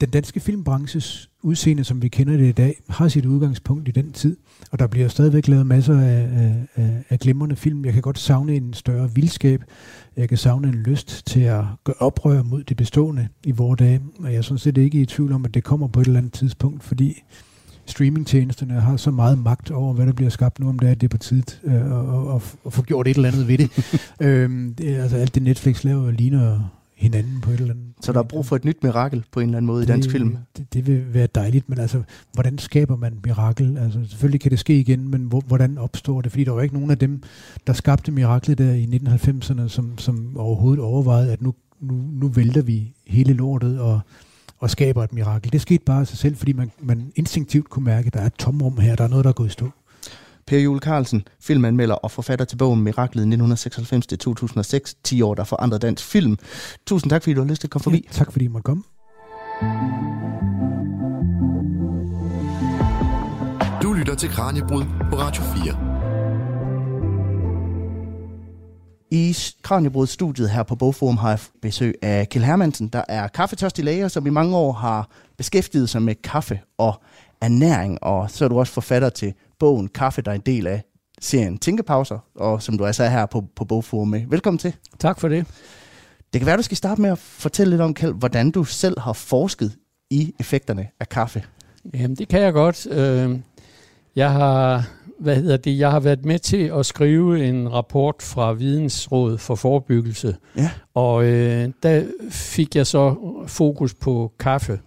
den 0.00 0.10
danske 0.10 0.40
filmbranches 0.40 1.30
udseende, 1.42 1.84
som 1.84 2.02
vi 2.02 2.08
kender 2.08 2.36
det 2.36 2.48
i 2.48 2.52
dag, 2.52 2.80
har 2.88 3.08
sit 3.08 3.26
udgangspunkt 3.26 3.88
i 3.88 3.90
den 3.90 4.12
tid. 4.12 4.36
Og 4.70 4.78
der 4.78 4.86
bliver 4.86 5.08
stadigvæk 5.08 5.48
lavet 5.48 5.66
masser 5.66 6.00
af, 6.00 6.28
af, 6.76 7.04
af 7.10 7.18
glimrende 7.18 7.56
film. 7.56 7.84
Jeg 7.84 7.92
kan 7.92 8.02
godt 8.02 8.18
savne 8.18 8.54
en 8.54 8.74
større 8.74 9.14
vildskab. 9.14 9.64
Jeg 10.16 10.28
kan 10.28 10.38
savne 10.38 10.68
en 10.68 10.74
lyst 10.74 11.26
til 11.26 11.40
at 11.40 11.64
gøre 11.84 11.96
oprør 11.98 12.42
mod 12.42 12.64
det 12.64 12.76
bestående 12.76 13.28
i 13.44 13.50
vores 13.50 13.78
dage. 13.78 14.00
Og 14.18 14.32
jeg 14.32 14.38
er 14.38 14.42
sådan 14.42 14.58
set 14.58 14.78
ikke 14.78 15.00
i 15.00 15.06
tvivl 15.06 15.32
om, 15.32 15.44
at 15.44 15.54
det 15.54 15.64
kommer 15.64 15.88
på 15.88 16.00
et 16.00 16.06
eller 16.06 16.18
andet 16.18 16.32
tidspunkt, 16.32 16.84
fordi 16.84 17.22
streamingtjenesterne 17.86 18.80
har 18.80 18.96
så 18.96 19.10
meget 19.10 19.38
magt 19.38 19.70
over, 19.70 19.94
hvad 19.94 20.06
der 20.06 20.12
bliver 20.12 20.30
skabt 20.30 20.58
nu 20.58 20.68
om 20.68 20.78
det 20.78 20.90
er, 20.90 20.94
det 20.94 21.06
er 21.06 21.08
på 21.08 21.18
tid 21.18 21.42
øh, 21.64 21.92
og, 21.92 22.28
og, 22.28 22.42
og 22.64 22.72
få 22.72 22.82
gjort 22.82 23.08
et 23.08 23.16
eller 23.16 23.28
andet 23.28 23.48
ved 23.48 23.58
det. 23.58 23.70
øhm, 24.26 24.74
det 24.74 24.96
altså 24.96 25.16
alt 25.16 25.34
det 25.34 25.42
Netflix 25.42 25.84
laver 25.84 26.10
ligner 26.10 26.79
hinanden 27.00 27.40
på 27.40 27.50
et 27.50 27.60
eller 27.60 27.74
andet. 27.74 27.86
Så 28.00 28.12
der 28.12 28.18
er 28.18 28.22
brug 28.22 28.46
for 28.46 28.56
et 28.56 28.64
nyt 28.64 28.82
mirakel 28.82 29.24
på 29.32 29.40
en 29.40 29.48
eller 29.48 29.56
anden 29.56 29.66
måde 29.66 29.80
det, 29.80 29.88
i 29.88 29.92
dansk 29.92 30.10
film? 30.10 30.36
Det, 30.56 30.74
det 30.74 30.86
vil 30.86 31.14
være 31.14 31.28
dejligt, 31.34 31.68
men 31.68 31.78
altså, 31.78 32.02
hvordan 32.32 32.58
skaber 32.58 32.96
man 32.96 33.18
mirakel? 33.24 33.78
Altså, 33.78 34.00
selvfølgelig 34.08 34.40
kan 34.40 34.50
det 34.50 34.58
ske 34.58 34.80
igen, 34.80 35.08
men 35.08 35.24
hvor, 35.24 35.40
hvordan 35.40 35.78
opstår 35.78 36.20
det? 36.20 36.32
Fordi 36.32 36.44
der 36.44 36.52
var 36.52 36.62
ikke 36.62 36.74
nogen 36.74 36.90
af 36.90 36.98
dem, 36.98 37.22
der 37.66 37.72
skabte 37.72 38.12
miraklet 38.12 38.58
der 38.58 38.72
i 38.72 38.84
1990'erne, 38.84 39.68
som, 39.68 39.98
som 39.98 40.36
overhovedet 40.36 40.84
overvejede, 40.84 41.32
at 41.32 41.42
nu, 41.42 41.54
nu, 41.80 41.94
nu 42.12 42.28
vælter 42.28 42.62
vi 42.62 42.94
hele 43.06 43.32
lortet, 43.32 43.80
og 43.80 44.00
og 44.60 44.70
skaber 44.70 45.04
et 45.04 45.12
mirakel. 45.12 45.52
Det 45.52 45.60
skete 45.60 45.84
bare 45.84 46.00
af 46.00 46.06
sig 46.06 46.18
selv, 46.18 46.36
fordi 46.36 46.52
man, 46.52 46.70
man 46.78 47.12
instinktivt 47.16 47.68
kunne 47.68 47.84
mærke, 47.84 48.06
at 48.06 48.14
der 48.14 48.20
er 48.20 48.26
et 48.26 48.34
tomrum 48.34 48.78
her, 48.78 48.96
der 48.96 49.04
er 49.04 49.08
noget, 49.08 49.24
der 49.24 49.28
er 49.28 49.34
gået 49.34 49.48
i 49.48 49.50
stå. 49.50 49.70
Per 50.46 50.58
Jule 50.58 50.80
Carlsen, 50.80 51.24
filmanmelder 51.40 51.94
og 51.94 52.10
forfatter 52.10 52.44
til 52.44 52.56
bogen 52.56 52.80
Miraklet 52.80 53.22
1996-2006, 54.86 55.00
10 55.04 55.22
år, 55.22 55.34
der 55.34 55.44
forandrede 55.44 55.86
dansk 55.86 56.04
film. 56.04 56.38
Tusind 56.86 57.10
tak, 57.10 57.22
fordi 57.22 57.34
du 57.34 57.40
har 57.40 57.48
lyst 57.48 57.60
til 57.60 57.66
at 57.66 57.70
komme 57.70 57.82
forbi. 57.82 58.04
Ja, 58.08 58.12
tak, 58.12 58.32
fordi 58.32 58.44
I 58.44 58.48
måtte 58.48 58.64
komme. 58.64 58.82
Du 63.82 63.92
lytter 63.92 64.14
til 64.14 64.28
Kranjebrud 64.28 64.84
på 65.10 65.16
Radio 65.18 65.42
4. 65.42 65.90
I 69.12 69.36
Kranjebrud-studiet 69.62 70.50
her 70.50 70.62
på 70.62 70.74
Bogforum 70.74 71.16
har 71.16 71.28
jeg 71.28 71.38
besøg 71.62 71.94
af 72.02 72.28
Kjell 72.28 72.44
Hermansen, 72.44 72.88
der 72.88 73.02
er 73.08 73.28
kaffetørstig 73.28 73.84
læger, 73.84 74.08
som 74.08 74.26
i 74.26 74.30
mange 74.30 74.56
år 74.56 74.72
har 74.72 75.10
beskæftiget 75.38 75.88
sig 75.88 76.02
med 76.02 76.14
kaffe 76.14 76.60
og 76.78 77.02
ernæring. 77.40 78.04
Og 78.04 78.30
så 78.30 78.44
er 78.44 78.48
du 78.48 78.58
også 78.58 78.72
forfatter 78.72 79.08
til 79.08 79.34
bogen 79.60 79.88
Kaffe, 79.88 80.22
der 80.22 80.30
er 80.30 80.34
en 80.34 80.42
del 80.46 80.66
af 80.66 80.82
serien 81.20 81.58
Tænkepauser, 81.58 82.18
og 82.34 82.62
som 82.62 82.78
du 82.78 82.84
altså 82.86 83.04
er 83.04 83.08
her 83.08 83.26
på, 83.26 83.44
på 83.56 83.64
Bogforum 83.64 84.08
med. 84.08 84.22
Velkommen 84.28 84.58
til. 84.58 84.76
Tak 84.98 85.20
for 85.20 85.28
det. 85.28 85.46
Det 86.32 86.40
kan 86.40 86.46
være, 86.46 86.56
du 86.56 86.62
skal 86.62 86.76
starte 86.76 87.00
med 87.00 87.10
at 87.10 87.18
fortælle 87.18 87.70
lidt 87.70 87.80
om, 87.80 87.94
Kjell, 87.94 88.12
hvordan 88.12 88.50
du 88.50 88.64
selv 88.64 89.00
har 89.00 89.12
forsket 89.12 89.76
i 90.10 90.34
effekterne 90.40 90.88
af 91.00 91.08
kaffe. 91.08 91.44
Jamen, 91.94 92.16
det 92.16 92.28
kan 92.28 92.40
jeg 92.40 92.52
godt. 92.52 92.86
Øh, 92.90 93.38
jeg 94.16 94.32
har 94.32 94.84
hvad 95.20 95.36
hedder 95.36 95.56
det, 95.56 95.78
jeg 95.78 95.90
har 95.90 96.00
været 96.00 96.24
med 96.24 96.38
til 96.38 96.72
at 96.78 96.86
skrive 96.86 97.48
en 97.48 97.72
rapport 97.72 98.14
fra 98.22 98.52
Vidensråd 98.52 99.38
for 99.38 99.54
Forebyggelse. 99.54 100.36
Ja. 100.56 100.70
Og 100.94 101.24
øh, 101.24 101.68
der 101.82 102.04
fik 102.30 102.76
jeg 102.76 102.86
så 102.86 103.14
fokus 103.46 103.94
på 103.94 104.32
kaffe. 104.38 104.80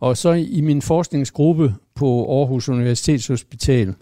Og 0.00 0.16
så 0.16 0.32
i 0.32 0.60
min 0.60 0.82
forskningsgruppe 0.82 1.74
på 1.98 2.38
Aarhus 2.38 2.68
Universitetshospital 2.68 3.94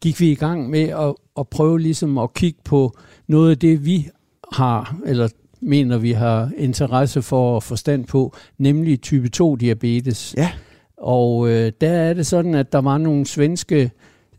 gik 0.00 0.20
vi 0.20 0.30
i 0.30 0.34
gang 0.34 0.70
med 0.70 0.88
at, 0.88 1.14
at 1.38 1.48
prøve 1.48 1.80
ligesom 1.80 2.18
at 2.18 2.34
kigge 2.34 2.58
på 2.64 2.96
noget 3.26 3.50
af 3.50 3.58
det, 3.58 3.84
vi 3.84 4.08
har, 4.52 4.96
eller 5.06 5.28
mener 5.60 5.98
vi 5.98 6.12
har 6.12 6.50
interesse 6.56 7.22
for 7.22 7.56
at 7.56 7.62
forstand 7.62 8.04
på, 8.04 8.36
nemlig 8.58 9.00
type 9.00 9.28
2 9.28 9.56
diabetes. 9.56 10.34
Ja. 10.36 10.50
Og 10.96 11.48
øh, 11.48 11.72
der 11.80 11.90
er 11.90 12.14
det 12.14 12.26
sådan, 12.26 12.54
at 12.54 12.72
der 12.72 12.80
var 12.80 12.98
nogle 12.98 13.26
svenske 13.26 13.90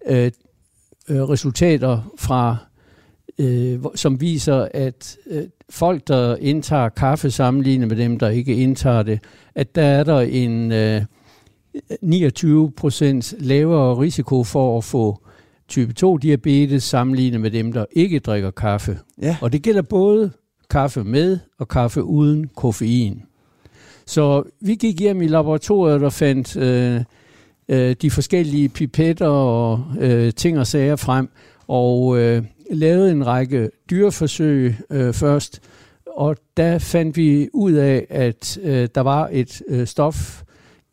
øh, 0.06 0.32
øh, 1.10 1.30
resultater 1.30 2.14
fra, 2.18 2.58
øh, 3.40 3.80
som 3.96 4.22
viser, 4.22 4.68
at 4.74 5.18
øh, 5.28 5.44
folk, 5.70 6.08
der 6.08 6.36
indtager 6.36 6.90
kaffe 6.90 7.32
sammenlignet 7.32 7.88
med 7.88 7.98
dem, 7.98 8.20
der 8.20 8.30
ikke 8.30 8.56
indtager 8.56 9.04
det, 9.04 9.20
at 9.56 9.76
der 9.76 9.84
er 9.84 10.04
der 10.04 10.20
en 10.20 10.72
øh, 10.72 11.02
29 12.02 12.72
procent 12.72 13.34
lavere 13.40 14.00
risiko 14.00 14.44
for 14.44 14.78
at 14.78 14.84
få 14.84 15.20
type 15.68 15.94
2 15.94 16.18
diabetes 16.18 16.84
sammenlignet 16.84 17.42
med 17.42 17.52
dem, 17.52 17.74
der 17.74 17.86
ikke 17.92 18.20
drikker 18.20 18.52
kaffe. 18.52 19.00
Ja. 19.22 19.38
Og 19.42 19.54
det 19.54 19.62
gælder 19.62 19.82
både 19.82 20.32
kaffe 20.70 21.04
med 21.04 21.40
og 21.60 21.68
kaffe 21.68 22.04
uden 22.04 22.48
koffein. 22.48 23.22
Så 24.06 24.44
vi 24.62 24.76
gik 24.76 25.00
hjem 25.00 25.22
i 25.22 25.28
laboratoriet 25.28 26.04
og 26.04 26.14
fandt 26.14 26.58
øh, 26.58 27.02
øh, 27.70 27.96
de 28.02 28.12
forskellige 28.12 28.70
pipetter 28.70 29.28
og 29.28 29.84
øh, 30.00 30.34
ting 30.34 30.60
og 30.60 30.68
sager 30.68 30.96
frem, 30.96 31.30
og 31.68 32.20
øh, 32.20 32.44
lavede 32.72 33.12
en 33.12 33.28
række 33.28 33.70
dyreforsøg 33.90 34.76
øh, 34.90 35.14
først, 35.14 35.62
og 36.18 36.38
der 36.58 36.80
fandt 36.80 37.18
vi 37.18 37.50
ud 37.54 37.72
af, 37.72 38.08
at 38.10 38.60
øh, 38.64 38.88
der 38.96 39.02
var 39.02 39.30
et 39.32 39.62
øh, 39.68 39.88
stof 39.88 40.44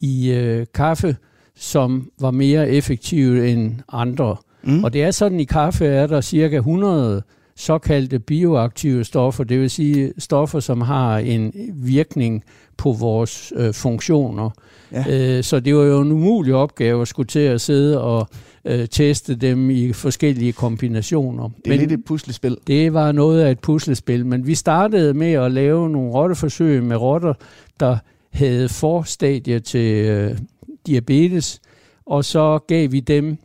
i 0.00 0.30
øh, 0.30 0.66
kaffe, 0.74 1.16
som 1.56 2.10
var 2.20 2.30
mere 2.30 2.70
effektivt 2.70 3.44
end 3.44 3.74
andre. 3.92 4.36
Mm. 4.62 4.84
Og 4.84 4.92
det 4.92 5.02
er 5.02 5.10
sådan, 5.10 5.40
i 5.40 5.44
kaffe 5.44 5.86
er 5.86 6.06
der 6.06 6.20
cirka 6.20 6.56
100 6.56 7.22
såkaldte 7.56 8.18
bioaktive 8.18 9.04
stoffer, 9.04 9.44
det 9.44 9.60
vil 9.60 9.70
sige 9.70 10.12
stoffer, 10.18 10.60
som 10.60 10.80
har 10.80 11.18
en 11.18 11.52
virkning 11.74 12.44
på 12.76 12.92
vores 12.92 13.52
øh, 13.56 13.74
funktioner. 13.74 14.50
Ja. 14.92 15.04
Øh, 15.10 15.44
så 15.44 15.60
det 15.60 15.76
var 15.76 15.82
jo 15.82 16.00
en 16.00 16.12
umulig 16.12 16.54
opgave 16.54 17.02
at 17.02 17.08
skulle 17.08 17.26
til 17.26 17.38
at 17.38 17.60
sidde 17.60 18.02
og 18.02 18.28
øh, 18.64 18.88
teste 18.88 19.34
dem 19.34 19.70
i 19.70 19.92
forskellige 19.92 20.52
kombinationer. 20.52 21.48
Det 21.48 21.66
er 21.66 21.70
men 21.70 21.78
lidt 21.78 21.92
et 21.92 22.04
puslespil. 22.04 22.56
Det 22.66 22.94
var 22.94 23.12
noget 23.12 23.42
af 23.42 23.50
et 23.50 23.58
puslespil, 23.58 24.26
men 24.26 24.46
vi 24.46 24.54
startede 24.54 25.14
med 25.14 25.32
at 25.32 25.52
lave 25.52 25.90
nogle 25.90 26.12
rotteforsøg 26.12 26.82
med 26.82 26.96
rotter, 26.96 27.34
der 27.80 27.96
havde 28.36 28.68
forstadier 28.68 29.58
til 29.58 29.94
øh, 29.94 30.38
diabetes, 30.86 31.60
og 32.06 32.24
så 32.24 32.58
gav 32.68 32.92
vi 32.92 33.00
dem 33.00 33.36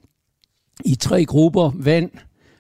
i 0.86 0.96
tre 0.96 1.26
grupper 1.26 1.72
vand, 1.76 2.12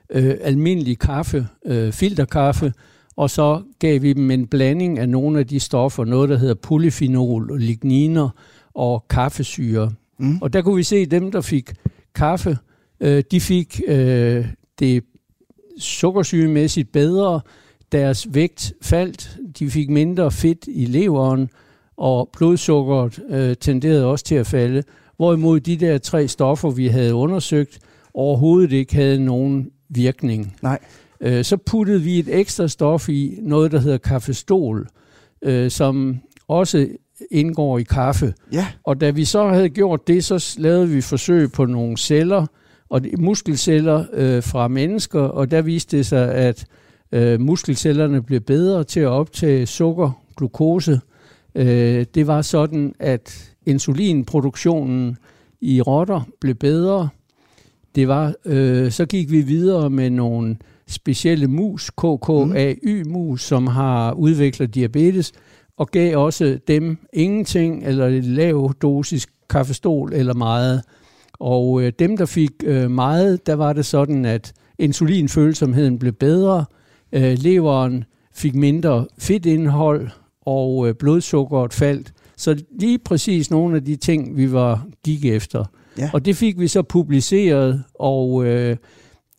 øh, 0.09 0.35
almindelig 0.41 0.99
kaffe, 0.99 1.47
øh, 1.65 1.91
filterkaffe, 1.93 2.73
og 3.15 3.29
så 3.29 3.61
gav 3.79 4.01
vi 4.01 4.13
dem 4.13 4.31
en 4.31 4.47
blanding 4.47 4.99
af 4.99 5.09
nogle 5.09 5.39
af 5.39 5.47
de 5.47 5.59
stoffer, 5.59 6.05
noget 6.05 6.29
der 6.29 6.37
hedder 6.37 6.53
polyfenol, 6.53 7.59
ligniner 7.59 8.29
og 8.73 9.05
kaffesyre. 9.09 9.91
Mm. 10.19 10.37
Og 10.41 10.53
der 10.53 10.61
kunne 10.61 10.75
vi 10.75 10.83
se, 10.83 10.95
at 10.95 11.11
dem, 11.11 11.31
der 11.31 11.41
fik 11.41 11.71
kaffe, 12.15 12.57
øh, 12.99 13.23
de 13.31 13.41
fik 13.41 13.81
øh, 13.87 14.45
det 14.79 15.03
sukkersyremæssigt 15.79 16.91
bedre, 16.91 17.41
deres 17.91 18.27
vægt 18.33 18.73
faldt, 18.81 19.37
de 19.59 19.69
fik 19.69 19.89
mindre 19.89 20.31
fedt 20.31 20.65
i 20.67 20.85
leveren, 20.85 21.49
og 22.01 22.29
blodsukkeret 22.37 23.19
øh, 23.29 23.55
tenderede 23.55 24.05
også 24.05 24.25
til 24.25 24.35
at 24.35 24.47
falde. 24.47 24.83
Hvorimod 25.17 25.59
de 25.59 25.77
der 25.77 25.97
tre 25.97 26.27
stoffer, 26.27 26.69
vi 26.69 26.87
havde 26.87 27.13
undersøgt, 27.13 27.79
overhovedet 28.13 28.71
ikke 28.71 28.95
havde 28.95 29.25
nogen 29.25 29.69
virkning. 29.89 30.55
Nej. 30.61 30.79
Øh, 31.21 31.43
så 31.43 31.57
puttede 31.57 32.01
vi 32.01 32.19
et 32.19 32.39
ekstra 32.39 32.67
stof 32.67 33.09
i, 33.09 33.37
noget 33.41 33.71
der 33.71 33.79
hedder 33.79 33.97
kaffestol, 33.97 34.87
øh, 35.41 35.71
som 35.71 36.19
også 36.47 36.87
indgår 37.31 37.77
i 37.79 37.83
kaffe. 37.83 38.33
Ja. 38.53 38.67
Og 38.83 39.01
da 39.01 39.09
vi 39.09 39.25
så 39.25 39.47
havde 39.47 39.69
gjort 39.69 40.07
det, 40.07 40.23
så 40.23 40.55
lavede 40.57 40.89
vi 40.89 41.01
forsøg 41.01 41.51
på 41.51 41.65
nogle 41.65 41.97
celler, 41.97 42.45
og 42.89 43.01
muskelceller 43.19 44.05
øh, 44.13 44.43
fra 44.43 44.67
mennesker, 44.67 45.21
og 45.21 45.51
der 45.51 45.61
viste 45.61 45.97
det 45.97 46.05
sig, 46.05 46.33
at 46.33 46.65
øh, 47.11 47.41
muskelcellerne 47.41 48.21
blev 48.21 48.41
bedre 48.41 48.83
til 48.83 48.99
at 48.99 49.07
optage 49.07 49.65
sukker, 49.65 50.21
glukose. 50.37 50.99
Øh, 51.55 52.05
det 52.15 52.27
var 52.27 52.41
sådan, 52.41 52.95
at 52.99 53.53
insulinproduktionen 53.65 55.17
i 55.61 55.81
rotter 55.81 56.21
blev 56.41 56.55
bedre. 56.55 57.09
Det 57.95 58.07
var, 58.07 58.33
øh, 58.45 58.91
så 58.91 59.05
gik 59.05 59.31
vi 59.31 59.41
videre 59.41 59.89
med 59.89 60.09
nogle 60.09 60.57
specielle 60.87 61.47
mus, 61.47 61.91
KKAY-mus, 61.91 63.41
som 63.43 63.67
har 63.67 64.13
udviklet 64.13 64.76
diabetes, 64.76 65.32
og 65.78 65.88
gav 65.88 66.17
også 66.17 66.59
dem 66.67 66.97
ingenting 67.13 67.84
eller 67.86 68.09
lav 68.09 68.73
dosis 68.82 69.28
kaffestol 69.49 70.13
eller 70.13 70.34
meget. 70.34 70.82
Og 71.34 71.84
øh, 71.84 71.93
dem, 71.99 72.17
der 72.17 72.26
fik 72.26 72.51
øh, 72.63 72.91
meget, 72.91 73.47
der 73.47 73.53
var 73.53 73.73
det 73.73 73.86
sådan, 73.86 74.26
at 74.26 74.53
insulinfølsomheden 74.80 75.99
blev 75.99 76.13
bedre, 76.13 76.65
øh, 77.11 77.38
leveren 77.38 78.03
fik 78.34 78.55
mindre 78.55 79.07
fedtindhold, 79.17 80.09
og 80.45 80.87
øh, 80.87 80.95
blodsukkeret 80.95 81.73
faldt. 81.73 82.13
Så 82.37 82.63
lige 82.79 82.99
præcis 82.99 83.51
nogle 83.51 83.75
af 83.75 83.85
de 83.85 83.95
ting, 83.95 84.37
vi 84.37 84.51
var 84.51 84.87
gik 85.05 85.25
efter. 85.25 85.65
Ja. 85.97 86.09
Og 86.13 86.25
det 86.25 86.35
fik 86.35 86.59
vi 86.59 86.67
så 86.67 86.81
publiceret, 86.81 87.83
og 87.99 88.45
øh, 88.45 88.77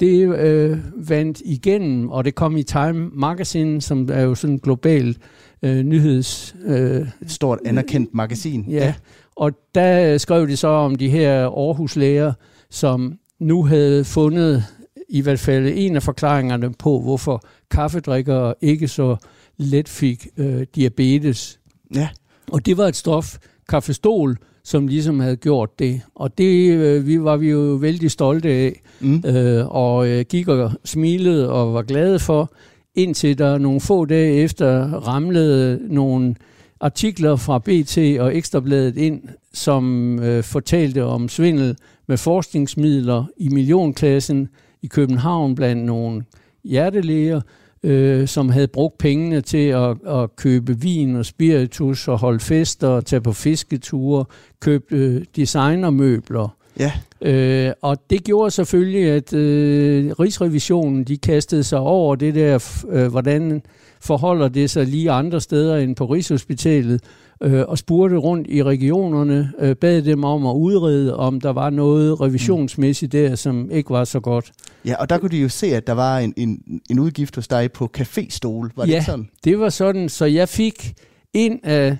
det 0.00 0.38
øh, 0.38 0.78
vandt 1.08 1.42
igennem, 1.44 2.10
og 2.10 2.24
det 2.24 2.34
kom 2.34 2.56
i 2.56 2.62
Time 2.62 3.10
Magazine, 3.12 3.80
som 3.80 4.08
er 4.12 4.20
jo 4.22 4.34
sådan 4.34 4.54
en 4.54 4.60
global 4.60 5.16
øh, 5.62 5.82
nyheds... 5.82 6.56
Øh, 6.64 7.06
Et 7.22 7.30
stort 7.30 7.58
anerkendt 7.64 8.14
magasin. 8.14 8.64
Ja, 8.68 8.94
og 9.36 9.52
der 9.74 10.18
skrev 10.18 10.48
de 10.48 10.56
så 10.56 10.68
om 10.68 10.94
de 10.94 11.08
her 11.08 11.46
Aarhus-læger, 11.46 12.32
som 12.70 13.18
nu 13.40 13.64
havde 13.64 14.04
fundet 14.04 14.64
i 15.08 15.20
hvert 15.20 15.38
fald 15.38 15.72
en 15.74 15.96
af 15.96 16.02
forklaringerne 16.02 16.72
på, 16.78 17.00
hvorfor 17.00 17.42
kaffedrikkere 17.70 18.54
ikke 18.60 18.88
så 18.88 19.16
let 19.62 19.88
fik 19.88 20.26
øh, 20.36 20.66
diabetes. 20.74 21.58
Ja. 21.94 22.08
Og 22.52 22.66
det 22.66 22.76
var 22.76 22.84
et 22.88 22.96
stof, 22.96 23.36
kaffestol, 23.68 24.36
som 24.64 24.86
ligesom 24.88 25.20
havde 25.20 25.36
gjort 25.36 25.78
det. 25.78 26.00
Og 26.14 26.38
det 26.38 26.72
øh, 26.72 27.06
vi 27.06 27.22
var 27.22 27.36
vi 27.36 27.50
jo 27.50 27.58
vældig 27.58 28.10
stolte 28.10 28.48
af, 28.48 28.80
Mm. 29.00 29.22
øh, 29.26 29.66
og 29.68 30.08
øh, 30.08 30.24
gik 30.28 30.48
og 30.48 30.70
smilede 30.84 31.50
og 31.50 31.74
var 31.74 31.82
glade 31.82 32.18
for, 32.18 32.52
indtil 32.94 33.38
der 33.38 33.58
nogle 33.58 33.80
få 33.80 34.04
dage 34.04 34.34
efter 34.34 34.90
ramlede 34.90 35.80
nogle 35.94 36.34
artikler 36.80 37.36
fra 37.36 37.58
BT 37.58 37.98
og 38.20 38.36
Ekstrabladet 38.36 38.96
ind, 38.96 39.22
som 39.52 40.18
øh, 40.20 40.42
fortalte 40.42 41.04
om 41.04 41.28
svindel 41.28 41.76
med 42.08 42.16
forskningsmidler 42.16 43.24
i 43.36 43.48
millionklassen 43.48 44.48
i 44.82 44.86
København 44.86 45.54
blandt 45.54 45.84
nogle 45.84 46.24
hjertelæger, 46.64 47.40
øh, 47.82 48.28
som 48.28 48.48
havde 48.48 48.68
brugt 48.68 48.98
pengene 48.98 49.40
til 49.40 49.66
at, 49.68 49.96
at 50.06 50.36
købe 50.36 50.80
vin 50.80 51.16
og 51.16 51.26
spiritus 51.26 52.08
og 52.08 52.18
holde 52.18 52.40
fester 52.40 52.88
og 52.88 53.04
tage 53.06 53.20
på 53.20 53.32
fisketure, 53.32 54.24
købe 54.60 54.84
øh, 54.90 55.24
designermøbler. 55.36 56.56
Ja. 56.78 56.92
Øh, 57.20 57.72
og 57.82 57.96
det 58.10 58.24
gjorde 58.24 58.50
selvfølgelig, 58.50 59.10
at 59.10 59.32
øh, 59.32 60.10
Rigsrevisionen 60.10 61.04
de 61.04 61.16
kastede 61.16 61.64
sig 61.64 61.78
over 61.78 62.14
det 62.14 62.34
der, 62.34 62.82
øh, 62.88 63.06
hvordan 63.06 63.62
forholder 64.00 64.48
det 64.48 64.70
sig 64.70 64.86
lige 64.86 65.10
andre 65.10 65.40
steder 65.40 65.76
end 65.76 65.96
på 65.96 66.06
Rigshospitalet, 66.06 67.00
øh, 67.42 67.62
og 67.68 67.78
spurgte 67.78 68.16
rundt 68.16 68.46
i 68.50 68.62
regionerne, 68.62 69.52
øh, 69.58 69.76
bad 69.76 70.02
dem 70.02 70.24
om 70.24 70.46
at 70.46 70.54
udrede, 70.54 71.16
om 71.16 71.40
der 71.40 71.50
var 71.50 71.70
noget 71.70 72.20
revisionsmæssigt 72.20 73.12
der, 73.12 73.34
som 73.34 73.70
ikke 73.70 73.90
var 73.90 74.04
så 74.04 74.20
godt. 74.20 74.52
Ja, 74.86 74.94
og 74.96 75.10
der 75.10 75.18
kunne 75.18 75.28
de 75.30 75.36
jo 75.38 75.48
se, 75.48 75.66
at 75.66 75.86
der 75.86 75.92
var 75.92 76.18
en, 76.18 76.34
en, 76.36 76.62
en 76.90 76.98
udgift 76.98 77.36
hos 77.36 77.48
dig 77.48 77.72
på 77.72 77.90
caféstol. 77.98 78.46
Var 78.76 78.84
det 78.84 78.88
Ja. 78.88 78.94
ikke 78.96 79.04
sådan? 79.06 79.28
Det 79.44 79.58
var 79.58 79.68
sådan, 79.68 80.08
så 80.08 80.24
jeg 80.24 80.48
fik 80.48 80.94
ind 81.34 81.60
af 81.62 81.96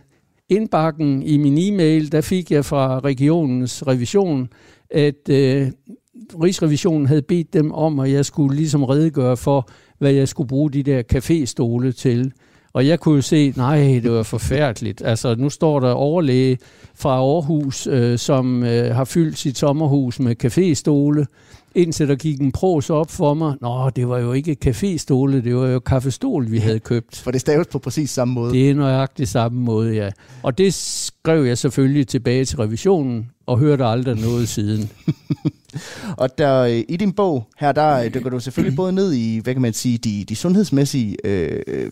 indbakken 0.49 1.23
i 1.23 1.37
min 1.37 1.59
e-mail, 1.59 2.13
der 2.13 2.21
fik 2.21 2.51
jeg 2.51 2.65
fra 2.65 2.99
regionens 2.99 3.87
revision, 3.87 4.49
at 4.91 5.29
øh, 5.31 5.67
Rigsrevisionen 6.43 7.07
havde 7.07 7.23
bedt 7.23 7.53
dem 7.53 7.73
om, 7.73 7.99
at 8.01 8.13
jeg 8.13 8.25
skulle 8.25 8.57
ligesom 8.57 8.85
redegøre 8.85 9.37
for, 9.37 9.69
hvad 9.99 10.13
jeg 10.13 10.29
skulle 10.29 10.49
bruge 10.49 10.71
de 10.71 10.83
der 10.83 11.03
caféstole 11.15 11.93
til. 11.93 12.33
Og 12.73 12.87
jeg 12.87 13.01
kunne 13.01 13.15
jo 13.15 13.23
se, 13.23 13.53
nej, 13.57 14.01
det 14.03 14.11
var 14.13 14.23
forfærdeligt. 14.23 15.03
Altså, 15.05 15.35
nu 15.35 15.51
står 15.51 15.81
der 15.81 15.91
overlæge 15.91 16.59
fra 16.95 17.11
Aarhus, 17.11 17.87
øh, 17.87 18.19
som 18.19 18.65
øh, 18.65 18.95
har 18.95 19.05
fyldt 19.05 19.39
sit 19.39 19.59
sommerhus 19.59 20.21
med 20.21 20.37
caféstole, 20.45 21.25
indtil 21.75 22.09
der 22.09 22.15
gik 22.15 22.41
en 22.41 22.53
pros 22.53 22.91
op 22.91 23.11
for 23.11 23.35
mig. 23.35 23.55
Nå, 23.61 23.91
det 23.91 24.09
var 24.09 24.19
jo 24.19 24.33
ikke 24.33 24.57
caféstole, 24.67 25.33
det 25.45 25.57
var 25.57 25.69
jo 25.69 25.79
kaffestol, 25.79 26.51
vi 26.51 26.59
havde 26.59 26.79
købt. 26.81 27.17
For 27.17 27.31
det 27.31 27.41
staves 27.41 27.67
på 27.67 27.79
præcis 27.79 28.11
samme 28.11 28.35
måde. 28.35 28.53
Det 28.53 28.71
er 28.71 28.75
nøjagtigt 28.75 29.29
samme 29.29 29.61
måde, 29.61 29.95
ja. 29.95 30.11
Og 30.43 30.59
det 30.59 30.75
skrev 30.75 31.45
jeg 31.45 31.59
selvfølgelig 31.59 32.09
tilbage 32.09 32.45
til 32.45 32.57
revisionen, 32.59 33.31
og 33.47 33.59
hørte 33.59 33.85
aldrig 33.85 34.17
noget 34.21 34.49
siden. 34.49 34.91
Og 36.17 36.39
der, 36.39 36.61
øh, 36.61 36.83
i 36.89 36.97
din 36.97 37.13
bog 37.13 37.47
her, 37.59 37.73
der 37.73 37.97
øh, 38.05 38.15
dykker 38.15 38.31
du 38.31 38.41
selvfølgelig 38.41 38.77
både 38.77 38.93
ned 38.93 39.13
i, 39.13 39.39
hvad 39.39 39.55
kan 39.55 39.63
man 39.63 39.73
sige, 39.73 39.99
de, 39.99 40.25
de 40.29 40.37
sundhedsmæssige 40.37 41.17
øh, 41.25 41.61
øh, 41.67 41.91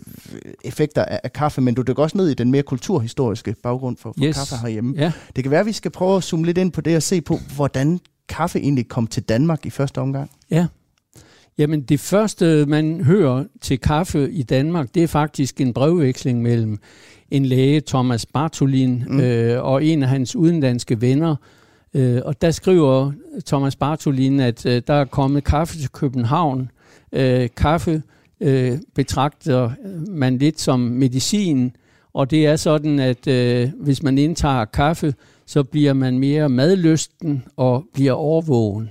effekter 0.64 1.04
af, 1.04 1.20
af 1.24 1.32
kaffe, 1.32 1.60
men 1.60 1.74
du 1.74 1.82
dykker 1.82 2.02
også 2.02 2.16
ned 2.16 2.28
i 2.28 2.34
den 2.34 2.50
mere 2.50 2.62
kulturhistoriske 2.62 3.54
baggrund 3.62 3.96
for, 3.96 4.14
for 4.18 4.24
Yes. 4.26 4.36
kaffe 4.36 4.54
herhjemme. 4.62 4.94
Ja, 4.96 5.12
Det 5.36 5.44
kan 5.44 5.50
være, 5.50 5.60
at 5.60 5.66
vi 5.66 5.72
skal 5.72 5.90
prøve 5.90 6.16
at 6.16 6.24
zoome 6.24 6.46
lidt 6.46 6.58
ind 6.58 6.72
på 6.72 6.80
det 6.80 6.96
og 6.96 7.02
se 7.02 7.20
på, 7.20 7.38
hvordan 7.56 8.00
kaffe 8.30 8.58
egentlig 8.58 8.88
kom 8.88 9.06
til 9.06 9.22
Danmark 9.22 9.66
i 9.66 9.70
første 9.70 9.98
omgang. 10.00 10.30
ja. 10.50 10.66
Jamen 11.58 11.80
det 11.82 12.00
første, 12.00 12.66
man 12.66 13.00
hører 13.04 13.44
til 13.60 13.78
kaffe 13.80 14.30
i 14.30 14.42
Danmark, 14.42 14.94
det 14.94 15.02
er 15.02 15.06
faktisk 15.06 15.60
en 15.60 15.72
brevveksling 15.72 16.42
mellem 16.42 16.78
en 17.30 17.44
læge, 17.46 17.80
Thomas 17.80 18.26
Bartolin, 18.26 19.04
Mm. 19.08 19.20
øh, 19.20 19.64
og 19.64 19.84
en 19.84 20.02
af 20.02 20.08
hans 20.08 20.36
udenlandske 20.36 21.00
venner. 21.00 21.36
Øh, 21.94 22.20
og 22.24 22.42
der 22.42 22.50
skriver 22.50 23.12
Thomas 23.46 23.76
Bartolin, 23.76 24.40
at 24.40 24.66
øh, 24.66 24.82
der 24.86 24.94
er 24.94 25.04
kommet 25.04 25.44
kaffe 25.44 25.78
til 25.78 25.88
København. 25.88 26.70
Øh, 27.12 27.48
kaffe 27.56 28.02
øh, 28.40 28.78
betragter 28.94 29.70
man 30.08 30.38
lidt 30.38 30.60
som 30.60 30.80
medicin, 30.80 31.76
og 32.12 32.30
det 32.30 32.46
er 32.46 32.56
sådan, 32.56 32.98
at 32.98 33.26
øh, 33.26 33.68
hvis 33.80 34.02
man 34.02 34.18
indtager 34.18 34.64
kaffe, 34.64 35.14
så 35.50 35.62
bliver 35.62 35.92
man 35.92 36.18
mere 36.18 36.48
madlysten 36.48 37.44
og 37.56 37.84
bliver 37.94 38.12
overvågen. 38.12 38.90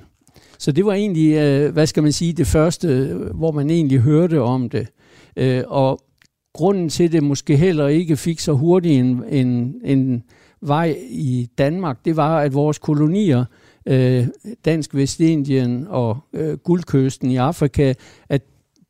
Så 0.58 0.72
det 0.72 0.86
var 0.86 0.94
egentlig, 0.94 1.34
øh, 1.34 1.74
hvad 1.74 1.88
skal 1.88 2.04
man 2.04 2.12
sige, 2.12 2.34
det 2.34 2.48
første, 2.48 3.18
hvor 3.36 3.52
man 3.52 3.70
egentlig 3.70 4.00
hørte 4.00 4.42
om 4.42 4.70
det. 4.70 4.88
Øh, 5.38 5.64
og 5.68 6.00
grunden 6.54 6.90
til 6.90 7.12
det 7.12 7.24
måske 7.24 7.58
heller 7.58 7.88
ikke 7.88 8.18
fik 8.18 8.40
så 8.40 8.54
hurtigt 8.54 9.00
en, 9.00 9.24
en, 9.30 9.76
en 9.84 10.24
vej 10.62 10.98
i 11.10 11.48
Danmark, 11.58 12.06
det 12.06 12.16
var, 12.16 12.40
at 12.40 12.54
vores 12.54 12.78
kolonier, 12.78 13.46
øh, 13.86 14.28
Dansk 14.66 14.96
Vestindien 14.96 15.86
og 15.90 16.18
øh, 16.34 16.58
Guldkysten 16.58 17.32
i 17.32 17.36
Afrika, 17.36 17.94
at 18.30 18.42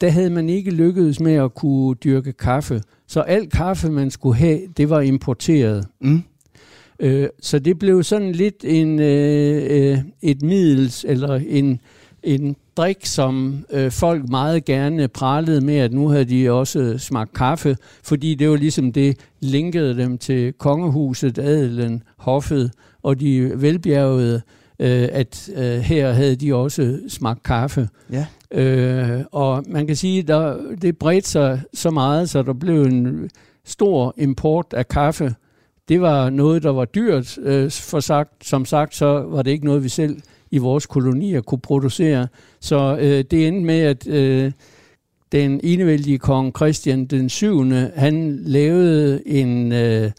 der 0.02 0.10
havde 0.10 0.30
man 0.30 0.50
ikke 0.50 0.72
lykkedes 0.72 1.20
med 1.20 1.34
at 1.34 1.54
kunne 1.54 1.96
dyrke 1.96 2.34
kaffe. 2.34 2.82
Så 3.08 3.22
alt 3.22 3.52
kaffe, 3.52 3.90
man 3.90 4.12
skulle 4.12 4.36
have, 4.36 4.60
det 4.78 4.90
var 4.90 5.02
importeret. 5.02 5.88
Mm. 6.02 6.24
Øh, 7.00 7.28
så 7.42 7.60
det 7.60 7.80
blev 7.80 8.04
sådan 8.04 8.32
lidt 8.32 8.66
en, 8.68 9.00
øh, 9.00 9.92
øh, 9.92 9.98
et 10.22 10.42
middels, 10.42 11.06
eller 11.10 11.40
en, 11.48 11.80
en 12.24 12.56
drik, 12.78 13.06
som 13.06 13.66
øh, 13.72 13.92
folk 13.92 14.30
meget 14.30 14.66
gerne 14.66 15.08
pralede 15.08 15.62
med, 15.62 15.76
at 15.76 15.94
nu 15.94 16.08
havde 16.08 16.26
de 16.26 16.52
også 16.52 16.98
smagt 16.98 17.34
kaffe, 17.34 17.78
fordi 18.04 18.36
det 18.36 18.50
var 18.50 18.56
ligesom 18.56 18.94
det 18.94 19.18
linkede 19.40 19.98
dem 19.98 20.18
til 20.18 20.54
kongehuset, 20.54 21.38
adelen, 21.38 22.04
hoffet 22.18 22.72
og 23.04 23.20
de 23.20 23.52
velbjergede, 23.62 24.42
øh, 24.80 25.10
at 25.12 25.50
øh, 25.56 25.80
her 25.80 26.12
havde 26.12 26.36
de 26.36 26.56
også 26.56 27.00
smagt 27.08 27.44
kaffe. 27.44 27.90
Ja. 28.12 28.26
Øh, 28.52 29.24
og 29.32 29.64
man 29.68 29.88
kan 29.88 29.96
sige, 29.96 30.22
der 30.22 30.58
det 30.82 30.98
bredte 30.98 31.30
sig 31.30 31.62
så 31.74 31.92
meget, 31.92 32.30
så 32.30 32.44
der 32.44 32.54
blev 32.54 32.82
en 32.82 33.30
stor 33.66 34.14
import 34.18 34.66
af 34.74 34.88
kaffe. 34.88 35.36
Det 35.90 36.02
var 36.02 36.30
noget, 36.30 36.64
der 36.64 36.70
var 36.70 36.86
dyrt, 36.86 37.38
øh, 37.38 37.72
for 37.72 38.00
sagt. 38.00 38.46
Som 38.46 38.66
sagt, 38.66 38.96
så 38.96 39.26
var 39.28 39.42
det 39.42 39.52
ikke 39.52 39.66
noget, 39.66 39.84
vi 39.84 39.90
selv 39.90 40.22
i 40.52 40.58
vores 40.58 40.86
kolonier 40.86 41.42
kunne 41.42 41.62
producere. 41.62 42.28
Så 42.60 42.98
øh, 43.02 43.24
det 43.32 43.48
endte 43.48 43.66
med, 43.66 43.80
at 43.80 44.08
øh, 44.08 44.52
den 45.32 45.60
enevældige 45.64 46.18
kong 46.18 46.58
Christian 46.58 47.06
den 47.06 47.30
7. 47.30 47.64
han 47.96 48.40
lavede 48.46 49.28
en 49.28 49.72
øh, 49.72 50.12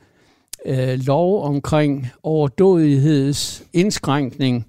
øh, 0.67 0.99
lov 1.07 1.45
omkring 1.45 2.09
overdådigheds 2.23 3.65
indskrænkning 3.73 4.67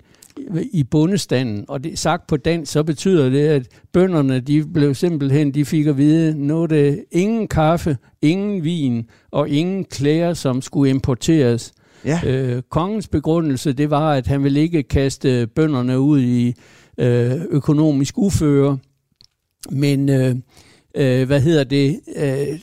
i 0.72 0.84
bundestanden. 0.84 1.66
Og 1.68 1.84
det 1.84 2.00
sagt 2.00 2.28
på 2.28 2.38
dansk, 2.38 2.72
så 2.72 2.84
betyder 2.84 3.30
det, 3.30 3.48
at 3.48 3.68
bønderne, 3.94 4.40
de 4.40 4.66
blev 4.74 4.96
simpelthen, 4.96 5.54
de 5.54 5.66
fik 5.66 5.88
at 5.88 5.98
vide, 5.98 6.46
nu 6.48 6.64
er 6.64 6.68
det 6.68 7.06
ingen 7.12 7.48
kaffe, 7.48 7.98
ingen 8.22 8.64
vin 8.64 9.10
og 9.32 9.50
ingen 9.50 9.86
klæder, 9.86 10.34
som 10.34 10.62
skulle 10.62 10.90
importeres. 10.90 11.72
Ja. 12.06 12.20
Øh, 12.26 12.62
kongens 12.70 13.08
begrundelse, 13.08 13.74
det 13.74 13.90
var, 13.90 14.14
at 14.14 14.28
han 14.28 14.44
ville 14.44 14.60
ikke 14.60 14.84
kaste 14.84 15.48
bønderne 15.48 16.00
ud 16.00 16.22
i 16.22 16.54
øh, 16.98 17.32
økonomisk 17.50 18.18
uføre. 18.18 18.78
Men 19.72 20.10
øh, 20.10 20.36
øh, 20.96 21.28
hvad 21.28 21.42
hedder 21.42 21.64
det? 21.64 22.00
Øh, 22.18 22.60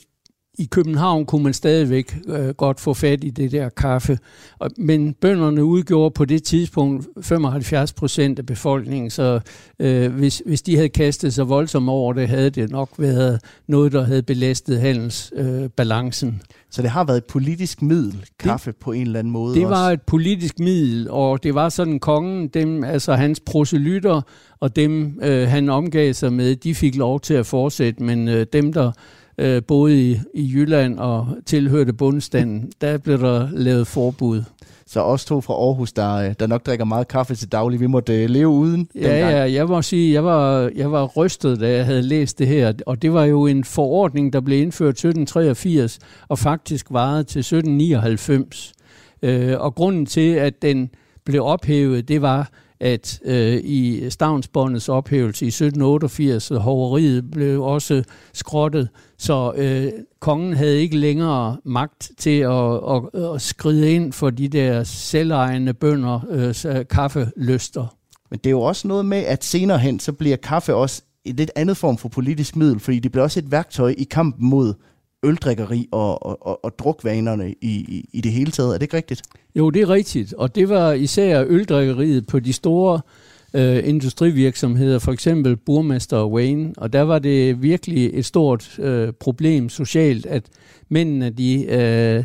I 0.59 0.65
København 0.71 1.27
kunne 1.27 1.43
man 1.45 1.53
stadigvæk 1.53 2.19
øh, 2.29 2.49
godt 2.49 2.81
få 2.81 2.95
fat 2.95 3.25
i 3.25 3.31
det 3.31 3.53
der 3.53 3.69
kaffe. 3.69 4.19
Men 4.79 5.15
bønderne 5.21 5.65
udgjorde 5.65 6.11
på 6.11 6.25
det 6.25 6.43
tidspunkt 6.43 7.07
75 7.23 7.93
procent 7.93 8.39
af 8.39 8.47
befolkningen, 8.47 9.11
så 9.11 9.41
øh, 9.79 10.13
hvis, 10.13 10.43
hvis 10.47 10.63
de 10.63 10.77
havde 10.77 10.89
kastet 10.89 11.35
sig 11.35 11.49
voldsomt 11.49 11.89
over 11.89 12.13
det, 12.13 12.29
havde 12.29 12.51
det 12.51 12.71
nok 12.71 12.91
været 12.99 13.41
noget, 13.67 13.93
der 13.93 14.05
havde 14.05 14.23
belastet 14.23 14.81
handelsbalancen. 14.81 16.29
Øh. 16.29 16.35
Så 16.71 16.83
det 16.83 16.91
har 16.91 17.05
været 17.05 17.17
et 17.17 17.25
politisk 17.25 17.83
middel, 17.83 18.25
kaffe 18.39 18.73
på 18.73 18.93
en 18.93 19.03
eller 19.07 19.19
anden 19.19 19.33
måde 19.33 19.55
Det 19.55 19.65
også. 19.67 19.77
var 19.77 19.91
et 19.91 20.03
politisk 20.03 20.59
middel, 20.59 21.11
og 21.11 21.43
det 21.43 21.55
var 21.55 21.69
sådan, 21.69 21.99
kongen, 22.01 22.49
dem, 22.49 22.85
altså 22.85 23.15
hans 23.15 23.41
proselytter 23.41 24.21
og 24.61 24.77
dem, 24.77 25.19
øh, 25.23 25.49
han 25.49 25.69
omgav 25.69 26.13
sig 26.13 26.33
med, 26.33 26.57
de 26.57 26.75
fik 26.75 26.97
lov 26.97 27.21
til 27.21 27.35
at 27.35 27.47
fortsætte, 27.47 28.03
men 28.03 28.29
øh, 28.29 28.47
dem, 28.53 28.73
der 28.73 28.93
øh, 29.39 29.63
boede 29.63 30.11
i, 30.11 30.21
i 30.35 30.53
Jylland 30.55 30.99
og 30.99 31.29
tilhørte 31.47 31.93
bundstanden, 31.93 32.71
der 32.81 32.99
blev 32.99 33.19
der 33.19 33.49
lavet 33.53 33.87
forbud. 33.87 34.43
Så 34.87 35.01
os 35.03 35.25
to 35.25 35.41
fra 35.41 35.55
Aarhus, 35.55 35.93
der, 35.93 36.15
øh, 36.15 36.35
der 36.41 36.47
nok 36.47 36.67
drikker 36.67 36.85
meget 36.85 37.09
kaffe 37.09 37.35
til 37.35 37.53
daglig, 37.53 37.81
vi 37.81 37.87
måtte 37.87 38.23
øh, 38.23 38.31
leve 38.31 38.49
uden 38.49 38.89
Ja, 38.95 39.01
dengang. 39.01 39.33
ja, 39.33 39.53
jeg 39.53 39.67
må 39.67 39.83
sige, 39.83 40.13
jeg 40.13 40.25
var, 40.25 40.71
jeg 40.77 40.93
var 40.93 41.05
rystet, 41.07 41.61
da 41.61 41.71
jeg 41.77 41.85
havde 41.87 42.03
læst 42.03 42.39
det 42.39 42.47
her, 42.47 42.73
og 42.87 43.03
det 43.03 43.13
var 43.13 43.25
jo 43.25 43.47
en 43.47 43.65
forordning, 43.65 44.33
der 44.33 44.41
blev 44.41 44.63
indført 44.63 44.89
1783, 44.95 45.99
og 46.29 46.39
faktisk 46.39 46.87
varede 46.91 47.25
til 47.25 47.39
1799. 47.39 48.73
Øh, 49.23 49.55
og 49.61 49.75
grunden 49.75 50.07
til, 50.07 50.31
at 50.35 50.63
den 50.63 50.91
blev 51.25 51.45
ophævet, 51.45 52.09
det 52.09 52.23
var, 52.23 52.51
at 52.81 53.21
øh, 53.25 53.61
i 53.65 54.11
stavnsbåndets 54.11 54.89
ophævelse 54.89 55.45
i 55.45 55.49
1788, 55.49 56.49
hoveriet 56.55 57.31
blev 57.31 57.63
også 57.63 58.03
skrottet, 58.33 58.89
så 59.19 59.53
øh, 59.57 59.93
kongen 60.21 60.53
havde 60.53 60.81
ikke 60.81 60.97
længere 60.97 61.57
magt 61.65 62.11
til 62.19 62.41
at, 62.41 62.75
at, 62.75 63.35
at 63.35 63.43
skride 63.43 63.93
ind 63.93 64.13
for 64.13 64.31
de 64.31 64.49
der 64.49 64.85
selvejende 64.85 65.75
bønder 65.75 66.21
øh, 66.31 66.85
kaffeløster. 66.91 67.95
Men 68.31 68.39
det 68.39 68.47
er 68.47 68.51
jo 68.51 68.61
også 68.61 68.89
noget 68.89 69.07
med, 69.07 69.19
at 69.19 69.45
senere 69.45 69.79
hen, 69.79 70.01
så 70.01 70.13
bliver 70.13 70.37
kaffe 70.37 70.75
også 70.75 71.03
et 71.25 71.37
lidt 71.37 71.51
andet 71.57 71.77
form 71.77 71.99
for 71.99 72.09
politisk 72.09 72.57
middel, 72.57 72.81
fordi 72.81 72.99
det 72.99 73.13
bliver 73.13 73.25
også 73.25 73.41
et 73.41 73.51
værktøj 73.51 73.95
i 73.99 74.05
kampen 74.05 74.49
mod 74.49 74.75
øldrikkeri 75.23 75.89
og, 75.93 76.27
og, 76.27 76.47
og, 76.47 76.65
og 76.65 76.79
drukvanerne 76.79 77.51
i, 77.51 77.55
i, 77.71 78.09
i 78.13 78.21
det 78.21 78.33
hele 78.33 78.51
taget. 78.51 78.69
Er 78.69 78.73
det 78.73 78.83
ikke 78.83 78.97
rigtigt? 78.97 79.23
Jo, 79.55 79.71
det 79.71 79.83
er 79.83 79.91
rigtigt, 79.91 80.33
og 80.33 80.55
det 80.55 80.69
var 80.69 80.93
især 80.93 81.45
øldrikkeriet 81.49 82.27
på 82.27 82.41
de 82.41 82.53
store 82.53 82.95
øh, 82.95 83.01
industrivirksomheder, 83.55 84.99
for 84.99 85.13
eksempel 85.13 85.57
Burmester 85.57 86.17
og 86.17 86.33
Wayne, 86.33 86.73
og 86.77 86.93
der 86.93 87.03
var 87.03 87.19
det 87.19 87.63
virkelig 87.63 88.11
et 88.15 88.25
stort 88.25 88.79
øh, 88.79 89.13
problem 89.13 89.69
socialt, 89.69 90.27
at 90.27 90.47
mændene 90.89 91.31
de 91.31 91.65
øh, 91.65 92.25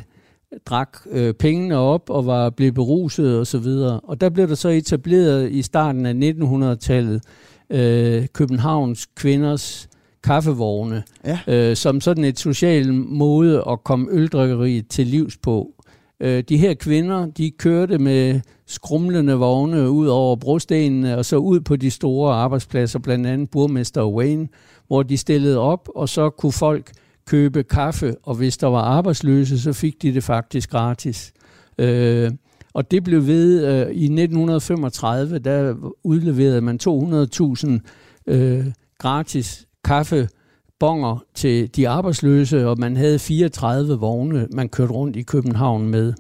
drak 0.65 0.97
øh, 1.11 1.34
pengene 1.34 1.76
op 1.78 2.09
og 2.09 2.26
var 2.26 2.49
blevet 2.49 2.74
beruset 2.74 3.39
og 3.39 3.47
så 3.47 3.57
videre. 3.57 3.99
Og 3.99 4.21
der 4.21 4.30
blev 4.30 4.47
der 4.47 4.55
så 4.55 4.69
etableret 4.69 5.51
i 5.51 5.61
starten 5.61 6.05
af 6.05 6.13
1900-tallet 6.13 7.21
øh, 7.69 8.28
Københavns 8.34 9.05
kvinders 9.15 9.88
kaffevogne, 10.24 11.03
Ja. 11.26 11.39
øh, 11.47 11.76
som 11.76 12.01
sådan 12.01 12.24
et 12.24 12.39
social 12.39 12.93
måde 12.93 13.63
at 13.69 13.84
komme 13.84 14.07
øldrikkeriet 14.11 14.88
til 14.88 15.07
livs 15.07 15.38
på. 15.38 15.84
Øh, 16.19 16.43
de 16.49 16.57
her 16.57 16.74
kvinder, 16.74 17.26
de 17.26 17.51
kørte 17.51 17.97
med 17.97 18.39
skrumlende 18.74 19.34
vogne 19.34 19.89
ud 19.89 20.07
over 20.07 20.36
brostenene 20.36 21.17
og 21.17 21.26
så 21.26 21.38
ud 21.38 21.59
på 21.59 21.76
de 21.76 21.91
store 21.91 22.34
arbejdspladser, 22.34 22.99
blandt 22.99 23.28
andet 23.28 23.49
Burmester 23.51 24.07
Wayne, 24.07 24.47
hvor 24.88 25.03
de 25.03 25.17
stillede 25.17 25.59
op, 25.59 25.89
og 25.95 26.09
så 26.09 26.30
kunne 26.30 26.51
folk 26.51 26.91
købe 27.26 27.63
kaffe, 27.63 28.15
og 28.24 28.36
hvis 28.36 28.57
der 28.57 28.67
var 28.67 28.82
arbejdsløse, 28.82 29.61
så 29.61 29.74
fik 29.74 30.01
de 30.01 30.13
det 30.13 30.24
faktisk 30.24 30.69
gratis. 30.69 31.34
Øh, 31.78 32.32
og 32.74 32.91
det 32.91 33.03
blev 33.03 33.28
ved 33.28 33.65
øh, 33.67 33.91
i 33.91 34.03
1935, 34.03 35.39
der 35.39 35.76
udleverede 36.03 36.61
man 36.61 36.80
200.000 36.84 37.80
øh, 38.28 38.65
gratis 38.97 39.67
kaffebonger 39.84 41.24
til 41.36 41.76
de 41.76 41.89
arbejdsløse, 41.89 42.67
og 42.67 42.80
man 42.80 42.97
havde 42.97 43.19
34 43.19 43.93
vogne, 43.93 44.47
man 44.51 44.69
kørte 44.69 44.93
rundt 44.93 45.15
i 45.15 45.21
København 45.21 45.88
med. 45.88 46.13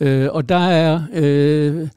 Øh, 0.00 0.28
og 0.32 0.48
der 0.48 0.68
er 0.68 1.00
øh, 1.12 1.88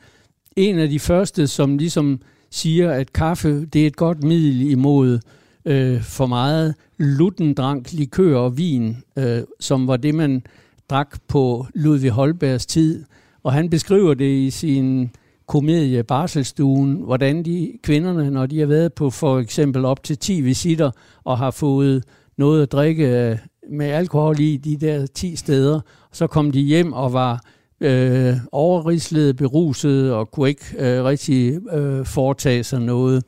en 0.55 0.79
af 0.79 0.89
de 0.89 0.99
første, 0.99 1.47
som 1.47 1.77
ligesom 1.77 2.21
siger, 2.51 2.91
at 2.91 3.13
kaffe 3.13 3.65
det 3.65 3.83
er 3.83 3.87
et 3.87 3.95
godt 3.95 4.23
middel 4.23 4.61
imod 4.61 5.19
øh, 5.65 6.01
for 6.01 6.25
meget 6.25 6.75
luttendrank, 6.97 7.93
likør 7.93 8.37
og 8.37 8.57
vin, 8.57 8.97
øh, 9.17 9.41
som 9.59 9.87
var 9.87 9.97
det, 9.97 10.15
man 10.15 10.43
drak 10.89 11.19
på 11.27 11.65
Ludvig 11.75 12.11
Holbergs 12.11 12.65
tid. 12.65 13.03
Og 13.43 13.53
han 13.53 13.69
beskriver 13.69 14.13
det 14.13 14.31
i 14.31 14.49
sin 14.49 15.11
komedie 15.47 16.03
Barselstuen, 16.03 16.93
hvordan 16.93 17.45
de 17.45 17.71
kvinderne, 17.83 18.31
når 18.31 18.45
de 18.45 18.59
har 18.59 18.65
været 18.65 18.93
på 18.93 19.09
for 19.09 19.39
eksempel 19.39 19.85
op 19.85 20.03
til 20.03 20.17
10 20.17 20.41
visitter 20.41 20.91
og 21.23 21.37
har 21.37 21.51
fået 21.51 22.03
noget 22.37 22.63
at 22.63 22.71
drikke 22.71 23.39
med 23.71 23.85
alkohol 23.85 24.39
i 24.39 24.57
de 24.57 24.77
der 24.77 25.05
10 25.05 25.35
steder, 25.35 25.79
så 26.11 26.27
kom 26.27 26.51
de 26.51 26.59
hjem 26.59 26.93
og 26.93 27.13
var 27.13 27.41
øh, 27.81 28.35
overridslet, 28.51 29.35
beruset 29.35 30.13
og 30.13 30.31
kunne 30.31 30.49
ikke 30.49 30.65
øh, 30.77 31.03
rigtig 31.03 31.59
øh, 31.73 32.05
foretage 32.05 32.63
sig 32.63 32.81
noget. 32.81 33.23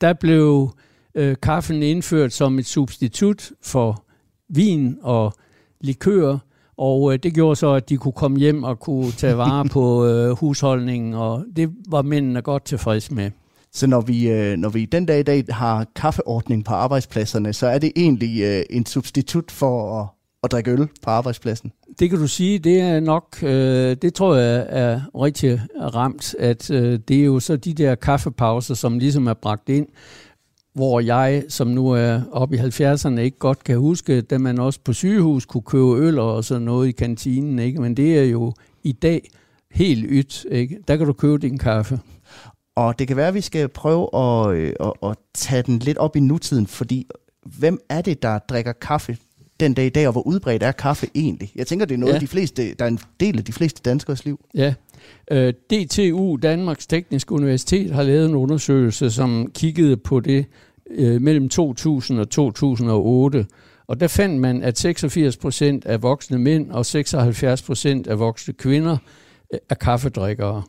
Der 0.00 0.12
blev 0.12 0.70
øh, 1.14 1.36
kaffen 1.42 1.82
indført 1.82 2.32
som 2.32 2.58
et 2.58 2.66
substitut 2.66 3.52
for 3.62 4.04
vin 4.48 4.98
og 5.02 5.32
likør, 5.80 6.38
og 6.76 7.12
øh, 7.12 7.18
det 7.22 7.34
gjorde 7.34 7.56
så, 7.56 7.72
at 7.72 7.88
de 7.88 7.96
kunne 7.96 8.12
komme 8.12 8.38
hjem 8.38 8.64
og 8.64 8.80
kunne 8.80 9.12
tage 9.12 9.36
vare 9.46 9.64
på 9.64 10.06
øh, 10.06 10.30
husholdningen, 10.30 11.14
og 11.14 11.44
det 11.56 11.70
var 11.88 12.02
mændene 12.02 12.42
godt 12.42 12.64
tilfreds 12.64 13.10
med. 13.10 13.30
Så 13.72 13.86
når 13.86 14.00
vi, 14.00 14.28
øh, 14.28 14.56
når 14.56 14.68
vi 14.68 14.84
den 14.84 15.06
dag 15.06 15.20
i 15.20 15.22
dag 15.22 15.44
har 15.50 15.86
kaffeordning 15.96 16.64
på 16.64 16.74
arbejdspladserne, 16.74 17.52
så 17.52 17.66
er 17.66 17.78
det 17.78 17.92
egentlig 17.96 18.42
øh, 18.42 18.62
en 18.70 18.86
substitut 18.86 19.50
for 19.50 20.00
at, 20.00 20.08
at 20.46 20.52
drikke 20.52 20.70
øl 20.70 20.88
på 21.02 21.10
arbejdspladsen. 21.10 21.72
Det 21.98 22.10
kan 22.10 22.18
du 22.18 22.26
sige, 22.26 22.58
det 22.58 22.80
er 22.80 23.00
nok, 23.00 23.42
øh, 23.42 23.96
det 24.02 24.14
tror 24.14 24.34
jeg 24.34 24.66
er 24.68 25.00
rigtig 25.14 25.60
ramt, 25.94 26.34
at 26.38 26.70
øh, 26.70 26.98
det 27.08 27.20
er 27.20 27.24
jo 27.24 27.40
så 27.40 27.56
de 27.56 27.74
der 27.74 27.94
kaffepauser, 27.94 28.74
som 28.74 28.98
ligesom 28.98 29.26
er 29.26 29.34
bragt 29.34 29.68
ind, 29.68 29.86
hvor 30.74 31.00
jeg, 31.00 31.44
som 31.48 31.66
nu 31.66 31.90
er 31.90 32.20
oppe 32.32 32.56
i 32.56 32.58
70'erne, 32.58 33.18
ikke 33.18 33.38
godt 33.38 33.64
kan 33.64 33.78
huske, 33.78 34.20
da 34.20 34.38
man 34.38 34.58
også 34.58 34.80
på 34.84 34.92
sygehus 34.92 35.46
kunne 35.46 35.62
købe 35.62 35.96
øl 35.96 36.18
og 36.18 36.44
sådan 36.44 36.62
noget 36.62 36.88
i 36.88 36.92
kantinen, 36.92 37.58
ikke? 37.58 37.80
men 37.80 37.96
det 37.96 38.18
er 38.18 38.24
jo 38.24 38.52
i 38.82 38.92
dag 38.92 39.30
helt 39.70 40.04
ydt. 40.08 40.46
Ikke? 40.50 40.78
Der 40.88 40.96
kan 40.96 41.06
du 41.06 41.12
købe 41.12 41.38
din 41.38 41.58
kaffe. 41.58 42.00
Og 42.76 42.98
det 42.98 43.08
kan 43.08 43.16
være, 43.16 43.28
at 43.28 43.34
vi 43.34 43.40
skal 43.40 43.68
prøve 43.68 44.08
at, 44.14 44.56
øh, 44.56 44.72
at, 44.80 44.92
at 45.02 45.16
tage 45.34 45.62
den 45.62 45.78
lidt 45.78 45.98
op 45.98 46.16
i 46.16 46.20
nutiden, 46.20 46.66
fordi 46.66 47.06
hvem 47.58 47.78
er 47.88 48.00
det, 48.00 48.22
der 48.22 48.38
drikker 48.38 48.72
kaffe 48.72 49.16
den 49.60 49.74
dag 49.74 49.86
i 49.86 49.88
dag, 49.88 50.06
og 50.06 50.12
hvor 50.12 50.26
udbredt 50.26 50.62
er 50.62 50.72
kaffe 50.72 51.06
egentlig? 51.14 51.52
Jeg 51.56 51.66
tænker, 51.66 51.86
det 51.86 51.94
er 51.94 51.98
noget, 51.98 52.14
Ja. 52.14 52.18
de 52.18 52.26
fleste, 52.26 52.74
der 52.74 52.84
er 52.84 52.88
en 52.88 52.98
del 53.20 53.38
af 53.38 53.44
de 53.44 53.52
fleste 53.52 53.82
danskers 53.84 54.24
liv. 54.24 54.40
Ja. 54.54 54.74
Øh, 55.30 55.52
DTU, 55.52 56.36
Danmarks 56.36 56.86
Tekniske 56.86 57.32
Universitet, 57.32 57.90
har 57.90 58.02
lavet 58.02 58.28
en 58.28 58.34
undersøgelse, 58.34 59.10
som 59.10 59.50
kiggede 59.54 59.96
på 59.96 60.20
det 60.20 60.46
øh, 60.90 61.22
mellem 61.22 61.48
2000 61.48 62.20
og 62.20 62.30
2008. 62.30 63.46
Og 63.86 64.00
der 64.00 64.08
fandt 64.08 64.40
man, 64.40 64.62
at 64.62 64.78
86 64.78 65.36
procent 65.36 65.84
af 65.86 66.02
voksne 66.02 66.38
mænd 66.38 66.70
og 66.70 66.86
76 66.86 67.62
procent 67.62 68.06
af 68.06 68.18
voksne 68.18 68.54
kvinder 68.54 68.96
øh, 69.54 69.58
er 69.70 69.74
kaffedrikkere. 69.74 70.62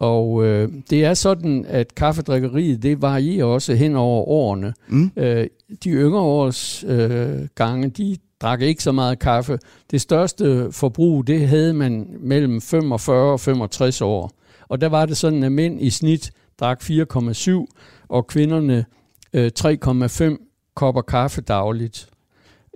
Og 0.00 0.44
øh, 0.44 0.68
det 0.90 1.04
er 1.04 1.14
sådan, 1.14 1.64
at 1.68 1.94
kaffedrikkeriet, 1.94 2.82
det 2.82 3.02
varierer 3.02 3.44
også 3.44 3.74
hen 3.74 3.96
over 3.96 4.28
årene. 4.28 4.74
Mm. 4.88 5.10
Øh, 5.16 5.46
de 5.84 5.90
yngre 5.90 6.20
års 6.20 6.84
øh, 6.84 7.48
gange, 7.54 7.88
de 7.88 8.16
drak 8.40 8.62
ikke 8.62 8.82
så 8.82 8.92
meget 8.92 9.18
kaffe. 9.18 9.58
Det 9.90 10.00
største 10.00 10.68
forbrug, 10.72 11.26
det 11.26 11.48
havde 11.48 11.74
man 11.74 12.16
mellem 12.20 12.60
45 12.60 13.32
og 13.32 13.40
65 13.40 14.00
år. 14.00 14.32
Og 14.68 14.80
der 14.80 14.88
var 14.88 15.06
det 15.06 15.16
sådan, 15.16 15.42
at 15.42 15.52
mænd 15.52 15.82
i 15.82 15.90
snit 15.90 16.30
drak 16.60 16.82
4,7, 16.82 17.66
og 18.08 18.26
kvinderne 18.26 18.84
øh, 19.32 19.50
3,5 19.58 20.72
kopper 20.74 21.02
kaffe 21.02 21.40
dagligt. 21.40 22.08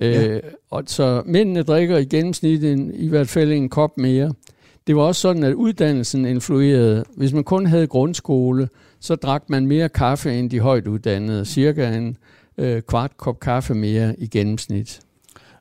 Ja. 0.01 0.29
Øh, 0.29 0.43
og 0.70 0.83
så 0.87 1.23
mændene 1.27 1.62
drikker 1.62 1.99
i 1.99 2.05
gennemsnit 2.05 2.64
en, 2.64 2.95
i 2.95 3.09
hvert 3.09 3.29
fald 3.29 3.53
en 3.53 3.68
kop 3.68 3.99
mere. 3.99 4.33
Det 4.87 4.97
var 4.97 5.03
også 5.03 5.20
sådan, 5.20 5.43
at 5.43 5.55
uddannelsen 5.55 6.24
influerede. 6.24 7.05
Hvis 7.16 7.33
man 7.33 7.45
kun 7.45 7.66
havde 7.66 7.87
grundskole, 7.87 8.68
så 9.01 9.14
drak 9.14 9.51
man 9.51 9.66
mere 9.66 9.89
kaffe 9.89 10.39
end 10.39 10.51
de 10.51 10.61
højt 10.61 10.87
uddannede. 10.87 11.45
Cirka 11.45 11.95
en 11.95 12.16
øh, 12.59 12.83
kvart 12.83 13.16
kop 13.16 13.41
kaffe 13.41 13.74
mere 13.74 14.14
i 14.18 14.26
gennemsnit. 14.26 15.01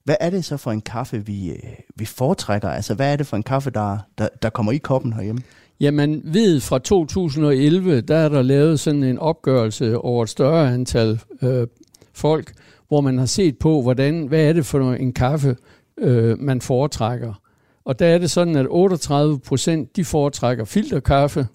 Hvad 0.03 0.15
er 0.19 0.29
det 0.29 0.45
så 0.45 0.57
for 0.57 0.71
en 0.71 0.81
kaffe, 0.81 1.25
vi, 1.25 1.49
øh, 1.49 1.57
vi 1.95 2.05
foretrækker? 2.05 2.69
Altså, 2.69 2.93
hvad 2.93 3.11
er 3.11 3.15
det 3.15 3.27
for 3.27 3.37
en 3.37 3.43
kaffe, 3.43 3.69
der, 3.69 3.97
der, 4.17 4.27
der 4.41 4.49
kommer 4.49 4.71
i 4.71 4.77
koppen 4.77 5.13
herhjemme? 5.13 5.41
Jamen, 5.79 6.21
ved 6.23 6.59
fra 6.59 6.79
2011, 6.79 8.01
der 8.01 8.15
er 8.15 8.29
der 8.29 8.41
lavet 8.41 8.79
sådan 8.79 9.03
en 9.03 9.19
opgørelse 9.19 9.97
over 9.97 10.23
et 10.23 10.29
større 10.29 10.73
antal 10.73 11.19
øh, 11.41 11.67
folk, 12.13 12.53
hvor 12.87 13.01
man 13.01 13.17
har 13.17 13.25
set 13.25 13.57
på, 13.57 13.81
hvordan, 13.81 14.25
hvad 14.25 14.45
er 14.45 14.53
det 14.53 14.65
for 14.65 14.93
en 14.93 15.13
kaffe, 15.13 15.55
øh, 15.97 16.39
man 16.39 16.61
foretrækker. 16.61 17.40
Og 17.85 17.99
der 17.99 18.05
er 18.05 18.17
det 18.17 18.31
sådan, 18.31 18.55
at 18.55 18.65
38 18.69 19.39
procent, 19.39 19.95
de 19.95 20.05
foretrækker 20.05 20.65
filterkaffe. 20.65 21.47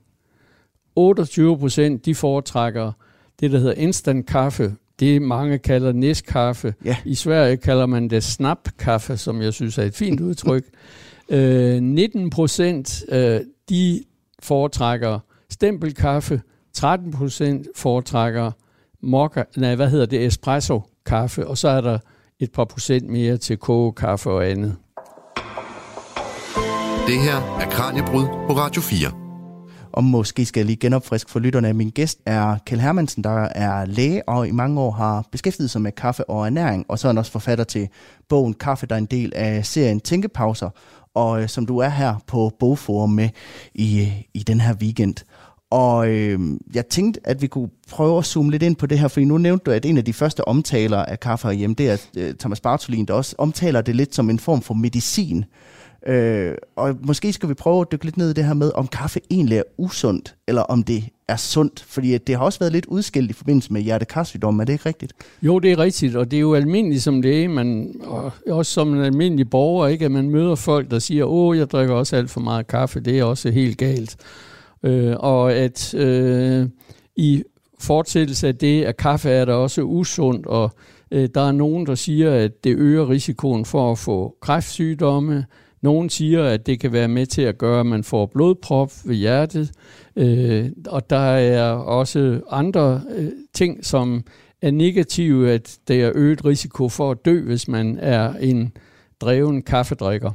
28 0.96 1.58
procent, 1.58 2.04
de 2.06 2.14
foretrækker 2.14 2.92
det, 3.40 3.52
der 3.52 3.58
hedder 3.58 3.74
instant 3.74 4.26
kaffe. 4.26 4.74
Det 5.00 5.22
mange 5.22 5.58
kalder 5.58 5.92
næstkaffe. 5.92 6.74
Ja. 6.84 6.96
I 7.04 7.14
Sverige 7.14 7.56
kalder 7.56 7.86
man 7.86 8.10
det 8.10 8.24
snapkaffe, 8.24 9.16
som 9.16 9.42
jeg 9.42 9.52
synes 9.52 9.78
er 9.78 9.82
et 9.82 9.94
fint 9.94 10.20
udtryk. 10.28 10.64
øh, 11.28 11.80
19 11.80 12.30
procent, 12.30 13.04
øh, 13.08 13.40
de 13.68 14.04
foretrækker 14.42 15.18
stempelkaffe. 15.50 16.42
13 16.72 17.12
procent 17.12 17.66
foretrækker 17.76 18.50
mokka, 19.00 19.42
nej, 19.56 19.74
hvad 19.74 19.90
hedder 19.90 20.06
det, 20.06 20.26
espresso 20.26 20.82
kaffe, 21.06 21.46
og 21.46 21.58
så 21.58 21.68
er 21.68 21.80
der 21.80 21.98
et 22.40 22.52
par 22.52 22.64
procent 22.64 23.08
mere 23.08 23.36
til 23.36 23.56
kogekaffe 23.56 24.30
og 24.30 24.48
andet. 24.50 24.76
Det 27.06 27.20
her 27.20 27.36
er 27.60 27.70
Kranjebrud 27.70 28.26
på 28.26 28.52
Radio 28.52 28.82
4. 28.82 29.10
Og 29.92 30.04
måske 30.04 30.46
skal 30.46 30.60
jeg 30.60 30.66
lige 30.66 30.76
genopfriske 30.76 31.30
for 31.30 31.38
lytterne. 31.38 31.72
Min 31.72 31.90
gæst 31.90 32.18
er 32.26 32.58
Kjell 32.66 32.80
Hermansen, 32.80 33.24
der 33.24 33.40
er 33.40 33.84
læge 33.84 34.28
og 34.28 34.48
i 34.48 34.50
mange 34.50 34.80
år 34.80 34.90
har 34.90 35.24
beskæftiget 35.32 35.70
sig 35.70 35.82
med 35.82 35.92
kaffe 35.92 36.30
og 36.30 36.46
ernæring. 36.46 36.84
Og 36.88 36.98
så 36.98 37.08
er 37.08 37.12
han 37.12 37.18
også 37.18 37.32
forfatter 37.32 37.64
til 37.64 37.88
bogen 38.28 38.54
Kaffe, 38.54 38.86
der 38.86 38.94
er 38.94 38.98
en 38.98 39.06
del 39.06 39.32
af 39.34 39.66
serien 39.66 40.00
Tænkepauser. 40.00 40.70
Og 41.14 41.42
øh, 41.42 41.48
som 41.48 41.66
du 41.66 41.78
er 41.78 41.88
her 41.88 42.14
på 42.26 42.52
Bogforum 42.58 43.10
med 43.10 43.28
i, 43.74 44.12
i 44.34 44.38
den 44.38 44.60
her 44.60 44.74
weekend. 44.74 45.14
Og 45.70 46.08
øh, 46.08 46.40
jeg 46.74 46.86
tænkte, 46.86 47.20
at 47.24 47.42
vi 47.42 47.46
kunne 47.46 47.70
prøve 47.90 48.18
at 48.18 48.24
zoome 48.24 48.50
lidt 48.50 48.62
ind 48.62 48.76
på 48.76 48.86
det 48.86 48.98
her, 48.98 49.08
fordi 49.08 49.24
nu 49.24 49.38
nævnte 49.38 49.64
du, 49.64 49.70
at 49.70 49.84
en 49.84 49.98
af 49.98 50.04
de 50.04 50.12
første 50.12 50.48
omtaler 50.48 51.04
af 51.04 51.20
kaffe 51.20 51.48
herhjemme, 51.48 51.74
det 51.74 51.90
er 51.90 51.96
øh, 52.16 52.34
Thomas 52.34 52.60
Bartolin, 52.60 53.04
der 53.04 53.14
også 53.14 53.34
omtaler 53.38 53.80
det 53.80 53.96
lidt 53.96 54.14
som 54.14 54.30
en 54.30 54.38
form 54.38 54.62
for 54.62 54.74
medicin. 54.74 55.38
Øh, 55.38 55.44
Øh, 56.06 56.54
og 56.76 56.96
måske 57.02 57.32
skal 57.32 57.48
vi 57.48 57.54
prøve 57.54 57.80
at 57.80 57.92
dykke 57.92 58.04
lidt 58.04 58.16
ned 58.16 58.30
i 58.30 58.32
det 58.32 58.44
her 58.44 58.54
med, 58.54 58.72
om 58.74 58.86
kaffe 58.86 59.20
egentlig 59.30 59.58
er 59.58 59.62
usundt, 59.78 60.34
eller 60.48 60.62
om 60.62 60.82
det 60.82 61.04
er 61.28 61.36
sundt. 61.36 61.84
Fordi 61.86 62.18
det 62.18 62.36
har 62.36 62.44
også 62.44 62.58
været 62.58 62.72
lidt 62.72 62.86
udskilt 62.86 63.30
i 63.30 63.32
forbindelse 63.32 63.72
med 63.72 63.80
hjertekarsygdom, 63.80 64.60
er 64.60 64.64
det 64.64 64.72
ikke 64.72 64.86
rigtigt? 64.86 65.12
Jo, 65.42 65.58
det 65.58 65.72
er 65.72 65.78
rigtigt, 65.78 66.16
og 66.16 66.30
det 66.30 66.36
er 66.36 66.40
jo 66.40 66.54
almindeligt 66.54 67.02
som 67.02 67.20
læge, 67.20 67.48
man, 67.48 67.94
og 68.04 68.32
også 68.50 68.72
som 68.72 68.94
en 68.94 69.04
almindelig 69.04 69.50
borger, 69.50 69.86
ikke, 69.86 70.04
at 70.04 70.10
man 70.10 70.30
møder 70.30 70.54
folk, 70.54 70.90
der 70.90 70.98
siger, 70.98 71.24
åh, 71.24 71.58
jeg 71.58 71.70
drikker 71.70 71.94
også 71.94 72.16
alt 72.16 72.30
for 72.30 72.40
meget 72.40 72.66
kaffe, 72.66 73.00
det 73.00 73.18
er 73.18 73.24
også 73.24 73.50
helt 73.50 73.78
galt. 73.78 74.16
Øh, 74.82 75.14
og 75.18 75.52
at 75.52 75.94
øh, 75.94 76.68
i 77.16 77.42
fortsættelse 77.78 78.48
af 78.48 78.56
det, 78.56 78.84
at 78.84 78.96
kaffe 78.96 79.30
er 79.30 79.44
der 79.44 79.54
også 79.54 79.82
usundt, 79.82 80.46
og 80.46 80.70
øh, 81.10 81.28
der 81.34 81.40
er 81.48 81.52
nogen, 81.52 81.86
der 81.86 81.94
siger, 81.94 82.34
at 82.34 82.64
det 82.64 82.76
øger 82.76 83.08
risikoen 83.08 83.64
for 83.64 83.92
at 83.92 83.98
få 83.98 84.36
kræftsygdomme, 84.40 85.44
nogle 85.86 86.10
siger, 86.10 86.44
at 86.44 86.66
det 86.66 86.80
kan 86.80 86.92
være 86.92 87.08
med 87.08 87.26
til 87.26 87.42
at 87.42 87.58
gøre, 87.58 87.80
at 87.80 87.86
man 87.86 88.04
får 88.04 88.26
blodprop 88.26 88.92
ved 89.04 89.14
hjertet, 89.14 89.70
øh, 90.16 90.70
og 90.86 91.10
der 91.10 91.26
er 91.56 91.70
også 91.70 92.40
andre 92.50 93.02
øh, 93.16 93.28
ting, 93.54 93.84
som 93.84 94.24
er 94.62 94.70
negative, 94.70 95.50
at 95.50 95.78
det 95.88 96.02
er 96.02 96.12
øget 96.14 96.44
risiko 96.44 96.88
for 96.88 97.10
at 97.10 97.24
dø, 97.24 97.44
hvis 97.44 97.68
man 97.68 97.98
er 98.00 98.34
en 98.34 98.72
dreven 99.20 99.62
kaffedrikker. 99.62 100.30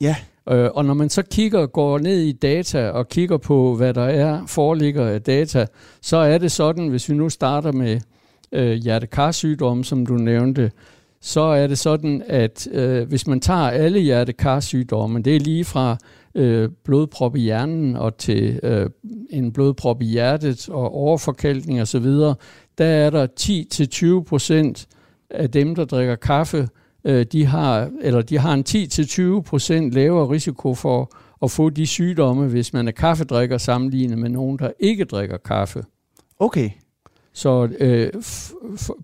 Ja. 0.00 0.16
Øh, 0.48 0.70
og 0.74 0.84
når 0.84 0.94
man 0.94 1.10
så 1.10 1.22
kigger, 1.22 1.66
går 1.66 1.98
ned 1.98 2.20
i 2.20 2.32
data 2.32 2.90
og 2.90 3.08
kigger 3.08 3.36
på, 3.36 3.74
hvad 3.74 3.94
der 3.94 4.04
er, 4.04 4.46
foreligger 4.46 5.06
af 5.06 5.22
data, 5.22 5.66
så 6.02 6.16
er 6.16 6.38
det 6.38 6.52
sådan, 6.52 6.88
hvis 6.88 7.08
vi 7.08 7.14
nu 7.14 7.28
starter 7.28 7.72
med 7.72 8.00
øh, 8.52 8.72
hjertekarsygdomme, 8.72 9.84
som 9.84 10.06
du 10.06 10.14
nævnte, 10.14 10.70
så 11.26 11.40
er 11.40 11.66
det 11.66 11.78
sådan, 11.78 12.22
at 12.26 12.68
øh, 12.72 13.08
hvis 13.08 13.26
man 13.26 13.40
tager 13.40 13.70
alle 13.70 14.00
hjertekarsygdomme, 14.00 15.22
det 15.22 15.36
er 15.36 15.40
lige 15.40 15.64
fra 15.64 15.96
øh, 16.34 16.68
blodprop 16.84 17.36
i 17.36 17.40
hjernen 17.40 17.96
og 17.96 18.16
til 18.16 18.60
øh, 18.62 18.90
en 19.30 19.52
blodprop 19.52 20.02
i 20.02 20.04
hjertet 20.04 20.68
og 20.68 20.94
overforkalkning 20.94 21.82
osv., 21.82 22.06
der 22.78 22.84
er 22.84 23.10
der 23.10 23.26
10-20 24.20 24.24
procent 24.24 24.86
af 25.30 25.50
dem, 25.50 25.74
der 25.74 25.84
drikker 25.84 26.14
kaffe, 26.14 26.68
øh, 27.04 27.26
de 27.32 27.46
har, 27.46 27.90
eller 28.00 28.22
de 28.22 28.38
har 28.38 28.54
en 28.54 28.64
10-20 29.38 29.42
procent 29.42 29.92
lavere 29.92 30.30
risiko 30.30 30.74
for 30.74 31.10
at 31.42 31.50
få 31.50 31.70
de 31.70 31.86
sygdomme, 31.86 32.46
hvis 32.46 32.72
man 32.72 32.88
er 32.88 32.92
kaffedrikker 32.92 33.58
sammenlignet 33.58 34.18
med 34.18 34.30
nogen, 34.30 34.58
der 34.58 34.70
ikke 34.80 35.04
drikker 35.04 35.36
kaffe. 35.36 35.84
Okay. 36.38 36.70
Så 37.34 37.68
øh, 37.80 38.10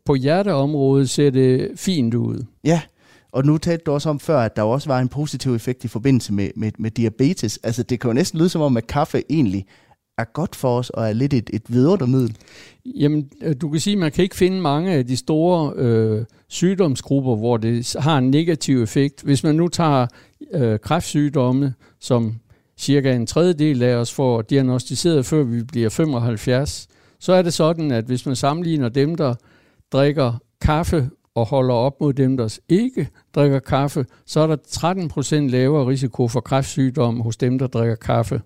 på 0.04 0.14
hjerteområdet 0.14 1.10
ser 1.10 1.30
det 1.30 1.70
fint 1.76 2.14
ud. 2.14 2.44
Ja, 2.64 2.82
og 3.32 3.44
nu 3.44 3.58
talte 3.58 3.82
du 3.84 3.92
også 3.92 4.08
om 4.08 4.20
før, 4.20 4.38
at 4.38 4.56
der 4.56 4.62
også 4.62 4.88
var 4.88 5.00
en 5.00 5.08
positiv 5.08 5.54
effekt 5.54 5.84
i 5.84 5.88
forbindelse 5.88 6.32
med, 6.32 6.50
med, 6.56 6.72
med 6.78 6.90
diabetes. 6.90 7.58
Altså 7.62 7.82
det 7.82 8.00
kan 8.00 8.08
jo 8.08 8.14
næsten 8.14 8.38
lyde 8.38 8.48
som 8.48 8.60
om, 8.60 8.76
at 8.76 8.86
kaffe 8.86 9.22
egentlig 9.30 9.66
er 10.18 10.24
godt 10.24 10.56
for 10.56 10.78
os 10.78 10.90
og 10.90 11.08
er 11.08 11.12
lidt 11.12 11.34
et, 11.34 11.50
et 11.52 11.62
vidundermiddel. 11.68 12.36
Jamen, 12.86 13.30
øh, 13.42 13.56
du 13.60 13.70
kan 13.70 13.80
sige, 13.80 13.94
at 13.94 14.00
man 14.00 14.12
kan 14.12 14.22
ikke 14.22 14.36
finde 14.36 14.60
mange 14.60 14.92
af 14.92 15.06
de 15.06 15.16
store 15.16 15.72
øh, 15.76 16.24
sygdomsgrupper, 16.48 17.36
hvor 17.36 17.56
det 17.56 17.96
har 17.98 18.18
en 18.18 18.30
negativ 18.30 18.82
effekt. 18.82 19.22
Hvis 19.22 19.44
man 19.44 19.54
nu 19.54 19.68
tager 19.68 20.06
øh, 20.52 20.78
kræftsygdomme, 20.78 21.74
som 22.00 22.34
cirka 22.78 23.12
en 23.12 23.26
tredjedel 23.26 23.82
af 23.82 23.94
os 23.94 24.12
får 24.12 24.42
diagnostiseret, 24.42 25.26
før 25.26 25.42
vi 25.42 25.62
bliver 25.62 25.88
75, 25.88 26.88
så 27.20 27.32
er 27.32 27.42
det 27.42 27.54
sådan, 27.54 27.90
at 27.90 28.04
hvis 28.04 28.26
man 28.26 28.36
sammenligner 28.36 28.88
dem, 28.88 29.14
der 29.14 29.34
drikker 29.92 30.32
kaffe 30.60 31.10
og 31.34 31.46
holder 31.46 31.74
op 31.74 32.00
mod 32.00 32.12
dem, 32.12 32.36
der 32.36 32.58
ikke 32.68 33.08
drikker 33.34 33.58
kaffe, 33.58 34.06
så 34.26 34.40
er 34.40 34.46
der 34.46 34.56
13% 35.46 35.50
lavere 35.50 35.86
risiko 35.86 36.28
for 36.28 36.40
kræftsygdom 36.40 37.20
hos 37.20 37.36
dem, 37.36 37.58
der 37.58 37.66
drikker 37.66 37.94
kaffe. 37.94 38.40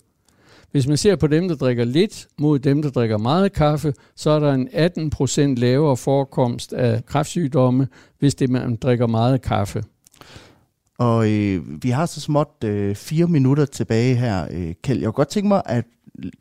Hvis 0.70 0.86
man 0.86 0.96
ser 0.96 1.16
på 1.16 1.26
dem, 1.26 1.48
der 1.48 1.54
drikker 1.54 1.84
lidt 1.84 2.26
mod 2.38 2.58
dem, 2.58 2.82
der 2.82 2.90
drikker 2.90 3.18
meget 3.18 3.52
kaffe, 3.52 3.94
så 4.16 4.30
er 4.30 4.38
der 4.38 4.52
en 4.52 4.68
18% 4.68 5.60
lavere 5.60 5.96
forekomst 5.96 6.72
af 6.72 7.06
kræftsygdomme, 7.06 7.88
hvis 8.18 8.34
det 8.34 8.50
man 8.50 8.76
drikker 8.76 9.06
meget 9.06 9.42
kaffe. 9.42 9.84
Og 10.98 11.30
øh, 11.32 11.82
vi 11.82 11.90
har 11.90 12.06
så 12.06 12.20
småt 12.20 12.64
øh, 12.64 12.94
fire 12.94 13.26
minutter 13.26 13.64
tilbage 13.64 14.14
her, 14.14 14.46
øh, 14.50 14.74
Kjeld. 14.82 14.98
Jeg 14.98 15.06
kunne 15.06 15.12
godt 15.12 15.28
tænke 15.28 15.48
mig 15.48 15.62
at 15.66 15.84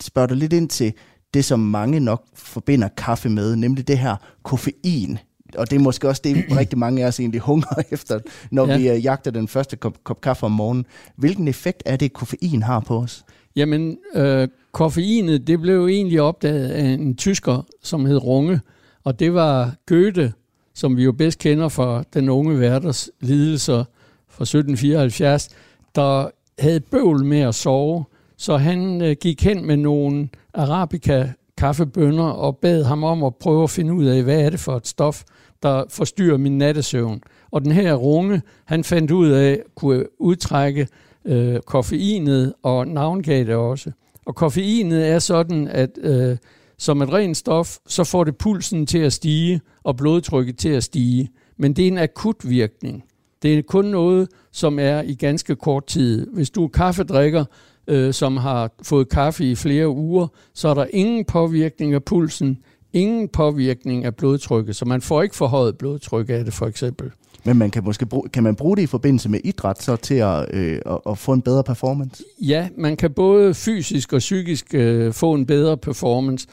spørge 0.02 0.28
dig 0.28 0.38
lidt 0.38 0.54
ind 0.54 0.70
til 0.70 0.94
det, 1.34 1.46
som 1.46 1.60
mange 1.60 2.00
nok 2.00 2.24
forbinder 2.34 2.88
kaffe 2.88 3.30
med, 3.30 3.56
nemlig 3.56 3.88
det 3.88 3.98
her 3.98 4.16
koffein. 4.44 5.18
Og 5.58 5.70
det 5.70 5.76
er 5.76 5.80
måske 5.80 6.10
også 6.10 6.22
det, 6.24 6.46
rigtig 6.60 6.80
mange 6.80 7.04
af 7.04 7.08
os 7.08 7.20
egentlig 7.20 7.42
hungrer 7.42 7.84
efter, 7.92 8.20
når 8.52 8.68
ja. 8.68 8.78
vi 8.78 8.92
uh, 8.92 9.04
jagter 9.04 9.32
den 9.32 9.48
første 9.48 9.76
kop, 9.76 10.04
kop 10.04 10.22
kaffe 10.22 10.46
om 10.46 10.52
morgenen. 10.52 10.86
Hvilken 11.16 11.48
effekt 11.48 11.84
er 11.86 11.96
det, 11.96 12.14
koffein 12.14 12.64
har 12.64 12.80
på 12.80 12.98
os? 12.98 13.26
Jamen, 13.56 13.98
øh, 14.16 14.48
koffeinet, 14.72 15.48
det 15.48 15.62
blev 15.62 15.76
jo 15.76 15.88
egentlig 15.88 16.22
opdaget 16.22 16.70
af 16.70 16.86
en 16.86 17.16
tysker, 17.16 17.66
som 17.84 18.06
hed 18.06 18.18
Runge, 18.18 18.62
og 19.04 19.20
det 19.20 19.34
var 19.34 19.76
Goethe, 19.88 20.34
som 20.74 20.98
vi 20.98 21.04
jo 21.04 21.12
bedst 21.12 21.40
kender 21.40 21.70
fra 21.70 22.04
den 22.14 22.30
unge 22.30 22.60
verdens 22.60 23.12
lidelser 23.22 23.84
fra 24.30 24.44
1774, 24.44 25.50
der 25.96 26.30
havde 26.60 26.80
bøvl 26.80 27.26
med 27.26 27.40
at 27.40 27.56
sove, 27.56 28.04
så 28.38 28.58
han 28.58 29.02
øh, 29.02 29.16
gik 29.22 29.44
hen 29.44 29.66
med 29.66 29.78
nogle 29.78 30.30
arabica 30.54 31.34
kaffebønder 31.58 32.24
og 32.24 32.58
bad 32.58 32.84
ham 32.84 33.04
om 33.04 33.24
at 33.24 33.36
prøve 33.36 33.64
at 33.64 33.70
finde 33.70 33.94
ud 33.94 34.06
af, 34.06 34.24
hvad 34.24 34.42
er 34.42 34.50
det 34.50 34.60
for 34.60 34.76
et 34.78 34.88
stof, 34.88 35.24
der 35.64 35.84
forstyrrer 35.90 36.38
min 36.38 36.58
nattesøvn. 36.58 37.22
Og 37.52 37.64
den 37.64 37.72
her 37.72 37.94
runge, 37.94 38.42
han 38.66 38.84
fandt 38.84 39.12
ud 39.12 39.30
af, 39.30 39.62
kunne 39.76 40.22
udtrække 40.22 40.88
øh, 41.26 41.60
koffeinet 41.60 42.54
og 42.64 42.88
navngav 42.88 43.46
det 43.46 43.56
også. 43.56 43.92
Og 44.26 44.36
koffeinet 44.36 45.08
er 45.08 45.20
sådan, 45.20 45.68
at 45.68 45.90
øh, 46.02 46.38
som 46.78 47.02
et 47.02 47.14
rent 47.14 47.38
stof, 47.38 47.78
så 47.88 48.04
får 48.04 48.24
det 48.24 48.38
pulsen 48.38 48.86
til 48.86 48.98
at 48.98 49.14
stige 49.14 49.62
og 49.84 49.98
blodtrykket 49.98 50.58
til 50.58 50.70
at 50.70 50.84
stige. 50.84 51.30
Men 51.58 51.74
det 51.74 51.84
er 51.84 51.88
en 51.88 51.98
akut 51.98 52.50
virkning. 52.50 53.04
Det 53.42 53.58
er 53.58 53.62
kun 53.62 53.86
noget, 53.86 54.28
som 54.52 54.80
er 54.80 55.02
i 55.02 55.16
ganske 55.16 55.56
kort 55.56 55.86
tid. 55.86 56.28
Hvis 56.34 56.50
du 56.50 56.64
er 56.64 56.68
kaffedrikker, 56.68 57.46
øh, 57.88 58.14
som 58.14 58.38
har 58.38 58.72
fået 58.84 59.10
kaffe 59.10 59.52
i 59.52 59.56
flere 59.56 59.90
uger, 59.90 60.28
så 60.54 60.68
er 60.68 60.74
der 60.74 60.86
ingen 60.94 61.26
påvirkning 61.26 61.94
af 61.94 62.04
pulsen, 62.04 62.58
ingen 62.94 63.28
påvirkning 63.28 64.06
af 64.06 64.16
blodtrykket, 64.16 64.76
så 64.76 64.86
man 64.86 65.02
får 65.02 65.22
ikke 65.22 65.36
forhøjet 65.36 65.78
blodtryk 65.78 66.30
af 66.30 66.46
det 66.46 66.54
for 66.54 66.66
eksempel. 66.68 67.12
Men 67.46 67.58
man 67.58 67.72
kan 67.72 67.84
måske 67.84 68.06
bruge, 68.06 68.30
kan 68.30 68.44
man 68.44 68.56
bruge 68.56 68.78
det 68.78 68.84
i 68.84 68.88
forbindelse 68.88 69.30
med 69.30 69.40
idræt 69.44 69.82
så 69.82 69.96
til 69.96 70.16
at, 70.16 70.56
øh, 70.56 70.80
at, 70.86 71.00
at 71.10 71.18
få 71.18 71.34
en 71.34 71.42
bedre 71.42 71.64
performance? 71.64 72.24
Ja, 72.42 72.70
man 72.78 72.98
kan 72.98 73.12
både 73.12 73.54
fysisk 73.54 74.14
og 74.14 74.20
psykisk 74.20 74.74
øh, 74.74 75.14
få 75.14 75.34
en 75.34 75.46
bedre 75.46 75.78
performance. 75.78 76.48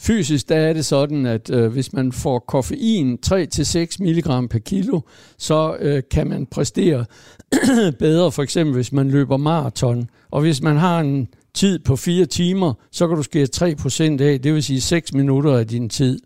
Fysisk 0.00 0.48
der 0.48 0.56
er 0.56 0.72
det 0.72 0.84
sådan, 0.84 1.26
at 1.26 1.50
øh, 1.50 1.72
hvis 1.72 1.92
man 1.92 2.12
får 2.12 2.38
koffein 2.38 3.18
3-6 3.26 3.96
mg 4.00 4.48
per 4.50 4.58
kilo, 4.58 5.00
så 5.38 5.76
øh, 5.80 6.02
kan 6.10 6.28
man 6.28 6.46
præstere 6.46 7.04
bedre, 7.98 8.32
for 8.32 8.42
eksempel 8.42 8.74
hvis 8.74 8.92
man 8.92 9.10
løber 9.10 9.36
maraton. 9.36 10.10
Og 10.30 10.40
hvis 10.40 10.62
man 10.62 10.76
har 10.76 11.00
en 11.00 11.28
tid 11.54 11.78
på 11.78 11.96
4 11.96 12.26
timer, 12.26 12.74
så 12.90 13.08
kan 13.08 13.16
du 13.16 13.22
skære 13.22 13.46
3% 13.56 14.22
af, 14.22 14.40
det 14.40 14.54
vil 14.54 14.62
sige 14.62 14.80
6 14.80 15.14
minutter 15.14 15.56
af 15.56 15.66
din 15.66 15.88
tid. 15.88 16.18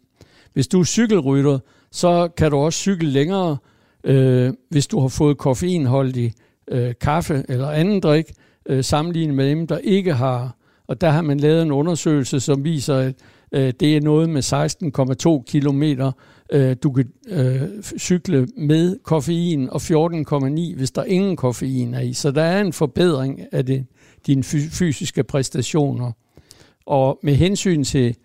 Hvis 0.53 0.69
du 0.69 0.81
er 0.81 0.85
cykelrytter, 0.85 1.59
så 1.93 2.29
kan 2.37 2.51
du 2.51 2.57
også 2.57 2.79
cykle 2.79 3.09
længere, 3.09 3.57
øh, 4.05 4.53
hvis 4.71 4.87
du 4.87 5.01
har 5.01 5.09
fået 5.09 5.39
koffeinholdig 5.39 6.33
øh, 6.69 6.95
kaffe 7.01 7.45
eller 7.49 7.71
anden 7.71 8.01
drik, 8.01 8.33
øh, 8.67 8.85
sammenlignet 8.85 9.37
med 9.37 9.51
dem, 9.51 9.67
der 9.67 9.79
ikke 9.79 10.15
har. 10.15 10.57
Og 10.87 11.01
der 11.01 11.11
har 11.11 11.23
man 11.23 11.41
lavet 11.41 11.63
en 11.63 11.73
undersøgelse, 11.73 12.41
som 12.41 12.65
viser, 12.65 12.97
at 12.97 13.15
øh, 13.53 13.73
det 13.81 13.97
er 13.97 14.01
noget 14.01 14.31
med 14.31 14.43
16,2 15.39 15.45
kilometer, 15.47 16.13
øh, 16.53 16.77
du 16.83 16.93
kan 16.93 17.09
øh, 17.29 17.83
cykle 17.99 18.49
med 18.57 18.99
koffein, 19.03 19.71
og 19.71 19.81
14,9, 19.83 20.77
hvis 20.77 20.91
der 20.91 21.05
ingen 21.05 21.37
koffein 21.37 21.95
er 21.95 22.01
i. 22.01 22.13
Så 22.13 22.31
der 22.31 22.43
er 22.43 22.61
en 22.61 22.73
forbedring 22.73 23.41
af 23.53 23.67
det, 23.67 23.87
dine 24.27 24.43
fysiske 24.45 25.23
præstationer. 25.23 26.13
Og 26.87 27.19
med 27.23 27.35
hensyn 27.35 27.85
til 27.85 28.17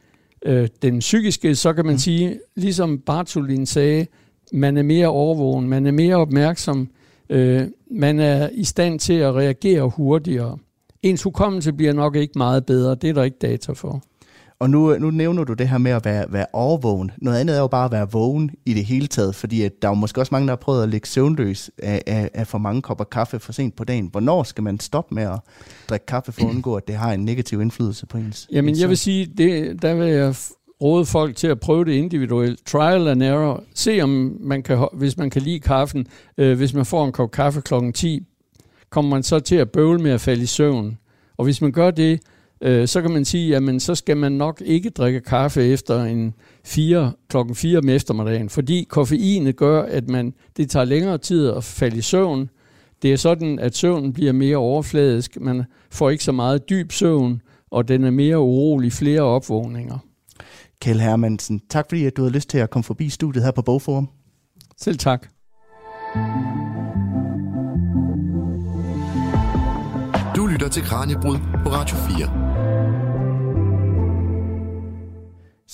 øh, 0.46 0.68
den 0.82 1.00
psykiske, 1.00 1.56
så 1.56 1.74
kan 1.74 1.86
man 1.86 1.94
mm. 1.94 2.00
sige, 2.00 2.40
ligesom 2.56 3.00
Bartolin 3.00 3.66
sagde, 3.66 4.08
man 4.54 4.78
er 4.78 4.84
mere 4.84 5.08
overvågen, 5.08 5.70
man 5.70 5.86
er 5.86 5.92
mere 5.92 6.16
opmærksom, 6.16 6.90
øh, 7.30 7.68
man 7.92 8.20
er 8.20 8.50
i 8.54 8.64
stand 8.64 9.00
til 9.00 9.14
at 9.14 9.36
reagere 9.36 9.90
hurtigere. 9.90 10.58
ens 11.04 11.24
hukommelse 11.24 11.74
bliver 11.74 11.94
nok 11.94 12.16
ikke 12.16 12.34
meget 12.38 12.66
bedre. 12.66 12.96
Det 12.96 13.10
er 13.10 13.14
der 13.14 13.24
ikke 13.24 13.38
data 13.42 13.72
for. 13.72 14.04
Og 14.60 14.70
nu, 14.70 14.98
nu 15.00 15.12
nævner 15.12 15.44
du 15.44 15.54
det 15.54 15.70
her 15.70 15.78
med 15.78 15.92
at 15.92 16.06
være, 16.06 16.26
være 16.30 16.46
overvågen. 16.54 17.12
Noget 17.18 17.40
andet 17.40 17.56
er 17.56 17.60
jo 17.60 17.68
bare 17.68 17.86
at 17.86 17.92
være 17.92 18.12
vågen 18.12 18.52
i 18.66 18.74
det 18.74 18.86
hele 18.86 19.08
taget, 19.08 19.36
fordi 19.36 19.62
at 19.62 19.82
der 19.82 19.88
er 19.88 19.92
jo 19.92 19.96
måske 19.96 20.22
også 20.22 20.30
mange, 20.32 20.48
der 20.48 20.52
har 20.52 20.58
prøvet 20.58 20.84
at 20.84 20.90
ligge 20.90 21.08
søvnløs 21.08 21.72
af, 21.78 22.02
af, 22.08 22.30
af 22.34 22.48
for 22.48 22.58
mange 22.58 22.82
kopper 22.82 23.04
kaffe 23.04 23.40
for 23.40 23.54
sent 23.54 23.76
på 23.76 23.84
dagen. 23.84 24.08
Hvornår 24.12 24.44
skal 24.44 24.64
man 24.64 24.80
stoppe 24.80 25.16
med 25.16 25.24
at 25.24 25.40
drikke 25.90 26.06
kaffe 26.06 26.32
for 26.32 26.42
at 26.42 26.50
undgå, 26.50 26.76
at 26.76 26.88
det 26.88 26.96
har 26.96 27.14
en 27.14 27.26
negativ 27.26 27.62
indflydelse 27.62 28.06
på 28.06 28.18
ens 28.18 28.48
Jamen 28.52 28.70
ens 28.70 28.82
jeg 28.82 28.90
vil 28.90 28.98
sige, 28.98 29.26
det, 29.26 29.82
der 29.82 29.94
vil 29.94 30.08
jeg 30.08 30.36
råde 30.82 31.06
folk 31.06 31.36
til 31.36 31.48
at 31.48 31.60
prøve 31.60 31.86
det 31.86 31.92
individuelt. 31.92 32.66
Trial 32.66 33.08
and 33.08 33.24
error. 33.24 33.64
Se 33.74 34.02
om 34.02 34.38
man 34.40 34.64
kan, 34.64 34.88
hvis 34.94 35.18
man 35.18 35.30
kan 35.30 35.42
lide 35.42 35.60
kaffen. 35.60 36.08
Øh, 36.38 36.58
hvis 36.58 36.74
man 36.74 36.86
får 36.86 37.06
en 37.06 37.12
kop 37.12 37.32
kaffe 37.32 37.62
klokken 37.62 37.94
10, 37.94 38.26
kommer 38.90 39.12
man 39.12 39.24
så 39.24 39.40
til 39.40 39.56
at 39.56 39.72
bøvle 39.72 40.00
med 40.00 40.12
at 40.12 40.22
falde 40.22 40.44
i 40.44 40.46
søvn. 40.46 40.98
Og 41.38 41.44
hvis 41.44 41.62
man 41.62 41.72
gør 41.72 41.92
det, 41.92 42.20
øh, 42.62 42.88
så 42.88 43.02
kan 43.02 43.12
man 43.12 43.26
sige, 43.26 43.50
jamen 43.50 43.80
så 43.80 43.96
skal 43.96 44.18
man 44.18 44.32
nok 44.32 44.62
ikke 44.66 44.90
drikke 44.90 45.22
kaffe 45.22 45.64
efter 45.64 46.04
en 46.04 46.34
4, 46.66 47.12
klokken 47.30 47.56
4 47.56 47.78
om 47.78 47.90
eftermiddagen, 47.90 48.50
fordi 48.50 48.88
koffeinet 48.90 49.56
gør, 49.56 49.82
at 49.82 50.10
man, 50.10 50.34
det 50.58 50.70
tager 50.70 50.86
længere 50.86 51.18
tid 51.18 51.50
at 51.50 51.64
falde 51.64 51.98
i 51.98 52.02
søvn. 52.02 52.50
Det 53.02 53.14
er 53.14 53.18
sådan, 53.18 53.60
at 53.60 53.76
søvnen 53.76 54.14
bliver 54.14 54.32
mere 54.32 54.58
overfladisk. 54.58 55.38
Man 55.42 55.64
får 55.92 56.10
ikke 56.10 56.24
så 56.24 56.32
meget 56.32 56.70
dyb 56.70 56.92
søvn, 56.92 57.42
og 57.72 57.88
den 57.88 58.04
er 58.04 58.12
mere 58.12 58.40
urolig 58.40 58.94
flere 58.94 59.22
opvågninger. 59.22 59.98
Kjell 60.82 61.02
Hermansen, 61.02 61.62
tak 61.70 61.86
fordi 61.90 62.06
at 62.06 62.18
du 62.18 62.22
havde 62.22 62.34
lyst 62.34 62.50
til 62.50 62.58
at 62.58 62.70
komme 62.70 62.84
forbi 62.84 63.10
studiet 63.10 63.44
her 63.44 63.52
på 63.52 63.62
Bogforum. 63.62 64.10
Selv 64.78 64.98
tak. 64.98 65.28
Du 70.36 70.46
lytter 70.46 70.70
til 70.72 70.84
Kranjebrud 70.84 71.38
på 71.64 71.70
Radio 71.70 71.98
4. 71.98 72.47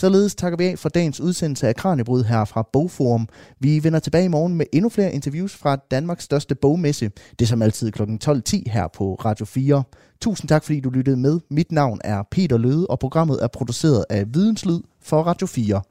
Således 0.03 0.35
takker 0.35 0.57
vi 0.57 0.65
af 0.65 0.79
for 0.79 0.89
dagens 0.89 1.19
udsendelse 1.19 1.67
af 1.67 1.75
Kranjebrud 1.75 2.23
her 2.23 2.45
fra 2.45 2.69
Bogforum. 2.73 3.27
Vi 3.59 3.83
vender 3.83 3.99
tilbage 3.99 4.25
i 4.25 4.27
morgen 4.27 4.55
med 4.55 4.65
endnu 4.73 4.89
flere 4.89 5.13
interviews 5.13 5.55
fra 5.55 5.75
Danmarks 5.75 6.23
største 6.23 6.55
bogmesse. 6.55 7.11
Det 7.39 7.41
er 7.41 7.47
som 7.47 7.61
altid 7.61 7.91
kl. 7.91 8.01
12.10 8.01 8.71
her 8.71 8.87
på 8.87 9.15
Radio 9.25 9.45
4. 9.45 9.83
Tusind 10.21 10.49
tak 10.49 10.63
fordi 10.63 10.79
du 10.79 10.89
lyttede 10.89 11.17
med. 11.17 11.39
Mit 11.49 11.71
navn 11.71 11.99
er 12.03 12.23
Peter 12.31 12.57
Løde, 12.57 12.87
og 12.87 12.99
programmet 12.99 13.43
er 13.43 13.47
produceret 13.47 14.05
af 14.09 14.25
Videnslyd 14.33 14.79
for 15.01 15.21
Radio 15.23 15.47
4. 15.47 15.81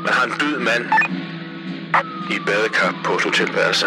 Man 0.00 0.12
har 0.12 0.24
en 0.24 0.32
død 0.40 0.58
mand 0.58 0.84
i 2.30 2.36
badekar 2.46 3.02
på 3.04 3.12
et 3.12 3.22
hotelværelse. 3.24 3.86